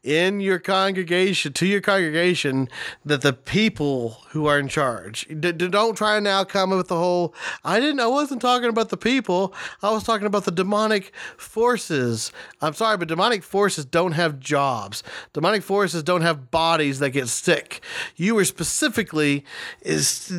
in 0.02 0.40
your 0.40 0.58
congregation 0.58 1.52
to 1.52 1.66
your 1.66 1.82
congregation 1.82 2.70
that 3.04 3.20
the 3.20 3.34
people 3.34 4.20
who 4.30 4.46
are 4.46 4.58
in 4.58 4.68
charge. 4.68 5.26
D- 5.28 5.52
don't 5.52 5.96
try 5.96 6.16
and 6.16 6.24
now 6.24 6.44
come 6.44 6.70
with 6.70 6.88
the 6.88 6.96
whole. 6.96 7.34
I 7.62 7.78
didn't. 7.78 8.00
I 8.00 8.06
wasn't 8.06 8.40
talking 8.40 8.70
about 8.70 8.88
the 8.88 8.96
people. 8.96 9.54
I 9.82 9.90
was 9.90 10.02
talking 10.02 10.26
about 10.26 10.44
the 10.46 10.50
demonic 10.50 11.12
forces. 11.36 12.32
I'm 12.62 12.72
sorry, 12.72 12.96
but 12.96 13.08
demonic 13.08 13.42
forces 13.42 13.84
don't 13.84 14.12
have 14.12 14.40
jobs. 14.40 15.02
Demonic 15.34 15.62
forces 15.62 16.02
don't 16.02 16.22
have 16.22 16.50
bodies 16.50 17.00
that 17.00 17.10
get 17.10 17.28
sick. 17.28 17.82
You 18.16 18.34
were 18.36 18.46
specifically 18.46 19.44
is 19.82 20.32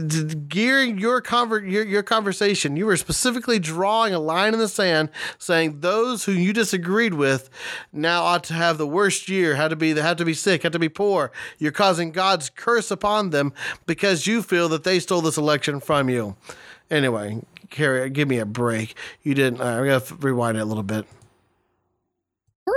gearing 0.47 0.97
your 0.97 1.21
conver- 1.21 1.69
your, 1.69 1.85
your 1.85 2.03
conversation. 2.03 2.75
You 2.75 2.87
were 2.87 2.97
specifically 2.97 3.59
drawing 3.59 4.14
a 4.15 4.19
line 4.19 4.53
in 4.53 4.59
the 4.59 4.67
sand 4.67 5.09
saying 5.37 5.81
those 5.81 6.25
who 6.25 6.31
you 6.31 6.53
disagreed 6.53 7.13
with 7.13 7.49
now 7.93 8.23
ought 8.23 8.43
to 8.45 8.53
have 8.53 8.77
the 8.77 8.87
worst 8.87 9.29
year, 9.29 9.55
had 9.55 9.69
to 9.69 9.75
be 9.75 9.93
they 9.93 10.01
had 10.01 10.17
to 10.17 10.25
be 10.25 10.33
sick, 10.33 10.63
had 10.63 10.73
to 10.73 10.79
be 10.79 10.89
poor. 10.89 11.31
You're 11.57 11.71
causing 11.71 12.11
God's 12.11 12.49
curse 12.49 12.91
upon 12.91 13.29
them 13.29 13.53
because 13.85 14.25
you 14.25 14.41
feel 14.41 14.69
that 14.69 14.83
they 14.83 14.99
stole 14.99 15.21
this 15.21 15.37
election 15.37 15.79
from 15.79 16.09
you. 16.09 16.35
Anyway, 16.89 17.43
Carrie, 17.69 18.09
give 18.09 18.27
me 18.27 18.39
a 18.39 18.45
break. 18.45 18.95
You 19.23 19.33
didn't. 19.33 19.61
Uh, 19.61 19.81
I 19.81 19.85
got 19.85 20.05
to 20.05 20.15
rewind 20.15 20.57
it 20.57 20.61
a 20.61 20.65
little 20.65 20.83
bit 20.83 21.05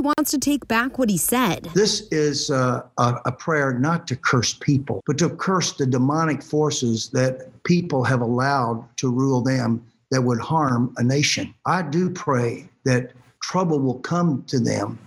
wants 0.03 0.31
to 0.31 0.38
take 0.38 0.66
back 0.68 0.98
what 0.98 1.11
he 1.11 1.16
said. 1.16 1.64
This 1.74 2.09
is 2.11 2.51
uh, 2.51 2.83
a, 2.98 3.14
a, 3.27 3.33
prayer 3.33 3.72
not 3.72 4.07
to 4.09 4.16
curse 4.16 4.55
people, 4.55 5.03
but 5.07 5.18
to 5.18 5.31
curse 5.31 5.72
the 5.72 5.87
demonic 5.87 6.42
forces 6.42 7.09
that 7.11 7.51
people 7.64 8.05
have 8.05 8.20
allowed 8.20 8.85
to 8.98 9.11
rule 9.11 9.40
them 9.40 9.85
that 10.11 10.23
would 10.23 10.40
harm 10.40 10.94
a 10.97 11.03
nation. 11.03 11.55
I 11.66 11.83
do 11.83 12.11
pray 12.11 12.68
that 12.85 13.12
trouble 13.42 13.79
will 13.79 13.99
come 14.01 14.44
to 14.49 14.59
them 14.59 14.99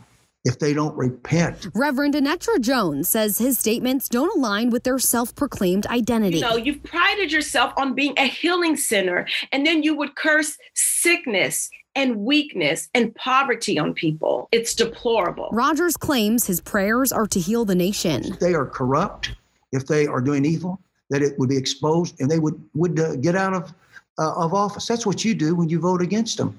if 0.44 0.58
they 0.58 0.74
don't 0.74 0.96
repent. 0.98 1.68
Reverend 1.76 2.16
Anetra 2.16 2.60
Jones 2.60 3.08
says 3.08 3.38
his 3.38 3.60
statements 3.60 4.10
don't 4.10 4.36
align 4.36 4.70
with 4.70 4.84
their 4.84 5.00
self 5.00 5.36
proclaimed 5.36 5.86
identity. 5.88 6.38
You 6.38 6.42
know, 6.42 6.58
you've 6.58 6.84
prided 6.84 7.32
yourself 7.32 7.74
on 7.78 7.94
being 7.94 8.14
a 8.18 8.26
healing 8.26 8.76
center, 8.76 9.28
and 9.52 9.66
then 9.66 9.84
you 9.84 9.96
would 9.96 10.16
curse 10.16 10.58
sickness 10.74 11.70
and 11.96 12.16
weakness 12.18 12.90
and 12.94 13.14
poverty 13.16 13.78
on 13.78 13.94
people. 13.94 14.48
It's 14.52 14.74
deplorable. 14.74 15.50
Rogers 15.52 15.98
claims 15.98 16.48
his 16.48 16.62
prayers 16.62 17.12
are 17.12 17.28
to 17.28 17.40
heal 17.40 17.66
the 17.66 17.76
nation. 17.76 18.26
If 18.26 18.40
they 18.40 18.54
are 18.54 18.66
corrupt, 18.66 19.36
if 19.72 19.88
they 19.88 20.08
are 20.08 20.22
doing 20.22 20.46
evil, 20.46 20.80
that 21.10 21.22
it 21.22 21.38
would 21.38 21.50
be 21.50 21.58
exposed 21.58 22.20
and 22.22 22.32
they 22.32 22.40
would, 22.40 22.62
would 22.74 23.00
uh, 23.00 23.18
get 23.18 23.36
out 23.36 23.54
of 23.54 23.74
uh, 24.22 24.34
of 24.36 24.54
office. 24.54 24.86
That's 24.86 25.06
what 25.06 25.26
you 25.26 25.34
do 25.34 25.56
when 25.56 25.68
you 25.68 25.80
vote 25.80 26.02
against 26.02 26.38
them. 26.38 26.58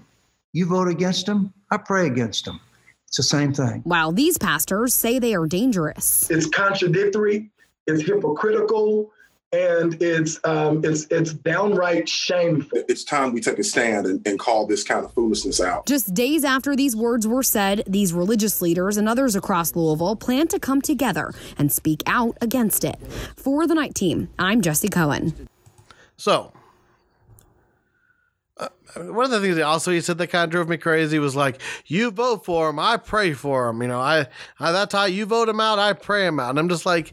You 0.53 0.66
vote 0.66 0.88
against 0.88 1.27
them, 1.27 1.53
I 1.70 1.77
pray 1.77 2.07
against 2.07 2.44
them. 2.44 2.61
It's 3.07 3.16
the 3.16 3.22
same 3.22 3.55
thing. 3.55 3.83
While 3.85 4.12
these 4.12 4.37
pastors 4.37 4.94
say 4.94 5.18
they 5.18 5.35
are 5.35 5.46
dangerous, 5.46 6.31
it's 6.31 6.46
contradictory, 6.46 7.51
it's 7.87 8.03
hypocritical, 8.03 9.12
and 9.53 10.03
it's 10.03 10.40
um, 10.44 10.81
it's 10.83 11.07
it's 11.11 11.35
downright 11.35 12.09
shameful. 12.09 12.83
It's 12.88 13.05
time 13.05 13.33
we 13.33 13.40
take 13.40 13.59
a 13.59 13.64
stand 13.64 14.07
and, 14.07 14.27
and, 14.27 14.38
call 14.38 14.66
this 14.66 14.83
kind 14.83 15.05
of 15.05 15.12
foolishness 15.12 15.61
out. 15.61 15.87
Just 15.87 16.14
days 16.14 16.42
after 16.42 16.75
these 16.75 16.96
words 16.96 17.27
were 17.29 17.42
said, 17.42 17.85
these 17.87 18.12
religious 18.12 18.62
leaders 18.62 18.96
and 18.96 19.09
others 19.09 19.37
across 19.37 19.77
Louisville 19.77 20.16
plan 20.16 20.48
to 20.48 20.59
come 20.59 20.81
together 20.81 21.33
and 21.59 21.70
speak 21.70 22.03
out 22.07 22.37
against 22.40 22.83
it. 22.83 22.98
For 23.37 23.66
the 23.66 23.75
night 23.75 23.94
team, 23.94 24.31
I'm 24.38 24.62
Jesse 24.62 24.88
Cohen. 24.88 25.48
So 26.16 26.53
one 28.96 29.24
of 29.26 29.31
the 29.31 29.40
things 29.40 29.59
also 29.59 29.90
he 29.90 30.00
said 30.00 30.18
that 30.18 30.28
kind 30.28 30.44
of 30.44 30.50
drove 30.50 30.68
me 30.68 30.76
crazy 30.76 31.18
was 31.18 31.37
like, 31.37 31.61
"You 31.87 32.11
vote 32.11 32.44
for 32.44 32.70
him, 32.70 32.78
I 32.78 32.96
pray 32.96 33.33
for 33.33 33.68
him." 33.68 33.83
You 33.83 33.88
know, 33.88 34.00
I, 34.00 34.26
I 34.59 34.72
that's 34.72 34.94
how 34.94 35.05
you 35.05 35.26
vote 35.26 35.48
him 35.48 35.61
out, 35.61 35.78
I 35.78 35.92
pray 35.92 36.26
him 36.26 36.40
out. 36.40 36.50
And 36.50 36.59
I'm 36.59 36.68
just 36.68 36.87
like, 36.87 37.12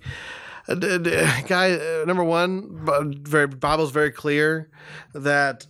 uh, 0.68 0.76
guy, 0.76 1.74
uh, 1.74 2.06
number 2.06 2.24
one, 2.24 3.24
very 3.24 3.48
Bible's 3.48 3.92
very 3.92 4.12
clear 4.12 4.70
that 5.14 5.68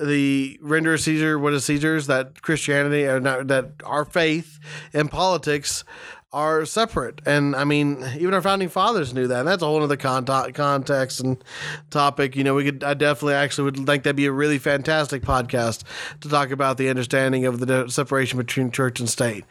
the 0.00 0.58
render 0.62 0.96
Caesar 0.96 1.38
what 1.38 1.52
is 1.52 1.64
Caesar's 1.66 2.06
that 2.06 2.40
Christianity 2.42 3.04
or 3.04 3.20
not, 3.20 3.48
that 3.48 3.72
our 3.84 4.04
faith 4.04 4.58
in 4.92 5.08
politics 5.08 5.84
are 6.32 6.64
separate. 6.64 7.20
And 7.26 7.54
I 7.54 7.64
mean, 7.64 8.02
even 8.18 8.32
our 8.32 8.40
founding 8.40 8.70
fathers 8.70 9.12
knew 9.12 9.26
that. 9.26 9.40
And 9.40 9.48
that's 9.48 9.62
a 9.62 9.66
whole 9.66 9.82
other 9.82 9.98
con- 9.98 10.24
context 10.24 11.20
and 11.20 11.42
topic. 11.90 12.34
You 12.36 12.44
know, 12.44 12.54
we 12.54 12.64
could, 12.64 12.82
I 12.82 12.94
definitely 12.94 13.34
actually 13.34 13.64
would 13.64 13.76
think 13.76 14.04
that'd 14.04 14.16
be 14.16 14.26
a 14.26 14.32
really 14.32 14.58
fantastic 14.58 15.22
podcast 15.22 15.84
to 16.22 16.28
talk 16.30 16.50
about 16.50 16.78
the 16.78 16.88
understanding 16.88 17.44
of 17.44 17.60
the 17.60 17.88
separation 17.88 18.38
between 18.38 18.70
church 18.70 18.98
and 18.98 19.10
state. 19.10 19.44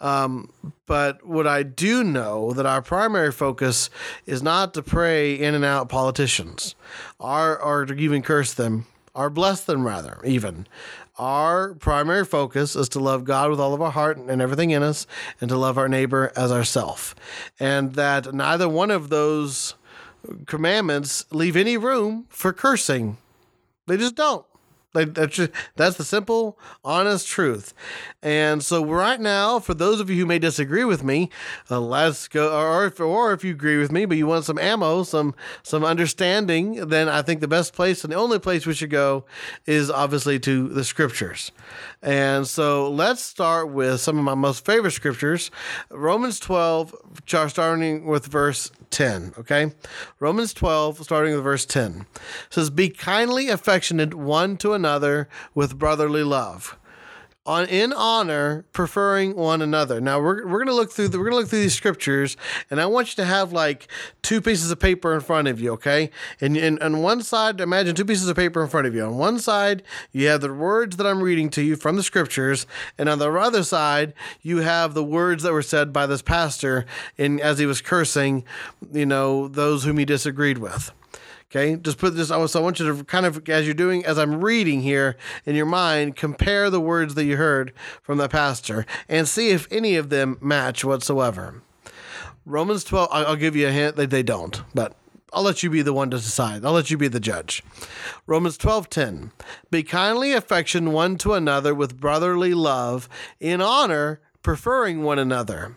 Um, 0.00 0.50
but 0.86 1.24
what 1.26 1.46
I 1.46 1.62
do 1.62 2.02
know 2.02 2.52
that 2.54 2.66
our 2.66 2.80
primary 2.80 3.32
focus 3.32 3.90
is 4.24 4.42
not 4.42 4.72
to 4.74 4.82
pray 4.82 5.34
in 5.34 5.54
and 5.54 5.64
out 5.64 5.90
politicians 5.90 6.74
or, 7.18 7.60
or 7.60 7.84
to 7.84 7.94
even 7.94 8.22
curse 8.22 8.54
them 8.54 8.86
or 9.14 9.28
bless 9.28 9.62
them 9.64 9.86
rather, 9.86 10.18
even. 10.24 10.66
Our 11.18 11.74
primary 11.74 12.24
focus 12.24 12.74
is 12.74 12.88
to 12.90 13.00
love 13.00 13.24
God 13.24 13.50
with 13.50 13.60
all 13.60 13.74
of 13.74 13.82
our 13.82 13.90
heart 13.90 14.16
and 14.16 14.40
everything 14.40 14.70
in 14.70 14.82
us, 14.82 15.06
and 15.40 15.48
to 15.50 15.56
love 15.56 15.76
our 15.76 15.88
neighbor 15.88 16.32
as 16.34 16.50
ourself. 16.50 17.14
And 17.60 17.94
that 17.94 18.32
neither 18.32 18.68
one 18.68 18.90
of 18.90 19.10
those 19.10 19.74
commandments 20.46 21.26
leave 21.30 21.56
any 21.56 21.76
room 21.76 22.26
for 22.28 22.52
cursing. 22.52 23.18
They 23.86 23.96
just 23.96 24.14
don't. 24.14 24.46
That's 24.92 25.34
just, 25.34 25.50
that's 25.76 25.96
the 25.96 26.04
simple, 26.04 26.58
honest 26.84 27.26
truth. 27.26 27.72
And 28.22 28.62
so 28.62 28.84
right 28.84 29.20
now, 29.20 29.58
for 29.58 29.74
those 29.74 30.00
of 30.00 30.10
you 30.10 30.16
who 30.16 30.26
may 30.26 30.38
disagree 30.38 30.84
with 30.84 31.02
me, 31.02 31.30
uh, 31.70 31.80
let's 31.80 32.28
go. 32.28 32.54
Or 32.54 32.86
if, 32.86 33.00
or 33.00 33.32
if 33.32 33.42
you 33.42 33.52
agree 33.52 33.78
with 33.78 33.90
me, 33.90 34.04
but 34.04 34.16
you 34.16 34.26
want 34.26 34.44
some 34.44 34.58
ammo, 34.58 35.02
some 35.02 35.34
some 35.62 35.84
understanding, 35.84 36.88
then 36.88 37.08
I 37.08 37.22
think 37.22 37.40
the 37.40 37.48
best 37.48 37.72
place 37.74 38.04
and 38.04 38.12
the 38.12 38.16
only 38.16 38.38
place 38.38 38.66
we 38.66 38.74
should 38.74 38.90
go 38.90 39.24
is 39.66 39.90
obviously 39.90 40.38
to 40.40 40.68
the 40.68 40.84
scriptures. 40.84 41.52
And 42.02 42.48
so 42.48 42.90
let's 42.90 43.22
start 43.22 43.70
with 43.70 44.00
some 44.00 44.18
of 44.18 44.24
my 44.24 44.34
most 44.34 44.64
favorite 44.64 44.90
scriptures, 44.90 45.52
Romans 45.88 46.40
12, 46.40 46.94
starting 47.26 48.06
with 48.06 48.26
verse 48.26 48.72
10. 48.90 49.34
Okay. 49.38 49.72
Romans 50.18 50.52
12, 50.52 51.04
starting 51.04 51.34
with 51.34 51.44
verse 51.44 51.64
10 51.64 52.06
says, 52.50 52.70
Be 52.70 52.88
kindly 52.88 53.48
affectionate 53.48 54.14
one 54.14 54.56
to 54.58 54.72
another 54.72 55.28
with 55.54 55.78
brotherly 55.78 56.24
love 56.24 56.76
on 57.44 57.66
in 57.66 57.92
honor 57.92 58.64
preferring 58.72 59.34
one 59.34 59.60
another. 59.60 60.00
Now 60.00 60.20
we're, 60.20 60.46
we're 60.46 60.60
gonna 60.60 60.76
look 60.76 60.92
through 60.92 61.08
the, 61.08 61.18
we're 61.18 61.24
gonna 61.24 61.36
look 61.36 61.48
through 61.48 61.60
these 61.60 61.74
scriptures 61.74 62.36
and 62.70 62.80
i 62.80 62.86
want 62.86 63.08
you 63.08 63.16
to 63.16 63.24
have 63.24 63.52
like 63.52 63.88
two 64.22 64.40
pieces 64.40 64.70
of 64.70 64.78
paper 64.78 65.12
in 65.12 65.20
front 65.20 65.48
of 65.48 65.60
you 65.60 65.72
okay? 65.72 66.10
And, 66.40 66.56
and 66.56 66.80
on 66.80 67.02
one 67.02 67.22
side 67.22 67.60
imagine 67.60 67.96
two 67.96 68.04
pieces 68.04 68.28
of 68.28 68.36
paper 68.36 68.62
in 68.62 68.68
front 68.68 68.86
of 68.86 68.94
you. 68.94 69.04
On 69.04 69.18
one 69.18 69.40
side 69.40 69.82
you 70.12 70.28
have 70.28 70.40
the 70.40 70.52
words 70.52 70.96
that 70.96 71.06
i'm 71.06 71.22
reading 71.22 71.50
to 71.50 71.62
you 71.62 71.74
from 71.74 71.96
the 71.96 72.02
scriptures 72.02 72.66
and 72.96 73.08
on 73.08 73.18
the 73.18 73.30
other 73.32 73.64
side 73.64 74.14
you 74.40 74.58
have 74.58 74.94
the 74.94 75.04
words 75.04 75.42
that 75.42 75.52
were 75.52 75.62
said 75.62 75.92
by 75.92 76.06
this 76.06 76.22
pastor 76.22 76.86
in 77.16 77.40
as 77.40 77.58
he 77.58 77.66
was 77.66 77.80
cursing 77.80 78.44
you 78.92 79.06
know 79.06 79.48
those 79.48 79.82
whom 79.84 79.98
he 79.98 80.04
disagreed 80.04 80.58
with 80.58 80.92
Okay, 81.54 81.76
just 81.76 81.98
put 81.98 82.16
this. 82.16 82.28
So 82.28 82.58
I 82.58 82.62
want 82.62 82.80
you 82.80 82.96
to 82.96 83.04
kind 83.04 83.26
of, 83.26 83.46
as 83.50 83.66
you're 83.66 83.74
doing, 83.74 84.06
as 84.06 84.18
I'm 84.18 84.42
reading 84.42 84.80
here 84.80 85.18
in 85.44 85.54
your 85.54 85.66
mind, 85.66 86.16
compare 86.16 86.70
the 86.70 86.80
words 86.80 87.14
that 87.14 87.24
you 87.24 87.36
heard 87.36 87.74
from 88.00 88.16
the 88.16 88.26
pastor 88.26 88.86
and 89.06 89.28
see 89.28 89.50
if 89.50 89.68
any 89.70 89.96
of 89.96 90.08
them 90.08 90.38
match 90.40 90.82
whatsoever. 90.82 91.60
Romans 92.46 92.84
12, 92.84 93.08
I'll 93.12 93.36
give 93.36 93.54
you 93.54 93.68
a 93.68 93.70
hint 93.70 93.96
that 93.96 94.08
they 94.08 94.22
don't, 94.22 94.62
but 94.74 94.96
I'll 95.30 95.42
let 95.42 95.62
you 95.62 95.68
be 95.68 95.82
the 95.82 95.92
one 95.92 96.08
to 96.10 96.16
decide. 96.16 96.64
I'll 96.64 96.72
let 96.72 96.90
you 96.90 96.96
be 96.96 97.08
the 97.08 97.20
judge. 97.20 97.62
Romans 98.26 98.56
12:10. 98.56 99.32
Be 99.70 99.82
kindly 99.82 100.32
affection 100.32 100.92
one 100.92 101.18
to 101.18 101.34
another 101.34 101.74
with 101.74 102.00
brotherly 102.00 102.54
love, 102.54 103.10
in 103.40 103.60
honor, 103.60 104.22
preferring 104.42 105.02
one 105.02 105.18
another. 105.18 105.76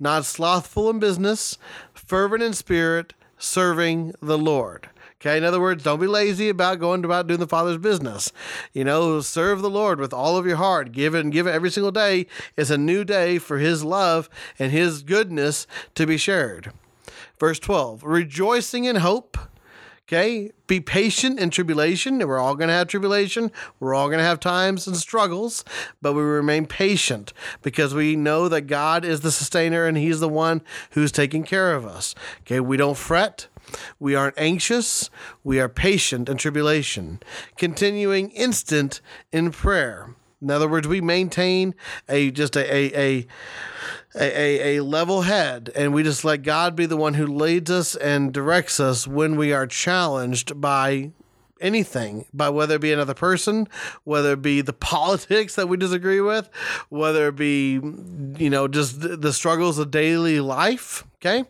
Not 0.00 0.24
slothful 0.24 0.88
in 0.88 0.98
business, 1.00 1.58
fervent 1.92 2.42
in 2.42 2.54
spirit, 2.54 3.12
serving 3.36 4.14
the 4.22 4.38
Lord. 4.38 4.88
Okay, 5.22 5.38
in 5.38 5.44
other 5.44 5.60
words, 5.60 5.84
don't 5.84 6.00
be 6.00 6.08
lazy 6.08 6.48
about 6.48 6.80
going 6.80 7.04
about 7.04 7.28
doing 7.28 7.38
the 7.38 7.46
Father's 7.46 7.78
business. 7.78 8.32
You 8.72 8.82
know, 8.82 9.20
serve 9.20 9.62
the 9.62 9.70
Lord 9.70 10.00
with 10.00 10.12
all 10.12 10.36
of 10.36 10.46
your 10.46 10.56
heart. 10.56 10.90
Give 10.90 11.14
and 11.14 11.32
give 11.32 11.46
it 11.46 11.52
every 11.52 11.70
single 11.70 11.92
day. 11.92 12.26
It's 12.56 12.70
a 12.70 12.78
new 12.78 13.04
day 13.04 13.38
for 13.38 13.58
His 13.58 13.84
love 13.84 14.28
and 14.58 14.72
His 14.72 15.04
goodness 15.04 15.68
to 15.94 16.08
be 16.08 16.16
shared. 16.16 16.72
Verse 17.38 17.60
12, 17.60 18.02
rejoicing 18.02 18.84
in 18.84 18.96
hope. 18.96 19.38
Okay, 20.08 20.50
be 20.66 20.80
patient 20.80 21.38
in 21.38 21.50
tribulation. 21.50 22.18
We're 22.18 22.40
all 22.40 22.56
going 22.56 22.66
to 22.68 22.74
have 22.74 22.88
tribulation. 22.88 23.52
We're 23.78 23.94
all 23.94 24.08
going 24.08 24.18
to 24.18 24.24
have 24.24 24.40
times 24.40 24.88
and 24.88 24.96
struggles, 24.96 25.64
but 26.02 26.14
we 26.14 26.22
remain 26.22 26.66
patient 26.66 27.32
because 27.62 27.94
we 27.94 28.16
know 28.16 28.48
that 28.48 28.62
God 28.62 29.04
is 29.04 29.20
the 29.20 29.30
sustainer 29.30 29.86
and 29.86 29.96
He's 29.96 30.18
the 30.18 30.28
one 30.28 30.62
who's 30.90 31.12
taking 31.12 31.44
care 31.44 31.74
of 31.74 31.86
us. 31.86 32.16
Okay, 32.40 32.58
we 32.58 32.76
don't 32.76 32.98
fret. 32.98 33.46
We 33.98 34.14
aren't 34.14 34.38
anxious. 34.38 35.10
We 35.44 35.60
are 35.60 35.68
patient 35.68 36.28
in 36.28 36.36
tribulation, 36.36 37.20
continuing 37.56 38.30
instant 38.30 39.00
in 39.32 39.50
prayer. 39.50 40.14
In 40.42 40.50
other 40.50 40.68
words, 40.68 40.88
we 40.88 41.00
maintain 41.00 41.74
a 42.08 42.30
just 42.32 42.56
a 42.56 42.74
a, 42.74 42.96
a 42.96 43.26
a, 44.14 44.76
a, 44.76 44.82
level 44.82 45.22
head, 45.22 45.70
and 45.74 45.94
we 45.94 46.02
just 46.02 46.24
let 46.24 46.42
God 46.42 46.76
be 46.76 46.84
the 46.84 46.96
one 46.96 47.14
who 47.14 47.26
leads 47.26 47.70
us 47.70 47.94
and 47.96 48.32
directs 48.32 48.78
us 48.78 49.06
when 49.06 49.36
we 49.36 49.52
are 49.52 49.66
challenged 49.66 50.60
by 50.60 51.12
anything, 51.60 52.26
by 52.34 52.50
whether 52.50 52.74
it 52.74 52.80
be 52.80 52.92
another 52.92 53.14
person, 53.14 53.68
whether 54.04 54.32
it 54.32 54.42
be 54.42 54.60
the 54.60 54.72
politics 54.72 55.54
that 55.54 55.68
we 55.68 55.76
disagree 55.76 56.20
with, 56.20 56.50
whether 56.88 57.28
it 57.28 57.36
be, 57.36 57.80
you 58.36 58.50
know, 58.50 58.68
just 58.68 59.00
the 59.00 59.32
struggles 59.32 59.78
of 59.78 59.90
daily 59.90 60.40
life. 60.40 61.04
Okay 61.16 61.44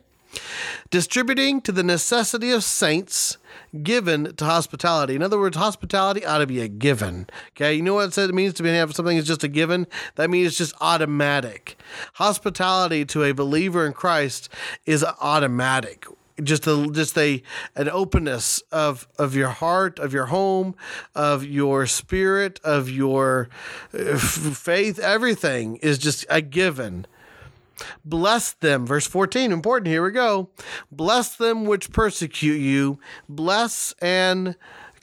distributing 0.89 1.61
to 1.61 1.71
the 1.71 1.83
necessity 1.83 2.51
of 2.51 2.63
saints 2.63 3.37
given 3.81 4.35
to 4.35 4.45
hospitality. 4.45 5.15
In 5.15 5.23
other 5.23 5.39
words, 5.39 5.57
hospitality 5.57 6.25
ought 6.25 6.39
to 6.39 6.47
be 6.47 6.61
a 6.61 6.67
given. 6.67 7.27
Okay, 7.51 7.73
you 7.73 7.81
know 7.81 7.95
what 7.95 8.17
it 8.17 8.33
means 8.33 8.53
to 8.55 8.63
be 8.63 8.69
have 8.69 8.93
something 8.93 9.17
is 9.17 9.27
just 9.27 9.43
a 9.43 9.47
given. 9.47 9.87
That 10.15 10.29
means 10.29 10.47
it's 10.47 10.57
just 10.57 10.75
automatic. 10.81 11.77
Hospitality 12.15 13.05
to 13.05 13.23
a 13.23 13.33
believer 13.33 13.85
in 13.85 13.93
Christ 13.93 14.49
is 14.85 15.03
automatic. 15.03 16.05
Just 16.41 16.65
a 16.65 16.89
just 16.91 17.15
a 17.15 17.43
an 17.75 17.89
openness 17.89 18.63
of 18.71 19.07
of 19.19 19.35
your 19.35 19.49
heart, 19.49 19.99
of 19.99 20.13
your 20.13 20.25
home, 20.25 20.75
of 21.13 21.45
your 21.45 21.85
spirit, 21.85 22.59
of 22.63 22.89
your 22.89 23.49
uh, 23.93 24.17
faith. 24.17 24.97
Everything 24.97 25.75
is 25.77 25.99
just 25.99 26.25
a 26.31 26.41
given. 26.41 27.05
Bless 28.05 28.53
them. 28.53 28.85
Verse 28.85 29.07
14, 29.07 29.51
important. 29.51 29.87
Here 29.87 30.03
we 30.03 30.11
go. 30.11 30.49
Bless 30.91 31.35
them 31.35 31.65
which 31.65 31.91
persecute 31.91 32.59
you. 32.59 32.99
Bless 33.27 33.93
and 34.01 34.55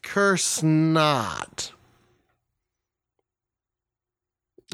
curse 0.03 0.63
not. 0.63 1.73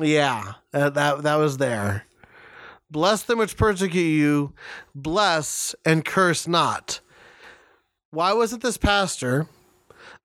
Yeah, 0.00 0.54
that, 0.72 0.94
that, 0.94 1.22
that 1.22 1.36
was 1.36 1.56
there. 1.56 2.04
Bless 2.90 3.22
them 3.22 3.38
which 3.38 3.56
persecute 3.56 4.00
you. 4.00 4.52
Bless 4.94 5.74
and 5.84 6.04
curse 6.04 6.46
not. 6.46 7.00
Why 8.10 8.32
was 8.32 8.52
it 8.52 8.60
this 8.60 8.76
pastor 8.76 9.48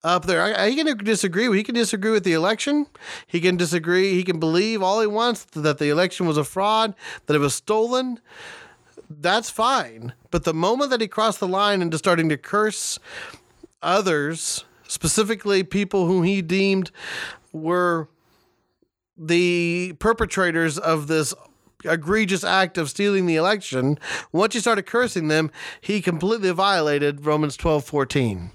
up 0.04 0.26
there. 0.26 0.68
He 0.68 0.76
can 0.76 0.98
disagree. 0.98 1.56
He 1.56 1.64
can 1.64 1.76
disagree 1.76 2.12
with 2.12 2.24
the 2.24 2.34
election. 2.34 2.88
He 3.28 3.40
can 3.40 3.58
disagree. 3.58 4.14
He 4.14 4.24
can 4.24 4.40
believe 4.40 4.82
all 4.82 5.02
he 5.02 5.08
wants 5.08 5.44
that 5.46 5.78
the 5.78 5.90
election 5.90 6.26
was 6.26 6.38
a 6.38 6.44
fraud, 6.44 6.96
that 7.26 7.36
it 7.36 7.40
was 7.40 7.54
stolen. 7.56 8.20
That's 9.10 9.50
fine. 9.50 10.14
But 10.32 10.44
the 10.44 10.54
moment 10.54 10.90
that 10.92 11.02
he 11.02 11.08
crossed 11.08 11.40
the 11.40 11.48
line 11.48 11.82
into 11.82 11.98
starting 11.98 12.30
to 12.30 12.38
curse 12.38 12.98
others, 13.82 14.66
specifically 14.88 15.64
people 15.64 16.08
whom 16.08 16.24
he 16.24 16.42
deemed 16.42 16.92
were 17.52 18.08
the 19.18 19.94
perpetrators 20.00 20.78
of 20.78 21.08
this 21.08 21.34
egregious 21.84 22.44
act 22.44 22.78
of 22.78 22.90
stealing 22.90 23.26
the 23.26 23.36
election, 23.36 24.00
once 24.32 24.56
you 24.56 24.62
started 24.62 24.86
cursing 24.86 25.28
them, 25.28 25.52
he 25.82 26.02
completely 26.02 26.52
violated 26.52 27.26
Romans 27.26 27.58
12 27.58 27.84
14 27.84 28.52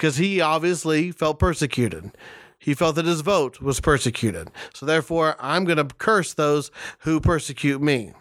because 0.00 0.16
he 0.16 0.40
obviously 0.40 1.10
felt 1.10 1.38
persecuted. 1.38 2.10
He 2.58 2.72
felt 2.72 2.96
that 2.96 3.04
his 3.04 3.20
vote 3.20 3.60
was 3.60 3.80
persecuted. 3.80 4.50
So 4.72 4.86
therefore, 4.86 5.36
I'm 5.38 5.66
going 5.66 5.76
to 5.76 5.94
curse 5.94 6.32
those 6.32 6.70
who 7.00 7.20
persecute 7.20 7.82
me, 7.82 8.14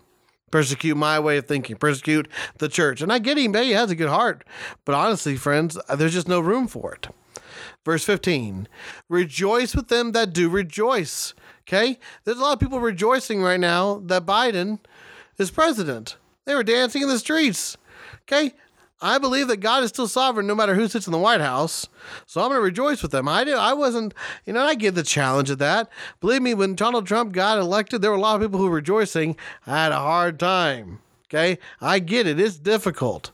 persecute 0.52 0.96
my 0.96 1.22
way 1.22 1.38
of 1.38 1.48
thinking, 1.48 1.78
persecute 1.78 2.28
the 2.58 2.68
church. 2.68 3.02
And 3.02 3.14
I 3.14 3.20
get 3.20 3.38
him, 3.38 3.54
he 3.54 3.72
has 3.72 3.92
a 3.92 3.96
good 3.96 4.10
heart. 4.10 4.44
But 4.84 4.96
honestly, 4.96 5.38
friends, 5.38 5.80
uh, 5.88 5.96
there's 5.96 6.12
just 6.12 6.28
no 6.28 6.42
room 6.42 6.68
for 6.68 6.94
it. 6.94 7.08
Verse 7.86 8.04
15 8.04 8.68
Rejoice 9.08 9.74
with 9.74 9.88
them 9.88 10.12
that 10.12 10.34
do 10.34 10.50
rejoice. 10.50 11.34
Okay? 11.66 11.98
There's 12.26 12.40
a 12.40 12.42
lot 12.42 12.54
of 12.54 12.60
people 12.60 12.82
rejoicing 12.82 13.42
right 13.42 13.60
now 13.60 14.02
that 14.08 14.26
Biden 14.26 14.80
is 15.38 15.50
president. 15.50 16.18
They 16.44 16.56
were 16.56 16.64
dancing 16.64 17.04
in 17.04 17.08
the 17.08 17.20
streets. 17.20 17.78
Okay, 18.32 18.54
I 19.02 19.18
believe 19.18 19.48
that 19.48 19.58
God 19.58 19.84
is 19.84 19.90
still 19.90 20.08
sovereign 20.08 20.48
no 20.48 20.56
matter 20.56 20.76
who 20.76 20.88
sits 20.88 21.08
in 21.08 21.14
the 21.14 21.18
White 21.18 21.40
House. 21.40 21.88
So 22.26 22.42
I'm 22.42 22.50
going 22.50 22.58
to 22.58 22.64
rejoice 22.64 23.02
with 23.02 23.12
them. 23.12 23.28
I 23.28 23.44
do. 23.44 23.56
I 23.56 23.74
wasn't, 23.74 24.14
you 24.46 24.54
know, 24.54 24.62
I 24.62 24.76
get 24.76 24.96
the 24.96 25.04
challenge 25.04 25.50
of 25.50 25.58
that. 25.60 25.90
Believe 26.20 26.42
me, 26.42 26.54
when 26.54 26.76
Donald 26.76 27.08
Trump 27.08 27.32
got 27.32 27.58
elected, 27.58 28.02
there 28.02 28.12
were 28.12 28.18
a 28.18 28.22
lot 28.22 28.36
of 28.36 28.42
people 28.42 28.60
who 28.60 28.66
were 28.66 28.76
rejoicing. 28.76 29.38
I 29.66 29.84
had 29.84 29.92
a 29.92 30.00
hard 30.00 30.40
time. 30.40 31.00
Okay, 31.26 31.60
I 31.80 32.00
get 32.00 32.26
it. 32.26 32.40
It's 32.40 32.58
difficult. 32.58 33.32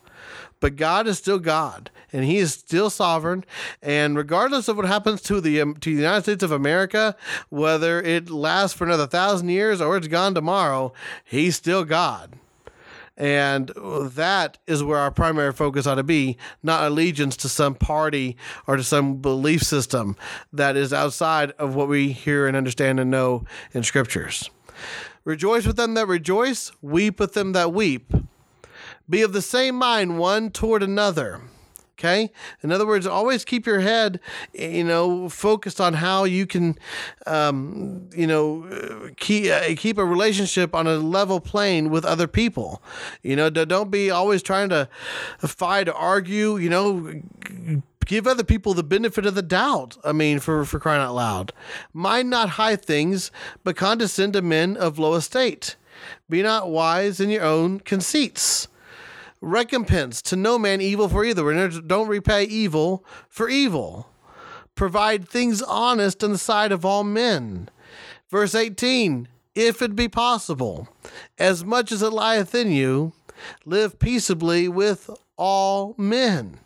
But 0.59 0.75
God 0.75 1.07
is 1.07 1.17
still 1.17 1.39
God, 1.39 1.91
and 2.11 2.25
He 2.25 2.37
is 2.37 2.53
still 2.53 2.89
sovereign. 2.89 3.45
And 3.81 4.17
regardless 4.17 4.67
of 4.67 4.77
what 4.77 4.85
happens 4.85 5.21
to 5.23 5.39
the 5.39 5.61
um, 5.61 5.75
to 5.75 5.89
the 5.89 6.01
United 6.01 6.23
States 6.23 6.43
of 6.43 6.51
America, 6.51 7.15
whether 7.49 8.01
it 8.01 8.29
lasts 8.29 8.77
for 8.77 8.85
another 8.85 9.07
thousand 9.07 9.49
years 9.49 9.79
or 9.79 9.95
it's 9.95 10.07
gone 10.07 10.33
tomorrow, 10.33 10.91
He's 11.23 11.55
still 11.55 11.85
God. 11.85 12.33
And 13.17 13.71
that 13.77 14.57
is 14.67 14.83
where 14.83 14.97
our 14.97 15.11
primary 15.11 15.53
focus 15.53 15.87
ought 15.87 15.95
to 15.95 16.03
be, 16.03 16.37
not 16.61 16.83
allegiance 16.83 17.37
to 17.37 17.49
some 17.49 17.75
party 17.75 18.35
or 18.67 18.75
to 18.75 18.83
some 18.83 19.17
belief 19.17 19.63
system 19.63 20.17
that 20.51 20.75
is 20.75 20.91
outside 20.91 21.51
of 21.51 21.75
what 21.75 21.87
we 21.87 22.11
hear 22.11 22.45
and 22.45 22.57
understand 22.57 22.99
and 22.99 23.09
know 23.09 23.45
in 23.73 23.83
scriptures. 23.83 24.49
Rejoice 25.23 25.65
with 25.65 25.77
them 25.77 25.93
that 25.93 26.07
rejoice, 26.07 26.71
weep 26.81 27.19
with 27.19 27.33
them 27.33 27.53
that 27.53 27.73
weep. 27.73 28.11
Be 29.09 29.21
of 29.21 29.33
the 29.33 29.41
same 29.41 29.75
mind 29.75 30.19
one 30.19 30.51
toward 30.51 30.83
another. 30.83 31.41
Okay. 31.97 32.29
In 32.61 32.73
other 32.73 32.85
words, 32.85 33.07
always 33.07 33.45
keep 33.45 33.65
your 33.65 33.79
head, 33.79 34.19
you 34.51 34.83
know, 34.83 35.29
focused 35.29 35.79
on 35.79 35.93
how 35.93 36.25
you 36.25 36.45
can, 36.45 36.77
um, 37.25 38.09
you 38.13 38.27
know, 38.27 39.11
keep 39.15 39.49
uh, 39.49 39.73
keep 39.77 39.97
a 39.97 40.03
relationship 40.03 40.75
on 40.75 40.87
a 40.87 40.95
level 40.95 41.39
plane 41.39 41.89
with 41.89 42.03
other 42.03 42.27
people. 42.27 42.83
You 43.23 43.37
know, 43.37 43.49
don't 43.49 43.91
be 43.91 44.11
always 44.11 44.43
trying 44.43 44.67
to 44.69 44.89
fight, 45.39 45.87
argue. 45.87 46.57
You 46.57 46.69
know, 46.69 47.13
give 48.05 48.27
other 48.27 48.43
people 48.43 48.73
the 48.73 48.83
benefit 48.83 49.25
of 49.25 49.35
the 49.35 49.41
doubt. 49.41 49.97
I 50.03 50.11
mean, 50.11 50.39
for 50.39 50.65
for 50.65 50.79
crying 50.79 51.01
out 51.01 51.15
loud, 51.15 51.53
mind 51.93 52.29
not 52.29 52.49
high 52.49 52.75
things, 52.75 53.31
but 53.63 53.77
condescend 53.77 54.33
to 54.33 54.41
men 54.41 54.75
of 54.75 54.99
low 54.99 55.13
estate. 55.13 55.77
Be 56.29 56.41
not 56.43 56.69
wise 56.69 57.21
in 57.21 57.29
your 57.29 57.43
own 57.43 57.79
conceits 57.79 58.67
recompense 59.45 60.21
to 60.23 60.35
no 60.35 60.57
man 60.57 60.81
evil 60.81 61.07
for 61.07 61.23
either. 61.23 61.69
Don't 61.81 62.07
repay 62.07 62.43
evil 62.43 63.05
for 63.29 63.47
evil. 63.47 64.09
Provide 64.73 65.29
things 65.29 65.61
honest 65.61 66.23
in 66.23 66.33
the 66.33 66.37
sight 66.37 66.71
of 66.71 66.83
all 66.83 67.03
men. 67.03 67.69
Verse 68.29 68.55
18 68.55 69.27
If 69.53 69.81
it 69.81 69.95
be 69.95 70.09
possible, 70.09 70.89
as 71.37 71.63
much 71.63 71.91
as 71.91 72.01
it 72.01 72.11
lieth 72.11 72.53
in 72.53 72.71
you, 72.71 73.13
live 73.65 73.99
peaceably 73.99 74.67
with 74.67 75.09
all 75.37 75.95
men. 75.97 76.59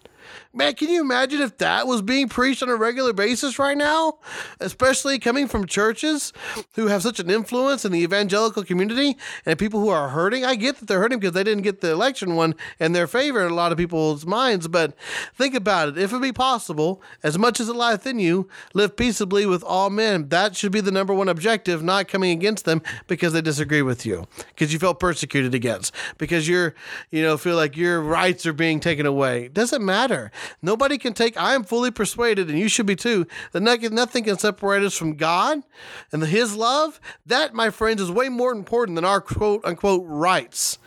Man, 0.51 0.73
can 0.73 0.89
you 0.89 1.01
imagine 1.01 1.41
if 1.41 1.59
that 1.59 1.85
was 1.85 2.01
being 2.01 2.27
preached 2.27 2.63
on 2.63 2.69
a 2.69 2.75
regular 2.75 3.13
basis 3.13 3.59
right 3.59 3.77
now? 3.77 4.17
Especially 4.59 5.19
coming 5.19 5.47
from 5.47 5.67
churches 5.67 6.33
who 6.73 6.87
have 6.87 7.03
such 7.03 7.19
an 7.19 7.29
influence 7.29 7.85
in 7.85 7.91
the 7.91 7.99
evangelical 7.99 8.63
community 8.63 9.15
and 9.45 9.59
people 9.59 9.79
who 9.79 9.89
are 9.89 10.09
hurting. 10.09 10.43
I 10.43 10.55
get 10.55 10.77
that 10.77 10.87
they're 10.87 11.01
hurting 11.01 11.19
because 11.19 11.35
they 11.35 11.43
didn't 11.43 11.61
get 11.61 11.81
the 11.81 11.91
election 11.91 12.33
won 12.33 12.55
in 12.79 12.93
their 12.93 13.05
favor 13.05 13.45
in 13.45 13.51
a 13.51 13.55
lot 13.55 13.71
of 13.71 13.77
people's 13.77 14.25
minds, 14.25 14.67
but 14.67 14.95
think 15.35 15.53
about 15.53 15.89
it. 15.89 15.99
If 15.99 16.13
it 16.13 16.21
be 16.21 16.33
possible, 16.33 16.99
as 17.21 17.37
much 17.37 17.59
as 17.59 17.69
it 17.69 17.75
lieth 17.75 18.07
in 18.07 18.17
you, 18.17 18.49
live 18.73 18.97
peaceably 18.97 19.45
with 19.45 19.63
all 19.63 19.91
men. 19.91 20.29
That 20.29 20.55
should 20.55 20.71
be 20.71 20.81
the 20.81 20.89
number 20.89 21.13
one 21.13 21.29
objective, 21.29 21.83
not 21.83 22.07
coming 22.07 22.31
against 22.31 22.65
them 22.65 22.81
because 23.05 23.33
they 23.33 23.41
disagree 23.41 23.83
with 23.83 24.03
you, 24.03 24.25
because 24.47 24.73
you 24.73 24.79
felt 24.79 24.99
persecuted 24.99 25.53
against, 25.53 25.93
because 26.17 26.47
you're, 26.47 26.73
you 27.11 27.21
know, 27.21 27.37
feel 27.37 27.55
like 27.55 27.77
your 27.77 28.01
rights 28.01 28.47
are 28.47 28.53
being 28.53 28.79
taken 28.79 29.05
away. 29.05 29.45
It 29.45 29.53
doesn't 29.53 29.85
matter. 29.85 30.31
Nobody 30.61 30.97
can 30.97 31.13
take, 31.13 31.37
I 31.37 31.55
am 31.55 31.63
fully 31.63 31.91
persuaded, 31.91 32.49
and 32.49 32.57
you 32.57 32.67
should 32.67 32.85
be 32.85 32.95
too, 32.95 33.27
that 33.51 33.61
nothing 33.61 34.23
can 34.23 34.37
separate 34.37 34.83
us 34.83 34.95
from 34.95 35.15
God 35.15 35.63
and 36.11 36.23
His 36.23 36.55
love. 36.55 36.99
That, 37.25 37.53
my 37.53 37.69
friends, 37.69 38.01
is 38.01 38.11
way 38.11 38.29
more 38.29 38.51
important 38.51 38.95
than 38.95 39.05
our 39.05 39.21
quote 39.21 39.63
unquote 39.65 40.03
rights. 40.05 40.77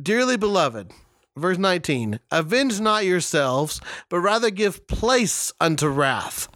Dearly 0.00 0.36
beloved, 0.36 0.92
verse 1.36 1.58
19, 1.58 2.20
avenge 2.30 2.80
not 2.80 3.04
yourselves, 3.04 3.80
but 4.08 4.20
rather 4.20 4.50
give 4.50 4.86
place 4.86 5.52
unto 5.60 5.88
wrath. 5.88 6.48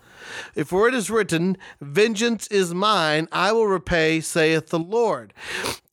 For 0.64 0.88
it 0.88 0.94
is 0.94 1.10
written, 1.10 1.56
Vengeance 1.80 2.46
is 2.48 2.72
mine, 2.72 3.28
I 3.32 3.52
will 3.52 3.66
repay, 3.66 4.20
saith 4.20 4.68
the 4.68 4.78
Lord. 4.78 5.34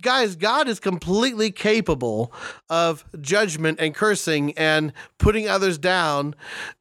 Guys, 0.02 0.38
God 0.38 0.70
is 0.70 0.80
completely 0.80 1.52
capable 1.52 2.32
of 2.70 3.04
judgment 3.20 3.80
and 3.82 3.94
cursing 3.94 4.54
and 4.58 4.94
putting 5.18 5.50
others 5.50 5.78
down 5.78 6.36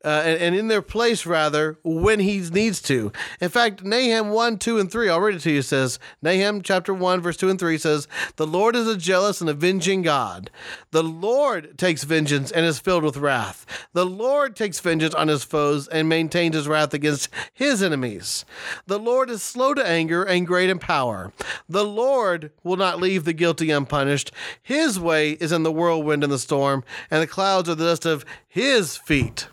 uh, 0.05 0.23
and, 0.25 0.41
and, 0.41 0.55
in 0.55 0.69
their 0.69 0.83
place, 0.83 1.27
rather, 1.27 1.79
when 1.83 2.21
he 2.21 2.39
needs 2.39 2.81
to. 2.83 3.11
In 3.41 3.49
fact, 3.49 3.83
Nahum 3.83 4.31
1, 4.31 4.59
2, 4.59 4.79
and 4.79 4.91
3, 4.91 5.09
I'll 5.09 5.21
read 5.21 5.35
it 5.35 5.41
to 5.41 5.51
you, 5.51 5.63
says, 5.63 5.99
Nahum 6.23 6.63
chapter 6.63 6.95
1, 6.95 7.21
verse 7.21 7.37
2 7.37 7.51
and 7.51 7.59
3 7.59 7.77
says, 7.77 8.07
The 8.37 8.47
Lord 8.47 8.77
is 8.77 8.87
a 8.87 8.97
jealous 8.97 9.41
and 9.41 9.51
avenging 9.51 10.03
God. 10.03 10.51
The 10.93 11.03
Lord 11.03 11.77
takes 11.77 12.05
vengeance 12.05 12.53
and 12.53 12.65
is 12.65 12.79
filled 12.79 13.03
with 13.03 13.17
wrath. 13.17 13.67
The 13.95 14.07
Lord 14.07 14.55
takes 14.55 14.79
vengeance 14.79 15.15
on 15.15 15.27
his 15.27 15.43
foes 15.43 15.89
and 15.89 16.09
maintains 16.09 16.55
his 16.55 16.69
wrath 16.69 16.95
against 16.95 17.31
his 17.53 17.83
enemies. 17.83 18.45
The 18.87 19.01
Lord 19.01 19.29
is 19.29 19.43
slow 19.43 19.75
to 19.75 19.85
anger 19.85 20.23
and 20.23 20.47
great 20.47 20.71
in 20.71 20.79
power. 20.79 21.33
The 21.69 21.85
Lord 21.85 22.53
will 22.63 22.77
not 22.77 23.01
leave 23.01 23.08
leave 23.09 23.25
the 23.25 23.33
guilty 23.33 23.71
unpunished. 23.71 24.31
His 24.63 25.01
way 25.01 25.31
is 25.33 25.51
in 25.51 25.63
the 25.63 25.73
whirlwind 25.73 26.23
and 26.23 26.33
the 26.33 26.39
storm, 26.39 26.85
and 27.11 27.23
the 27.23 27.27
clouds 27.27 27.69
are 27.69 27.75
the 27.75 27.87
dust 27.87 28.05
of 28.05 28.25
his 28.47 28.99
feet. 28.99 29.49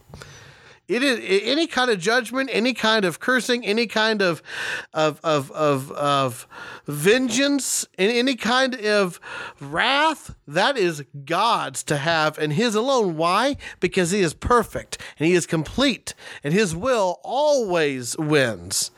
It 0.88 1.02
is 1.02 1.20
any 1.44 1.66
kind 1.66 1.90
of 1.90 2.00
judgment, 2.00 2.50
any 2.54 2.74
kind 2.74 3.06
of 3.06 3.20
cursing, 3.20 3.66
any 3.66 3.88
kind 3.88 4.22
of 4.22 4.44
of 4.94 5.20
of 5.24 5.52
of, 5.52 5.92
of 5.94 6.48
vengeance, 6.86 7.88
and 7.98 8.12
any 8.12 8.36
kind 8.36 8.76
of 8.76 9.20
wrath. 9.60 10.36
That 10.48 10.78
is 10.78 11.04
God's 11.26 11.82
to 11.86 11.98
have, 11.98 12.38
and 12.38 12.54
His 12.54 12.76
alone. 12.76 13.18
Why? 13.18 13.58
Because 13.80 14.12
He 14.12 14.20
is 14.20 14.36
perfect 14.36 15.00
and 15.18 15.26
He 15.26 15.34
is 15.34 15.48
complete, 15.48 16.14
and 16.44 16.54
His 16.54 16.76
will 16.76 17.20
always 17.24 18.16
wins 18.20 18.92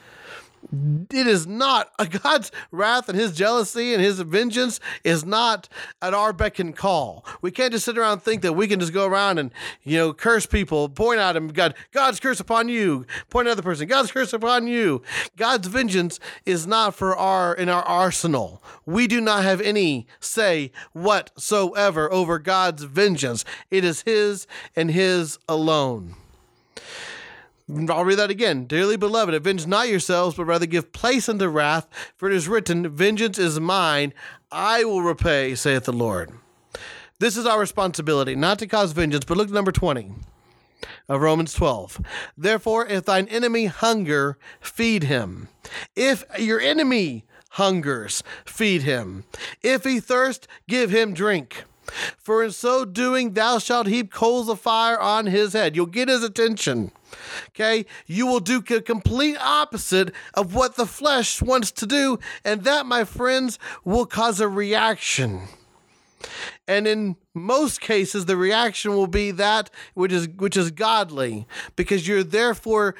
it 0.71 1.27
is 1.27 1.47
not 1.47 1.91
God's 2.23 2.51
wrath 2.71 3.09
and 3.09 3.17
his 3.17 3.33
jealousy 3.33 3.93
and 3.93 4.03
his 4.03 4.19
vengeance 4.19 4.79
is 5.03 5.25
not 5.25 5.69
at 6.01 6.13
our 6.13 6.33
beck 6.33 6.59
and 6.59 6.75
call. 6.75 7.25
We 7.41 7.51
can't 7.51 7.71
just 7.71 7.85
sit 7.85 7.97
around 7.97 8.13
and 8.13 8.23
think 8.23 8.41
that 8.41 8.53
we 8.53 8.67
can 8.67 8.79
just 8.79 8.93
go 8.93 9.05
around 9.05 9.39
and, 9.39 9.51
you 9.83 9.97
know, 9.97 10.13
curse 10.13 10.45
people, 10.45 10.89
point 10.89 11.19
at 11.19 11.33
them, 11.33 11.47
God, 11.49 11.73
God's 11.91 12.19
curse 12.19 12.39
upon 12.39 12.69
you, 12.69 13.05
point 13.29 13.47
at 13.47 13.51
another 13.51 13.63
person, 13.63 13.87
God's 13.87 14.11
curse 14.11 14.33
upon 14.33 14.67
you. 14.67 15.01
God's 15.35 15.67
vengeance 15.67 16.19
is 16.45 16.67
not 16.67 16.95
for 16.95 17.15
our 17.15 17.53
in 17.53 17.69
our 17.69 17.83
arsenal. 17.83 18.61
We 18.85 19.07
do 19.07 19.21
not 19.21 19.43
have 19.43 19.61
any 19.61 20.07
say 20.19 20.71
whatsoever 20.93 22.11
over 22.11 22.39
God's 22.39 22.83
vengeance. 22.83 23.45
It 23.71 23.83
is 23.83 24.01
his 24.01 24.47
and 24.75 24.91
his 24.91 25.39
alone. 25.47 26.15
I'll 27.69 28.05
read 28.05 28.19
that 28.19 28.29
again. 28.29 28.65
Dearly 28.65 28.95
beloved, 28.95 29.33
avenge 29.33 29.67
not 29.67 29.89
yourselves, 29.89 30.35
but 30.35 30.45
rather 30.45 30.65
give 30.65 30.93
place 30.93 31.27
unto 31.27 31.47
wrath, 31.47 31.87
for 32.15 32.29
it 32.29 32.35
is 32.35 32.47
written, 32.47 32.87
Vengeance 32.89 33.37
is 33.37 33.59
mine, 33.59 34.13
I 34.51 34.85
will 34.85 35.01
repay, 35.01 35.53
saith 35.55 35.83
the 35.83 35.91
Lord. 35.91 36.31
This 37.19 37.35
is 37.35 37.45
our 37.45 37.59
responsibility, 37.59 38.35
not 38.35 38.59
to 38.59 38.67
cause 38.67 38.93
vengeance, 38.93 39.25
but 39.25 39.37
look 39.37 39.49
at 39.49 39.53
number 39.53 39.71
20 39.71 40.11
of 41.09 41.21
Romans 41.21 41.53
12. 41.53 42.01
Therefore, 42.37 42.85
if 42.85 43.05
thine 43.05 43.27
enemy 43.27 43.65
hunger, 43.65 44.37
feed 44.61 45.03
him. 45.03 45.49
If 45.95 46.23
your 46.39 46.61
enemy 46.61 47.25
hungers, 47.51 48.23
feed 48.45 48.83
him. 48.83 49.25
If 49.61 49.83
he 49.83 49.99
thirst, 49.99 50.47
give 50.67 50.89
him 50.89 51.13
drink. 51.13 51.65
For 52.17 52.43
in 52.43 52.51
so 52.51 52.85
doing, 52.85 53.33
thou 53.33 53.59
shalt 53.59 53.87
heap 53.87 54.11
coals 54.11 54.49
of 54.49 54.59
fire 54.59 54.99
on 54.99 55.25
his 55.27 55.53
head. 55.53 55.75
You'll 55.75 55.85
get 55.85 56.09
his 56.09 56.23
attention. 56.23 56.91
Okay? 57.49 57.85
You 58.05 58.27
will 58.27 58.39
do 58.39 58.61
the 58.61 58.81
complete 58.81 59.37
opposite 59.39 60.13
of 60.33 60.53
what 60.53 60.75
the 60.75 60.85
flesh 60.85 61.41
wants 61.41 61.71
to 61.71 61.85
do. 61.85 62.19
And 62.43 62.63
that, 62.63 62.85
my 62.85 63.03
friends, 63.03 63.57
will 63.83 64.05
cause 64.05 64.39
a 64.39 64.47
reaction. 64.47 65.41
And 66.67 66.87
in 66.87 67.15
most 67.33 67.79
cases, 67.79 68.25
the 68.25 68.35
reaction 68.35 68.95
will 68.95 69.07
be 69.07 69.31
that 69.31 69.69
which 69.93 70.11
is 70.11 70.27
which 70.27 70.57
is 70.57 70.71
godly, 70.71 71.47
because 71.75 72.07
you're 72.07 72.23
therefore 72.23 72.95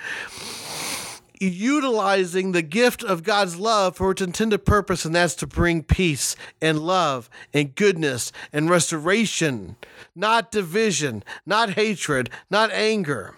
utilizing 1.40 2.52
the 2.52 2.62
gift 2.62 3.04
of 3.04 3.24
God's 3.24 3.58
love 3.58 3.96
for 3.96 4.12
its 4.12 4.22
intended 4.22 4.66
purpose, 4.66 5.06
and 5.06 5.16
that's 5.16 5.36
to 5.36 5.48
bring 5.48 5.84
peace 5.84 6.36
and 6.62 6.80
love 6.80 7.30
and 7.54 7.76
goodness 7.76 8.32
and 8.52 8.70
restoration, 8.70 9.76
not 10.16 10.52
division, 10.52 11.24
not 11.46 11.72
hatred, 11.72 12.30
not 12.50 12.72
anger. 12.72 13.36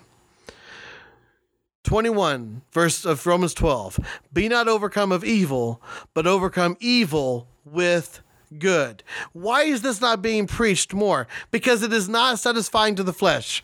21, 1.83 2.61
verse 2.71 3.05
of 3.05 3.25
Romans 3.25 3.53
12 3.53 3.99
Be 4.31 4.47
not 4.47 4.67
overcome 4.67 5.11
of 5.11 5.23
evil, 5.23 5.81
but 6.13 6.27
overcome 6.27 6.77
evil 6.79 7.47
with 7.65 8.21
good. 8.57 9.03
Why 9.33 9.63
is 9.63 9.81
this 9.81 10.01
not 10.01 10.21
being 10.21 10.47
preached 10.47 10.93
more? 10.93 11.27
Because 11.51 11.83
it 11.83 11.93
is 11.93 12.09
not 12.09 12.39
satisfying 12.39 12.95
to 12.95 13.03
the 13.03 13.13
flesh. 13.13 13.63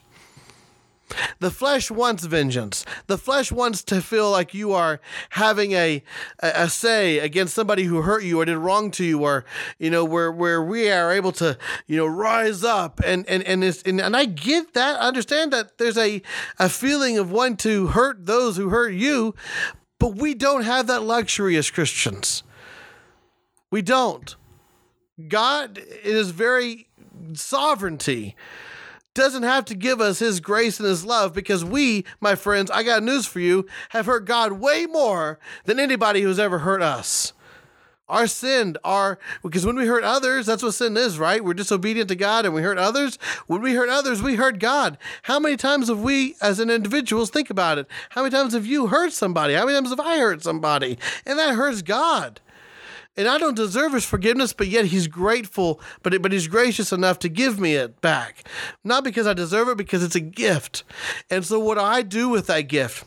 The 1.39 1.51
flesh 1.51 1.91
wants 1.91 2.25
vengeance. 2.25 2.85
The 3.07 3.17
flesh 3.17 3.51
wants 3.51 3.83
to 3.85 4.01
feel 4.01 4.31
like 4.31 4.53
you 4.53 4.73
are 4.73 4.99
having 5.31 5.73
a, 5.73 6.03
a, 6.39 6.51
a 6.55 6.69
say 6.69 7.19
against 7.19 7.53
somebody 7.53 7.83
who 7.83 8.01
hurt 8.01 8.23
you 8.23 8.41
or 8.41 8.45
did 8.45 8.57
wrong 8.57 8.91
to 8.91 9.05
you, 9.05 9.23
or 9.23 9.45
you 9.77 9.89
know 9.89 10.03
where 10.03 10.31
where 10.31 10.63
we 10.63 10.89
are 10.89 11.11
able 11.11 11.31
to 11.33 11.57
you 11.87 11.97
know 11.97 12.07
rise 12.07 12.63
up 12.63 13.01
and 13.05 13.27
and 13.27 13.43
and 13.43 13.63
and, 13.63 14.01
and 14.01 14.17
I 14.17 14.25
get 14.25 14.73
that. 14.73 15.01
I 15.01 15.07
understand 15.07 15.53
that 15.53 15.77
there's 15.77 15.97
a 15.97 16.21
a 16.57 16.69
feeling 16.69 17.17
of 17.17 17.31
wanting 17.31 17.57
to 17.57 17.87
hurt 17.87 18.25
those 18.25 18.57
who 18.57 18.69
hurt 18.69 18.93
you, 18.93 19.35
but 19.99 20.15
we 20.15 20.33
don't 20.33 20.63
have 20.63 20.87
that 20.87 21.03
luxury 21.03 21.55
as 21.55 21.69
Christians. 21.69 22.43
We 23.69 23.81
don't. 23.81 24.35
God 25.27 25.79
is 26.03 26.31
very 26.31 26.87
sovereignty 27.33 28.35
doesn't 29.15 29.43
have 29.43 29.65
to 29.65 29.75
give 29.75 29.99
us 29.99 30.19
his 30.19 30.39
grace 30.39 30.79
and 30.79 30.87
his 30.87 31.03
love 31.03 31.33
because 31.33 31.65
we, 31.65 32.05
my 32.19 32.35
friends, 32.35 32.69
I 32.69 32.83
got 32.83 33.01
news 33.01 33.25
for 33.25 33.39
you, 33.39 33.65
have 33.89 34.05
hurt 34.05 34.25
God 34.25 34.53
way 34.53 34.85
more 34.85 35.39
than 35.63 35.79
anybody 35.79 36.21
who's 36.21 36.37
ever 36.37 36.59
hurt 36.59 36.83
us. 36.83 37.33
Our 38.07 38.27
sin, 38.27 38.77
our 38.83 39.17
because 39.41 39.65
when 39.65 39.75
we 39.75 39.87
hurt 39.87 40.03
others, 40.03 40.45
that's 40.45 40.61
what 40.61 40.75
sin 40.75 40.95
is, 40.95 41.17
right? 41.17 41.43
We're 41.43 41.55
disobedient 41.55 42.07
to 42.09 42.15
God 42.15 42.45
and 42.45 42.53
we 42.53 42.61
hurt 42.61 42.77
others. 42.77 43.17
When 43.47 43.63
we 43.63 43.73
hurt 43.73 43.89
others, 43.89 44.21
we 44.21 44.35
hurt 44.35 44.59
God. 44.59 44.99
How 45.23 45.39
many 45.39 45.57
times 45.57 45.87
have 45.87 46.01
we 46.01 46.35
as 46.39 46.59
an 46.59 46.69
individuals 46.69 47.31
think 47.31 47.49
about 47.49 47.79
it? 47.79 47.87
How 48.09 48.21
many 48.21 48.31
times 48.31 48.53
have 48.53 48.67
you 48.67 48.87
hurt 48.87 49.11
somebody? 49.11 49.55
How 49.55 49.65
many 49.65 49.75
times 49.75 49.89
have 49.89 49.99
I 49.99 50.19
hurt 50.19 50.43
somebody? 50.43 50.99
And 51.25 51.39
that 51.39 51.55
hurts 51.55 51.81
God 51.81 52.41
and 53.17 53.27
I 53.27 53.37
don't 53.37 53.55
deserve 53.55 53.93
his 53.93 54.05
forgiveness, 54.05 54.53
but 54.53 54.67
yet 54.67 54.85
he's 54.85 55.07
grateful, 55.07 55.79
but 56.03 56.21
but 56.21 56.31
he's 56.31 56.47
gracious 56.47 56.91
enough 56.91 57.19
to 57.19 57.29
give 57.29 57.59
me 57.59 57.75
it 57.75 58.01
back. 58.01 58.47
Not 58.83 59.03
because 59.03 59.27
I 59.27 59.33
deserve 59.33 59.69
it, 59.69 59.77
because 59.77 60.03
it's 60.03 60.15
a 60.15 60.19
gift. 60.19 60.83
And 61.29 61.45
so 61.45 61.59
what 61.59 61.77
I 61.77 62.01
do 62.01 62.29
with 62.29 62.47
that 62.47 62.61
gift? 62.61 63.05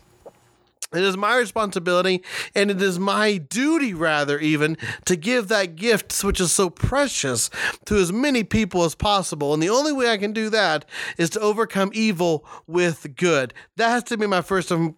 It 0.94 1.02
is 1.02 1.18
my 1.18 1.36
responsibility 1.36 2.22
and 2.54 2.70
it 2.70 2.80
is 2.80 2.98
my 2.98 3.36
duty, 3.36 3.92
rather, 3.92 4.38
even 4.38 4.78
to 5.04 5.16
give 5.16 5.48
that 5.48 5.76
gift, 5.76 6.24
which 6.24 6.40
is 6.40 6.50
so 6.50 6.70
precious, 6.70 7.50
to 7.84 7.96
as 7.96 8.10
many 8.10 8.42
people 8.42 8.82
as 8.84 8.94
possible. 8.94 9.52
And 9.52 9.62
the 9.62 9.68
only 9.68 9.92
way 9.92 10.10
I 10.10 10.16
can 10.16 10.32
do 10.32 10.48
that 10.48 10.86
is 11.18 11.28
to 11.30 11.40
overcome 11.40 11.90
evil 11.92 12.46
with 12.66 13.16
good. 13.16 13.52
That 13.76 13.90
has 13.90 14.04
to 14.04 14.16
be 14.16 14.26
my 14.26 14.40
first, 14.40 14.72
um, 14.72 14.96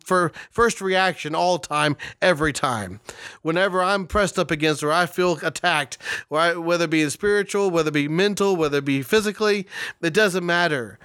first 0.51 0.81
reaction 0.81 1.35
all 1.35 1.59
time, 1.59 1.97
every 2.23 2.53
time. 2.53 3.01
Whenever 3.43 3.83
I'm 3.83 4.07
pressed 4.07 4.39
up 4.39 4.53
against 4.53 4.85
or 4.85 4.93
I 4.93 5.07
feel 5.07 5.41
attacked, 5.43 5.99
whether 6.29 6.85
it 6.85 6.91
be 6.91 7.09
spiritual, 7.11 7.69
whether 7.69 7.89
it 7.89 7.95
be 7.95 8.07
mental, 8.07 8.55
whether 8.55 8.79
it 8.79 8.85
be 8.85 9.03
physically, 9.03 9.67
it 10.01 10.15
doesn't 10.15 10.47
matter 10.47 11.01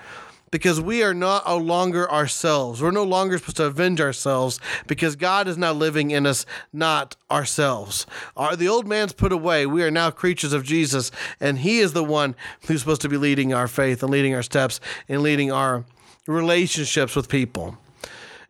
because 0.56 0.80
we 0.80 1.04
are 1.04 1.14
not 1.14 1.46
no 1.46 1.58
longer 1.58 2.10
ourselves. 2.10 2.82
We're 2.82 2.92
no 2.92 3.04
longer 3.04 3.38
supposed 3.38 3.58
to 3.58 3.66
avenge 3.66 4.00
ourselves 4.00 4.58
because 4.88 5.18
God 5.18 5.50
is 5.50 5.58
now 5.58 5.74
living 5.74 6.12
in 6.12 6.26
us, 6.26 6.46
not 6.72 7.18
ourselves. 7.30 8.06
Our, 8.38 8.56
the 8.56 8.70
old 8.70 8.88
man's 8.88 9.12
put 9.12 9.34
away. 9.34 9.66
We 9.66 9.84
are 9.84 9.92
now 9.92 10.12
creatures 10.12 10.54
of 10.54 10.64
Jesus, 10.64 11.12
and 11.42 11.60
He 11.60 11.80
is 11.80 11.92
the 11.92 12.06
one 12.06 12.38
who's 12.68 12.80
supposed 12.80 13.02
to 13.02 13.10
be 13.10 13.18
leading 13.18 13.54
our 13.54 13.68
faith 13.68 14.02
and 14.02 14.10
leading 14.10 14.34
our 14.34 14.44
steps 14.44 14.80
and 15.10 15.22
leading 15.22 15.52
our 15.52 15.84
relationships 16.26 17.18
with 17.18 17.28
people. 17.28 17.78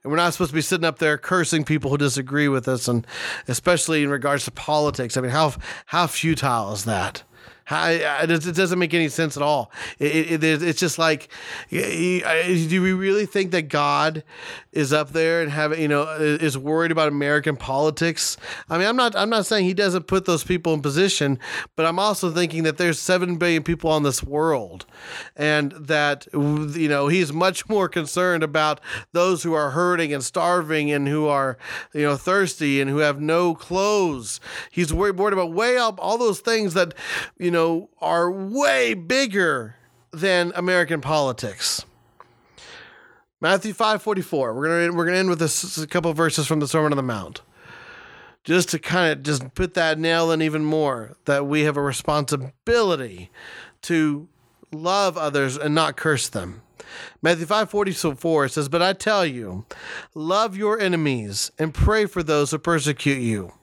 And 0.03 0.11
we're 0.11 0.17
not 0.17 0.33
supposed 0.33 0.51
to 0.51 0.55
be 0.55 0.61
sitting 0.61 0.85
up 0.85 0.99
there 0.99 1.17
cursing 1.17 1.63
people 1.63 1.89
who 1.89 1.97
disagree 1.97 2.47
with 2.47 2.67
us, 2.67 2.87
and 2.87 3.07
especially 3.47 4.03
in 4.03 4.11
regards 4.11 4.45
to 4.45 4.51
politics. 4.51 5.17
I 5.17 5.21
mean, 5.21 5.31
how 5.31 5.55
how 5.87 6.05
futile 6.05 6.71
is 6.71 6.85
that? 6.85 7.23
Uh, 7.67 7.97
it 8.29 8.55
doesn't 8.55 8.77
make 8.77 8.93
any 8.93 9.09
sense 9.09 9.35
at 9.35 9.41
all. 9.41 9.71
It, 9.97 10.43
it, 10.43 10.61
it's 10.61 10.79
just 10.79 10.99
like, 10.99 11.29
do 11.71 12.81
we 12.81 12.93
really 12.93 13.25
think 13.25 13.51
that 13.51 13.69
God 13.69 14.23
is 14.71 14.93
up 14.93 15.13
there 15.13 15.41
and 15.41 15.49
have 15.51 15.77
you 15.79 15.87
know 15.87 16.03
is 16.03 16.57
worried 16.57 16.91
about 16.91 17.07
American 17.07 17.55
politics? 17.57 18.37
I 18.69 18.77
mean, 18.77 18.87
I'm 18.87 18.95
not 18.95 19.15
I'm 19.15 19.29
not 19.29 19.47
saying 19.47 19.65
he 19.65 19.73
doesn't 19.73 20.05
put 20.05 20.25
those 20.25 20.43
people 20.43 20.75
in 20.75 20.81
position, 20.81 21.39
but 21.75 21.87
I'm 21.87 21.97
also 21.97 22.29
thinking 22.29 22.63
that 22.63 22.77
there's 22.77 22.99
seven 22.99 23.37
billion 23.37 23.63
people 23.63 23.89
on 23.89 24.03
this 24.03 24.21
world, 24.21 24.85
and 25.35 25.71
that 25.71 26.27
you 26.33 26.87
know 26.87 27.07
he's 27.07 27.33
much 27.33 27.67
more 27.67 27.89
concerned 27.89 28.43
about 28.43 28.79
those 29.11 29.41
who 29.41 29.53
are 29.53 29.71
hurting 29.71 30.13
and 30.13 30.23
starving 30.23 30.91
and 30.91 31.07
who 31.07 31.25
are 31.25 31.57
you 31.93 32.03
know 32.03 32.15
thirsty 32.15 32.79
and 32.79 32.91
who 32.91 32.97
have 32.97 33.19
no 33.19 33.55
clothes. 33.55 34.39
He's 34.69 34.93
worried, 34.93 35.17
worried 35.17 35.33
about 35.33 35.51
way 35.51 35.77
up 35.77 35.97
all 35.99 36.19
those 36.19 36.41
things 36.41 36.75
that 36.75 36.93
you 37.39 37.49
know 37.49 37.54
know, 37.55 37.89
are 37.99 38.29
way 38.31 38.93
bigger 38.93 39.75
than 40.11 40.51
American 40.55 41.01
politics. 41.01 41.85
Matthew 43.41 43.73
5:44. 43.73 44.55
We're 44.55 44.67
going 44.67 44.91
to 44.91 44.97
we're 44.97 45.05
going 45.05 45.15
to 45.15 45.19
end 45.19 45.29
with 45.29 45.39
this, 45.39 45.77
a 45.77 45.87
couple 45.87 46.13
verses 46.13 46.47
from 46.47 46.59
the 46.59 46.67
Sermon 46.67 46.93
on 46.93 46.97
the 46.97 47.03
Mount. 47.03 47.41
Just 48.43 48.69
to 48.69 48.79
kind 48.79 49.11
of 49.11 49.23
just 49.23 49.55
put 49.55 49.73
that 49.73 49.97
nail 49.97 50.31
in 50.31 50.41
even 50.41 50.63
more 50.63 51.17
that 51.25 51.47
we 51.47 51.61
have 51.61 51.77
a 51.77 51.81
responsibility 51.81 53.31
to 53.83 54.27
love 54.71 55.17
others 55.17 55.57
and 55.57 55.73
not 55.73 55.97
curse 55.97 56.29
them. 56.29 56.61
Matthew 57.21 57.45
5:44 57.45 58.47
says, 58.49 58.69
"But 58.69 58.81
I 58.81 58.93
tell 58.93 59.25
you, 59.25 59.65
love 60.13 60.55
your 60.55 60.79
enemies 60.79 61.51
and 61.57 61.73
pray 61.73 62.05
for 62.05 62.23
those 62.23 62.51
who 62.51 62.59
persecute 62.59 63.19
you, 63.19 63.53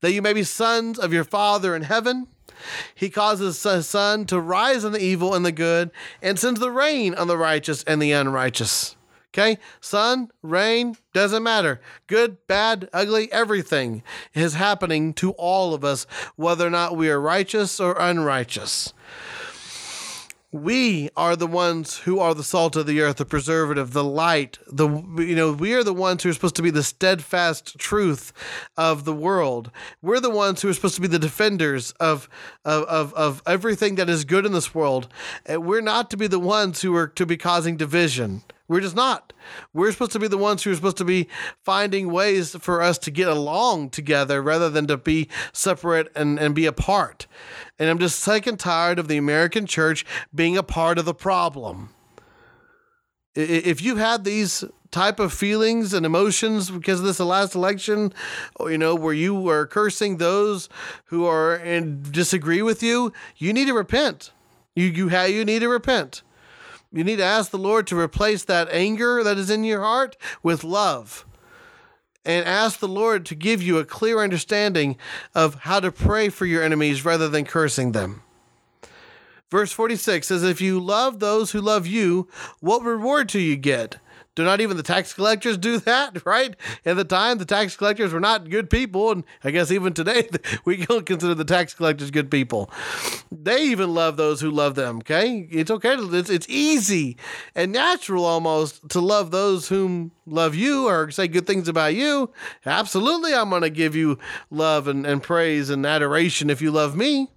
that 0.00 0.12
you 0.12 0.20
may 0.20 0.32
be 0.32 0.42
sons 0.42 0.98
of 0.98 1.12
your 1.12 1.24
Father 1.24 1.74
in 1.74 1.82
heaven." 1.82 2.26
He 2.94 3.10
causes 3.10 3.62
the 3.62 3.82
sun 3.82 4.26
to 4.26 4.40
rise 4.40 4.84
on 4.84 4.92
the 4.92 5.02
evil 5.02 5.34
and 5.34 5.44
the 5.44 5.52
good, 5.52 5.90
and 6.22 6.38
sends 6.38 6.60
the 6.60 6.70
rain 6.70 7.14
on 7.14 7.28
the 7.28 7.36
righteous 7.36 7.82
and 7.84 8.00
the 8.00 8.12
unrighteous. 8.12 8.96
Okay? 9.32 9.58
Sun, 9.80 10.30
rain, 10.42 10.96
doesn't 11.12 11.42
matter. 11.42 11.80
Good, 12.06 12.46
bad, 12.46 12.88
ugly, 12.92 13.30
everything 13.32 14.04
is 14.32 14.54
happening 14.54 15.12
to 15.14 15.32
all 15.32 15.74
of 15.74 15.84
us, 15.84 16.06
whether 16.36 16.66
or 16.66 16.70
not 16.70 16.96
we 16.96 17.10
are 17.10 17.20
righteous 17.20 17.80
or 17.80 17.96
unrighteous 17.98 18.92
we 20.54 21.10
are 21.16 21.34
the 21.34 21.48
ones 21.48 21.98
who 21.98 22.20
are 22.20 22.32
the 22.32 22.44
salt 22.44 22.76
of 22.76 22.86
the 22.86 23.00
earth, 23.00 23.16
the 23.16 23.24
preservative, 23.24 23.92
the 23.92 24.04
light. 24.04 24.56
The 24.68 24.88
you 25.18 25.34
know 25.34 25.52
we 25.52 25.74
are 25.74 25.82
the 25.82 25.92
ones 25.92 26.22
who 26.22 26.30
are 26.30 26.32
supposed 26.32 26.54
to 26.54 26.62
be 26.62 26.70
the 26.70 26.84
steadfast 26.84 27.76
truth 27.76 28.32
of 28.76 29.04
the 29.04 29.12
world. 29.12 29.72
We're 30.00 30.20
the 30.20 30.30
ones 30.30 30.62
who 30.62 30.68
are 30.68 30.72
supposed 30.72 30.94
to 30.94 31.00
be 31.00 31.08
the 31.08 31.18
defenders 31.18 31.90
of 31.98 32.28
of 32.64 32.84
of, 32.84 33.12
of 33.14 33.42
everything 33.48 33.96
that 33.96 34.08
is 34.08 34.24
good 34.24 34.46
in 34.46 34.52
this 34.52 34.72
world. 34.72 35.08
And 35.44 35.66
we're 35.66 35.80
not 35.80 36.08
to 36.10 36.16
be 36.16 36.28
the 36.28 36.38
ones 36.38 36.82
who 36.82 36.94
are 36.94 37.08
to 37.08 37.26
be 37.26 37.36
causing 37.36 37.76
division. 37.76 38.44
We're 38.66 38.80
just 38.80 38.96
not. 38.96 39.34
We're 39.74 39.92
supposed 39.92 40.12
to 40.12 40.18
be 40.18 40.28
the 40.28 40.38
ones 40.38 40.62
who 40.62 40.72
are 40.72 40.74
supposed 40.74 40.96
to 40.96 41.04
be 41.04 41.28
finding 41.62 42.10
ways 42.10 42.56
for 42.56 42.80
us 42.80 42.96
to 42.98 43.10
get 43.10 43.28
along 43.28 43.90
together 43.90 44.40
rather 44.40 44.70
than 44.70 44.86
to 44.86 44.96
be 44.96 45.28
separate 45.52 46.10
and, 46.16 46.38
and 46.38 46.54
be 46.54 46.64
apart. 46.64 47.26
And 47.78 47.90
I'm 47.90 47.98
just 47.98 48.20
sick 48.20 48.46
and 48.46 48.58
tired 48.58 48.98
of 48.98 49.08
the 49.08 49.18
American 49.18 49.66
church 49.66 50.06
being 50.34 50.56
a 50.56 50.62
part 50.62 50.98
of 50.98 51.04
the 51.04 51.14
problem. 51.14 51.90
If 53.34 53.82
you 53.82 53.96
had 53.96 54.24
these 54.24 54.64
type 54.92 55.18
of 55.18 55.32
feelings 55.32 55.92
and 55.92 56.06
emotions 56.06 56.70
because 56.70 57.00
of 57.00 57.06
this 57.06 57.18
last 57.18 57.56
election, 57.56 58.14
you 58.60 58.78
know, 58.78 58.94
where 58.94 59.12
you 59.12 59.34
were 59.34 59.66
cursing 59.66 60.16
those 60.18 60.68
who 61.06 61.26
are 61.26 61.56
and 61.56 62.12
disagree 62.12 62.62
with 62.62 62.80
you, 62.80 63.12
you 63.36 63.52
need 63.52 63.66
to 63.66 63.74
repent. 63.74 64.30
You 64.76 64.86
you 64.86 65.08
have 65.08 65.30
you 65.30 65.44
need 65.44 65.58
to 65.60 65.68
repent. 65.68 66.22
You 66.94 67.02
need 67.02 67.16
to 67.16 67.24
ask 67.24 67.50
the 67.50 67.58
Lord 67.58 67.88
to 67.88 67.98
replace 67.98 68.44
that 68.44 68.68
anger 68.70 69.24
that 69.24 69.36
is 69.36 69.50
in 69.50 69.64
your 69.64 69.80
heart 69.80 70.16
with 70.44 70.62
love. 70.62 71.26
And 72.24 72.46
ask 72.46 72.78
the 72.78 72.88
Lord 72.88 73.26
to 73.26 73.34
give 73.34 73.60
you 73.60 73.78
a 73.78 73.84
clear 73.84 74.20
understanding 74.20 74.96
of 75.34 75.56
how 75.56 75.80
to 75.80 75.90
pray 75.90 76.28
for 76.28 76.46
your 76.46 76.62
enemies 76.62 77.04
rather 77.04 77.28
than 77.28 77.44
cursing 77.44 77.92
them. 77.92 78.22
Verse 79.50 79.72
46 79.72 80.28
says, 80.28 80.44
If 80.44 80.60
you 80.60 80.78
love 80.78 81.18
those 81.18 81.50
who 81.50 81.60
love 81.60 81.86
you, 81.86 82.28
what 82.60 82.82
reward 82.82 83.26
do 83.26 83.40
you 83.40 83.56
get? 83.56 83.98
Do 84.34 84.42
not 84.44 84.60
even 84.60 84.76
the 84.76 84.82
tax 84.82 85.12
collectors 85.12 85.56
do 85.56 85.78
that, 85.80 86.24
right? 86.26 86.56
At 86.84 86.96
the 86.96 87.04
time, 87.04 87.38
the 87.38 87.44
tax 87.44 87.76
collectors 87.76 88.12
were 88.12 88.20
not 88.20 88.50
good 88.50 88.68
people. 88.68 89.12
And 89.12 89.24
I 89.42 89.50
guess 89.50 89.70
even 89.70 89.92
today, 89.92 90.28
we 90.64 90.84
don't 90.84 91.06
consider 91.06 91.34
the 91.34 91.44
tax 91.44 91.74
collectors 91.74 92.10
good 92.10 92.30
people. 92.30 92.70
They 93.30 93.64
even 93.64 93.94
love 93.94 94.16
those 94.16 94.40
who 94.40 94.50
love 94.50 94.74
them, 94.74 94.98
okay? 94.98 95.48
It's 95.50 95.70
okay. 95.70 95.96
To, 95.96 96.14
it's, 96.14 96.30
it's 96.30 96.48
easy 96.48 97.16
and 97.54 97.72
natural 97.72 98.24
almost 98.24 98.88
to 98.90 99.00
love 99.00 99.30
those 99.30 99.68
whom 99.68 100.12
love 100.26 100.54
you 100.54 100.88
or 100.88 101.10
say 101.10 101.28
good 101.28 101.46
things 101.46 101.68
about 101.68 101.94
you. 101.94 102.30
Absolutely, 102.66 103.34
I'm 103.34 103.50
going 103.50 103.62
to 103.62 103.70
give 103.70 103.94
you 103.94 104.18
love 104.50 104.88
and, 104.88 105.06
and 105.06 105.22
praise 105.22 105.70
and 105.70 105.84
adoration 105.86 106.50
if 106.50 106.60
you 106.60 106.70
love 106.70 106.96
me. 106.96 107.28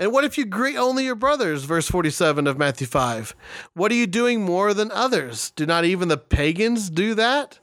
And 0.00 0.12
what 0.12 0.24
if 0.24 0.38
you 0.38 0.46
greet 0.46 0.78
only 0.78 1.04
your 1.04 1.14
brothers? 1.14 1.64
Verse 1.64 1.86
47 1.86 2.46
of 2.46 2.56
Matthew 2.56 2.86
5. 2.86 3.36
What 3.74 3.92
are 3.92 3.96
you 3.96 4.06
doing 4.06 4.40
more 4.40 4.72
than 4.72 4.90
others? 4.90 5.50
Do 5.50 5.66
not 5.66 5.84
even 5.84 6.08
the 6.08 6.16
pagans 6.16 6.88
do 6.88 7.12
that? 7.16 7.58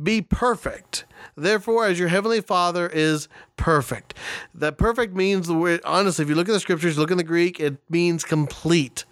Be 0.00 0.20
perfect. 0.20 1.04
Therefore, 1.36 1.86
as 1.86 1.98
your 1.98 2.08
heavenly 2.08 2.40
Father 2.40 2.86
is 2.86 3.28
perfect. 3.56 4.14
That 4.54 4.76
perfect 4.76 5.14
means 5.14 5.46
the 5.46 5.54
word, 5.54 5.80
honestly, 5.84 6.22
if 6.22 6.28
you 6.28 6.34
look 6.34 6.48
at 6.48 6.52
the 6.52 6.60
scriptures, 6.60 6.98
look 6.98 7.10
in 7.10 7.16
the 7.16 7.24
Greek, 7.24 7.58
it 7.58 7.78
means 7.90 8.24
complete. 8.24 9.04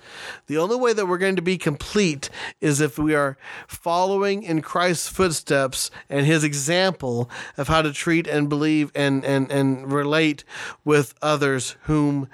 The 0.47 0.59
only 0.59 0.77
way 0.77 0.93
that 0.93 1.07
we're 1.07 1.19
going 1.19 1.37
to 1.37 1.43
be 1.43 1.57
complete 1.57 2.29
is 2.61 2.81
if 2.81 2.99
we 2.99 3.15
are 3.15 3.39
following 3.67 4.43
in 4.43 4.61
Christ's 4.61 5.09
footsteps 5.09 5.91
and 6.11 6.27
his 6.27 6.45
example 6.45 7.31
of 7.57 7.69
how 7.69 7.83
to 7.83 7.93
treat 7.93 8.27
and 8.27 8.49
believe 8.49 8.93
and, 8.95 9.25
and, 9.25 9.51
and 9.51 9.91
relate 9.91 10.45
with 10.85 11.15
others 11.23 11.77
whom 11.83 12.29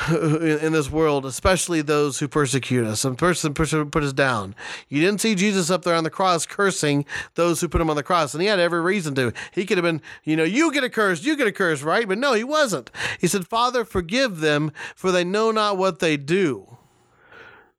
in 0.10 0.72
this 0.72 0.90
world, 0.90 1.26
especially 1.26 1.82
those 1.82 2.18
who 2.18 2.26
persecute 2.26 2.86
us 2.86 3.04
and 3.04 3.18
person 3.18 3.52
put 3.52 4.02
us 4.02 4.12
down. 4.12 4.54
You 4.88 5.00
didn't 5.02 5.20
see 5.20 5.34
Jesus 5.34 5.70
up 5.70 5.82
there 5.82 5.94
on 5.94 6.04
the 6.04 6.10
cross 6.10 6.46
cursing 6.46 7.04
those 7.34 7.60
who 7.60 7.68
put 7.68 7.80
him 7.80 7.90
on 7.90 7.96
the 7.96 8.02
cross, 8.02 8.32
and 8.32 8.42
he 8.42 8.48
had 8.48 8.58
every 8.58 8.80
reason 8.80 9.14
to. 9.16 9.32
He 9.52 9.66
could 9.66 9.76
have 9.76 9.84
been, 9.84 10.00
you 10.24 10.36
know, 10.36 10.44
you 10.44 10.72
get 10.72 10.84
a 10.84 10.90
curse, 10.90 11.22
you 11.24 11.36
get 11.36 11.46
a 11.46 11.52
curse, 11.52 11.82
right? 11.82 12.08
But 12.08 12.18
no, 12.18 12.32
he 12.32 12.44
wasn't. 12.44 12.90
He 13.20 13.26
said, 13.26 13.46
Father, 13.46 13.84
forgive 13.84 14.40
them, 14.40 14.72
for 14.96 15.12
they 15.12 15.24
know 15.24 15.50
not 15.50 15.76
what 15.76 15.98
they 15.98 16.16
do. 16.16 16.78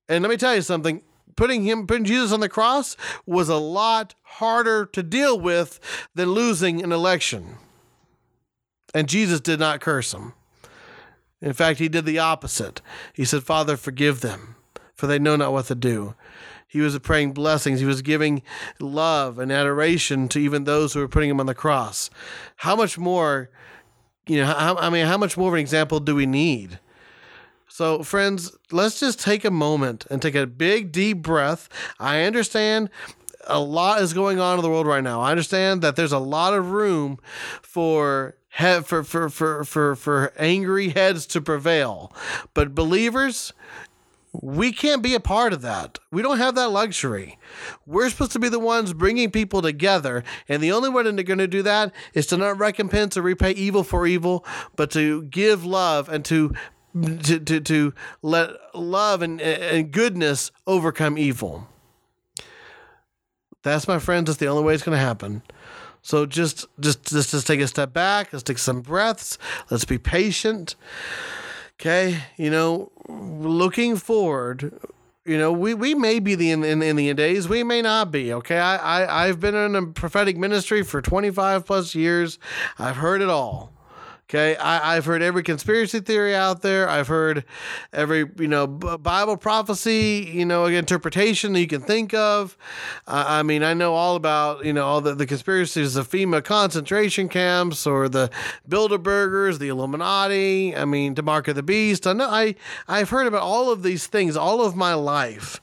And 0.07 0.21
let 0.21 0.29
me 0.29 0.37
tell 0.37 0.55
you 0.55 0.61
something 0.61 1.01
putting 1.35 1.63
him 1.63 1.87
putting 1.87 2.05
Jesus 2.05 2.31
on 2.31 2.41
the 2.41 2.49
cross 2.49 2.95
was 3.25 3.49
a 3.49 3.55
lot 3.55 4.13
harder 4.21 4.85
to 4.85 5.01
deal 5.01 5.39
with 5.39 5.79
than 6.13 6.29
losing 6.29 6.83
an 6.83 6.91
election. 6.91 7.57
And 8.93 9.09
Jesus 9.09 9.39
did 9.39 9.59
not 9.59 9.81
curse 9.81 10.13
him. 10.13 10.33
In 11.43 11.51
fact, 11.51 11.77
he 11.79 11.89
did 11.89 12.05
the 12.05 12.19
opposite. 12.19 12.81
He 13.11 13.25
said, 13.25 13.43
Father, 13.43 13.75
forgive 13.75 14.21
them, 14.21 14.55
for 14.95 15.07
they 15.07 15.19
know 15.19 15.35
not 15.35 15.51
what 15.51 15.65
to 15.65 15.75
do. 15.75 16.15
He 16.65 16.79
was 16.79 16.97
praying 16.99 17.33
blessings. 17.33 17.81
He 17.81 17.85
was 17.85 18.01
giving 18.01 18.41
love 18.79 19.37
and 19.37 19.51
adoration 19.51 20.29
to 20.29 20.39
even 20.39 20.63
those 20.63 20.93
who 20.93 21.01
were 21.01 21.09
putting 21.09 21.29
him 21.29 21.41
on 21.41 21.45
the 21.45 21.53
cross. 21.53 22.09
How 22.55 22.77
much 22.77 22.97
more, 22.97 23.49
you 24.25 24.37
know, 24.37 24.45
how, 24.45 24.77
I 24.77 24.89
mean, 24.89 25.05
how 25.05 25.17
much 25.17 25.35
more 25.37 25.49
of 25.49 25.53
an 25.53 25.59
example 25.59 25.99
do 25.99 26.15
we 26.15 26.25
need? 26.25 26.79
So, 27.67 28.03
friends, 28.03 28.55
let's 28.71 28.99
just 28.99 29.19
take 29.19 29.43
a 29.43 29.51
moment 29.51 30.07
and 30.09 30.21
take 30.21 30.35
a 30.35 30.47
big, 30.47 30.93
deep 30.93 31.21
breath. 31.21 31.67
I 31.99 32.23
understand 32.23 32.89
a 33.45 33.59
lot 33.59 34.01
is 34.01 34.13
going 34.13 34.39
on 34.39 34.57
in 34.57 34.63
the 34.63 34.69
world 34.69 34.87
right 34.87 35.03
now. 35.03 35.19
I 35.19 35.31
understand 35.31 35.81
that 35.81 35.97
there's 35.97 36.13
a 36.13 36.19
lot 36.19 36.53
of 36.53 36.71
room 36.71 37.19
for 37.61 38.37
for, 38.57 39.03
for, 39.03 39.29
for, 39.29 39.63
for, 39.63 39.95
for 39.95 40.33
angry 40.37 40.89
heads 40.89 41.25
to 41.27 41.41
prevail. 41.41 42.13
But 42.53 42.75
believers, 42.75 43.53
we 44.31 44.71
can't 44.71 45.03
be 45.03 45.13
a 45.13 45.19
part 45.19 45.53
of 45.53 45.61
that. 45.61 45.99
We 46.11 46.21
don't 46.21 46.37
have 46.37 46.55
that 46.55 46.69
luxury. 46.69 47.37
We're 47.85 48.09
supposed 48.09 48.31
to 48.33 48.39
be 48.39 48.49
the 48.49 48.59
ones 48.59 48.93
bringing 48.93 49.31
people 49.31 49.61
together. 49.61 50.23
And 50.49 50.61
the 50.61 50.71
only 50.71 50.89
way 50.89 51.03
they're 51.03 51.23
going 51.23 51.39
to 51.39 51.47
do 51.47 51.61
that 51.63 51.91
is 52.13 52.27
to 52.27 52.37
not 52.37 52.57
recompense 52.57 53.15
or 53.15 53.21
repay 53.21 53.51
evil 53.51 53.83
for 53.83 54.07
evil, 54.07 54.45
but 54.75 54.89
to 54.91 55.23
give 55.23 55.65
love 55.65 56.09
and 56.09 56.25
to 56.25 56.53
to, 57.23 57.39
to, 57.39 57.59
to 57.59 57.93
let 58.21 58.51
love 58.75 59.23
and, 59.23 59.41
and 59.41 59.91
goodness 59.91 60.51
overcome 60.67 61.17
evil. 61.17 61.67
That's 63.63 63.87
my 63.87 63.97
friends. 63.97 64.27
That's 64.27 64.37
the 64.37 64.47
only 64.47 64.63
way 64.63 64.75
it's 64.75 64.83
going 64.83 64.95
to 64.97 65.03
happen. 65.03 65.41
So 66.03 66.25
just, 66.25 66.67
just, 66.79 67.05
just, 67.05 67.31
just 67.31 67.47
take 67.47 67.61
a 67.61 67.67
step 67.67 67.93
back. 67.93 68.31
Let's 68.31 68.43
take 68.43 68.59
some 68.59 68.81
breaths. 68.81 69.37
Let's 69.71 69.85
be 69.85 69.97
patient. 69.97 70.75
Okay. 71.79 72.21
You 72.37 72.51
know, 72.51 72.91
looking 73.07 73.95
forward, 73.95 74.77
you 75.25 75.37
know, 75.37 75.51
we, 75.51 75.73
we 75.73 75.95
may 75.95 76.19
be 76.19 76.35
the 76.35 76.51
in, 76.51 76.63
in, 76.63 76.83
in 76.83 76.97
the 76.97 77.13
days, 77.13 77.49
we 77.49 77.63
may 77.63 77.81
not 77.81 78.11
be. 78.11 78.33
Okay. 78.33 78.59
I, 78.59 79.03
I, 79.03 79.25
I've 79.25 79.39
been 79.39 79.55
in 79.55 79.75
a 79.75 79.87
prophetic 79.87 80.37
ministry 80.37 80.83
for 80.83 81.01
25 81.01 81.65
plus 81.65 81.95
years. 81.95 82.37
I've 82.77 82.97
heard 82.97 83.21
it 83.21 83.29
all. 83.29 83.72
Okay, 84.33 84.57
I, 84.57 84.95
have 84.95 85.05
heard 85.05 85.21
every 85.21 85.43
conspiracy 85.43 85.99
theory 85.99 86.33
out 86.33 86.63
there. 86.63 86.89
I've 86.89 87.07
heard 87.07 87.45
every 87.93 88.25
you 88.39 88.47
know 88.47 88.65
Bible 88.65 89.37
prophecy, 89.37 90.27
you 90.33 90.43
know, 90.43 90.65
interpretation 90.65 91.53
that 91.53 91.59
you 91.59 91.67
can 91.67 91.81
think 91.81 92.15
of. 92.15 92.57
Uh, 93.05 93.25
I 93.27 93.43
mean, 93.43 93.61
I 93.61 93.75
know 93.75 93.93
all 93.93 94.15
about 94.15 94.65
you 94.65 94.73
know 94.73 94.87
all 94.87 95.01
the, 95.01 95.13
the 95.13 95.27
conspiracies 95.27 95.95
of 95.95 96.09
FEMA 96.09 96.43
concentration 96.43 97.29
camps 97.29 97.85
or 97.85 98.09
the 98.09 98.31
Bilderbergers, 98.67 99.59
the 99.59 99.67
Illuminati. 99.67 100.75
I 100.75 100.85
mean, 100.85 101.13
to 101.13 101.21
mark 101.21 101.47
of 101.47 101.53
the 101.55 101.61
beast. 101.61 102.07
I 102.07 102.13
know 102.13 102.27
I 102.27 102.55
I've 102.87 103.11
heard 103.11 103.27
about 103.27 103.43
all 103.43 103.71
of 103.71 103.83
these 103.83 104.07
things 104.07 104.35
all 104.35 104.65
of 104.65 104.75
my 104.75 104.95
life, 104.95 105.61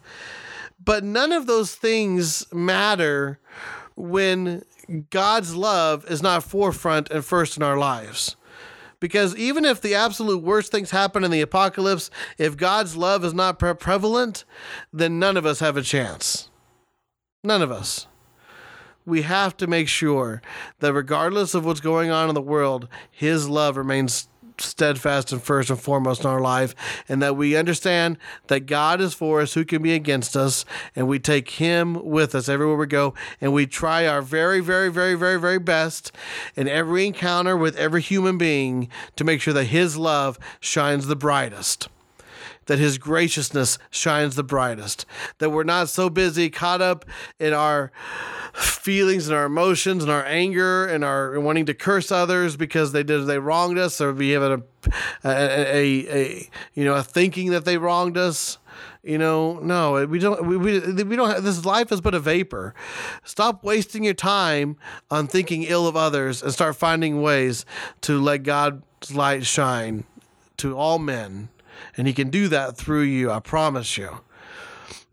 but 0.79 1.03
none 1.03 1.33
of 1.33 1.49
those 1.49 1.75
things 1.75 2.47
matter 2.53 3.41
when 3.97 4.63
God's 5.11 5.57
love 5.57 6.09
is 6.09 6.23
not 6.23 6.45
forefront 6.45 7.11
and 7.11 7.25
first 7.25 7.57
in 7.57 7.65
our 7.65 7.77
lives. 7.77 8.37
Because 9.01 9.35
even 9.37 9.65
if 9.65 9.81
the 9.81 9.95
absolute 9.95 10.43
worst 10.43 10.71
things 10.71 10.91
happen 10.91 11.25
in 11.25 11.31
the 11.31 11.41
apocalypse, 11.41 12.11
if 12.37 12.57
God's 12.57 12.97
love 12.97 13.25
is 13.25 13.35
not 13.35 13.59
pre- 13.59 13.75
prevalent, 13.75 14.45
then 14.93 15.19
none 15.19 15.39
of 15.39 15.47
us 15.47 15.61
have 15.61 15.77
a 15.77 15.83
chance. 15.83 16.51
None 17.43 17.63
of 17.63 17.73
us. 17.73 18.07
We 19.07 19.23
have 19.23 19.57
to 19.57 19.67
make 19.67 19.89
sure 19.89 20.43
that 20.81 20.93
regardless 20.93 21.55
of 21.55 21.65
what's 21.65 21.81
going 21.81 22.11
on 22.11 22.29
in 22.29 22.35
the 22.35 22.43
world, 22.43 22.87
His 23.11 23.49
love 23.49 23.79
remains 23.79 24.29
steadfast 24.63 25.33
and 25.33 25.43
first 25.43 25.71
and 25.71 25.81
foremost 25.81 26.23
in 26.23 26.27
our 26.31 26.41
life, 26.41 26.75
and 27.09 27.23
that 27.23 27.37
we 27.37 27.57
understand 27.57 28.19
that 28.49 28.61
God 28.61 29.01
is 29.01 29.15
for 29.15 29.41
us, 29.41 29.55
who 29.55 29.65
can 29.65 29.83
be 29.83 29.93
against 29.93 30.37
us, 30.37 30.65
and 30.95 31.09
we 31.09 31.19
take 31.19 31.51
Him 31.51 32.05
with 32.05 32.35
us 32.35 32.49
everywhere 32.49 32.77
we 32.77 32.87
go, 32.87 33.15
and 33.41 33.53
we 33.53 33.67
try 33.67 34.07
our 34.07 34.23
very, 34.23 34.61
very, 34.61 34.91
very, 34.91 35.15
very, 35.15 35.39
very 35.39 35.59
best 35.59 36.13
in 36.57 36.69
every 36.69 37.07
encounter 37.07 37.57
with 37.57 37.77
every 37.77 38.03
human 38.03 38.39
being 38.39 38.89
to 39.17 39.25
make 39.25 39.41
sure 39.41 39.55
that 39.55 39.65
His 39.65 39.97
love 39.97 40.39
shines 40.61 41.07
the 41.07 41.17
brightest 41.17 41.89
that 42.71 42.79
his 42.79 42.99
graciousness 42.99 43.79
shines 43.91 44.37
the 44.37 44.45
brightest. 44.45 45.05
That 45.39 45.51
we're 45.51 45.65
not 45.65 45.89
so 45.89 46.09
busy 46.09 46.51
caught 46.51 46.81
up 46.81 47.05
in 47.41 47.53
our 47.53 47.91
feelings 48.53 49.27
and 49.27 49.37
our 49.37 49.47
emotions 49.47 50.05
and 50.05 50.13
our 50.13 50.25
anger 50.25 50.87
and 50.87 51.03
our 51.03 51.41
wanting 51.41 51.67
to 51.67 51.75
curse 51.75 52.13
others 52.13 52.57
because 52.57 52.93
they 52.93 53.03
did 53.03 53.27
they 53.27 53.41
wronged 53.41 53.77
us 53.77 54.01
or 54.01 54.13
we 54.13 54.31
have 54.31 54.43
a 54.45 54.63
a, 55.25 55.29
a, 55.29 56.07
a 56.17 56.51
you 56.75 56.85
know 56.85 56.95
a 56.95 57.03
thinking 57.03 57.51
that 57.51 57.65
they 57.65 57.77
wronged 57.77 58.17
us 58.17 58.59
you 59.03 59.19
know 59.19 59.59
no 59.59 60.07
we 60.07 60.21
don't 60.21 60.47
we, 60.47 60.57
we, 60.57 60.79
we 61.03 61.17
don't 61.17 61.29
have, 61.29 61.43
this 61.43 61.65
life 61.65 61.91
is 61.91 62.01
but 62.01 62.15
a 62.15 62.21
vapor 62.21 62.73
stop 63.25 63.65
wasting 63.65 64.05
your 64.05 64.15
time 64.15 64.77
on 65.11 65.27
thinking 65.27 65.65
ill 65.65 65.89
of 65.89 65.97
others 65.97 66.41
and 66.41 66.53
start 66.53 66.77
finding 66.77 67.21
ways 67.21 67.65
to 68.01 68.21
let 68.21 68.45
god's 68.45 69.13
light 69.13 69.45
shine 69.45 70.05
to 70.57 70.77
all 70.77 71.01
men 71.01 71.49
and 71.97 72.07
he 72.07 72.13
can 72.13 72.31
do 72.31 72.49
that 72.49 72.77
through 72.77 73.03
you 73.03 73.31
i 73.31 73.41
promise 73.41 73.97
you 73.97 74.21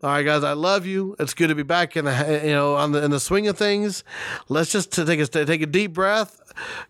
all 0.00 0.10
right, 0.10 0.22
guys, 0.22 0.44
I 0.44 0.52
love 0.52 0.86
you. 0.86 1.16
It's 1.18 1.34
good 1.34 1.48
to 1.48 1.56
be 1.56 1.64
back 1.64 1.96
in 1.96 2.04
the 2.04 2.40
you 2.44 2.52
know 2.52 2.76
on 2.76 2.92
the 2.92 3.02
in 3.02 3.10
the 3.10 3.18
swing 3.18 3.48
of 3.48 3.58
things. 3.58 4.04
Let's 4.48 4.70
just 4.70 4.92
take 4.92 5.18
a 5.18 5.26
take 5.26 5.60
a 5.60 5.66
deep 5.66 5.92
breath. 5.92 6.40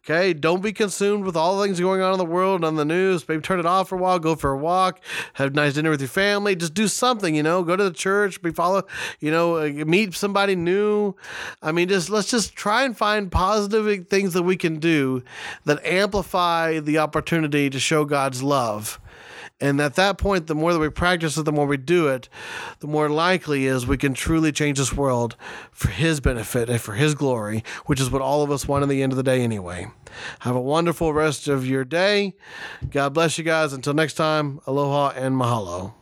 Okay, 0.01 0.35
don't 0.35 0.61
be 0.63 0.75
consumed 0.75 1.25
with 1.25 1.35
all 1.35 1.57
the 1.57 1.65
things 1.65 1.81
going 1.81 2.03
on 2.03 2.13
in 2.13 2.19
the 2.19 2.27
world 2.27 2.57
and 2.57 2.65
on 2.67 2.77
the 2.77 2.85
news. 2.85 3.27
Maybe 3.27 3.41
turn 3.41 3.61
it 3.61 3.65
off 3.65 3.89
for 3.89 3.95
a 3.95 3.99
while. 3.99 4.19
Go 4.19 4.35
for 4.35 4.51
a 4.51 4.59
walk. 4.59 5.01
Have 5.35 5.53
a 5.53 5.55
nice 5.55 5.73
dinner 5.73 5.89
with 5.89 6.03
your 6.03 6.09
family. 6.09 6.55
Just 6.55 6.75
do 6.75 6.87
something. 6.87 7.35
You 7.35 7.43
know, 7.43 7.63
go 7.63 7.77
to 7.77 7.85
the 7.85 7.93
church. 7.93 8.43
Be 8.43 8.51
follow. 8.51 8.83
You 9.21 9.31
know, 9.31 9.57
uh, 9.57 9.71
meet 9.87 10.13
somebody 10.13 10.55
new. 10.55 11.15
I 11.63 11.73
mean, 11.73 11.89
just 11.89 12.11
let's 12.11 12.31
just 12.31 12.57
try 12.57 12.85
and 12.85 12.95
find 12.95 13.33
positive 13.33 14.07
things 14.09 14.35
that 14.35 14.43
we 14.43 14.57
can 14.57 14.81
do 14.81 15.23
that 15.65 15.83
amplify 15.83 16.79
the 16.79 16.99
opportunity 16.99 17.71
to 17.71 17.81
show 17.81 18.05
God's 18.05 18.43
love 18.43 19.01
and 19.61 19.81
at 19.81 19.97
that 19.97 20.19
point, 20.19 20.47
the 20.47 20.55
more 20.55 20.73
that 20.73 20.79
we 20.79 20.89
practice 20.89 21.37
it, 21.37 21.45
the 21.45 21.53
more 21.53 21.67
we 21.67 21.77
do 21.77 22.07
it, 22.09 22.29
the 22.79 22.87
more 22.87 23.09
likely 23.09 23.67
is 23.67 23.87
we 23.87 23.97
can 23.97 24.15
truly 24.15 24.53
change 24.53 24.79
this 24.79 24.93
world 24.93 25.35
for 25.73 25.89
His 25.89 26.21
benefit 26.21 26.71
and 26.71 26.81
for 26.81 26.95
His 26.95 27.15
glory, 27.15 27.65
which 27.87 28.01
is 28.01 28.11
what 28.11 28.23
all 28.23 28.43
of 28.43 28.53
us 28.53 28.69
want 28.69 28.85
in 28.85 28.89
the 28.89 29.03
end 29.03 29.13
of 29.13 29.17
the 29.17 29.23
day 29.25 29.43
anyway. 29.43 29.89
Have 30.41 30.55
a 30.55 30.61
wonderful 30.61 31.13
rest 31.13 31.49
of 31.49 31.67
your 31.67 31.85
day. 31.85 32.35
God 32.91 33.15
bless 33.15 33.37
you 33.37 33.45
guys. 33.45 33.73
Until 33.73 33.95
next 33.95 34.15
time, 34.15 34.61
aloha 34.67 35.13
and 35.17 35.35
mahalo. 35.35 35.95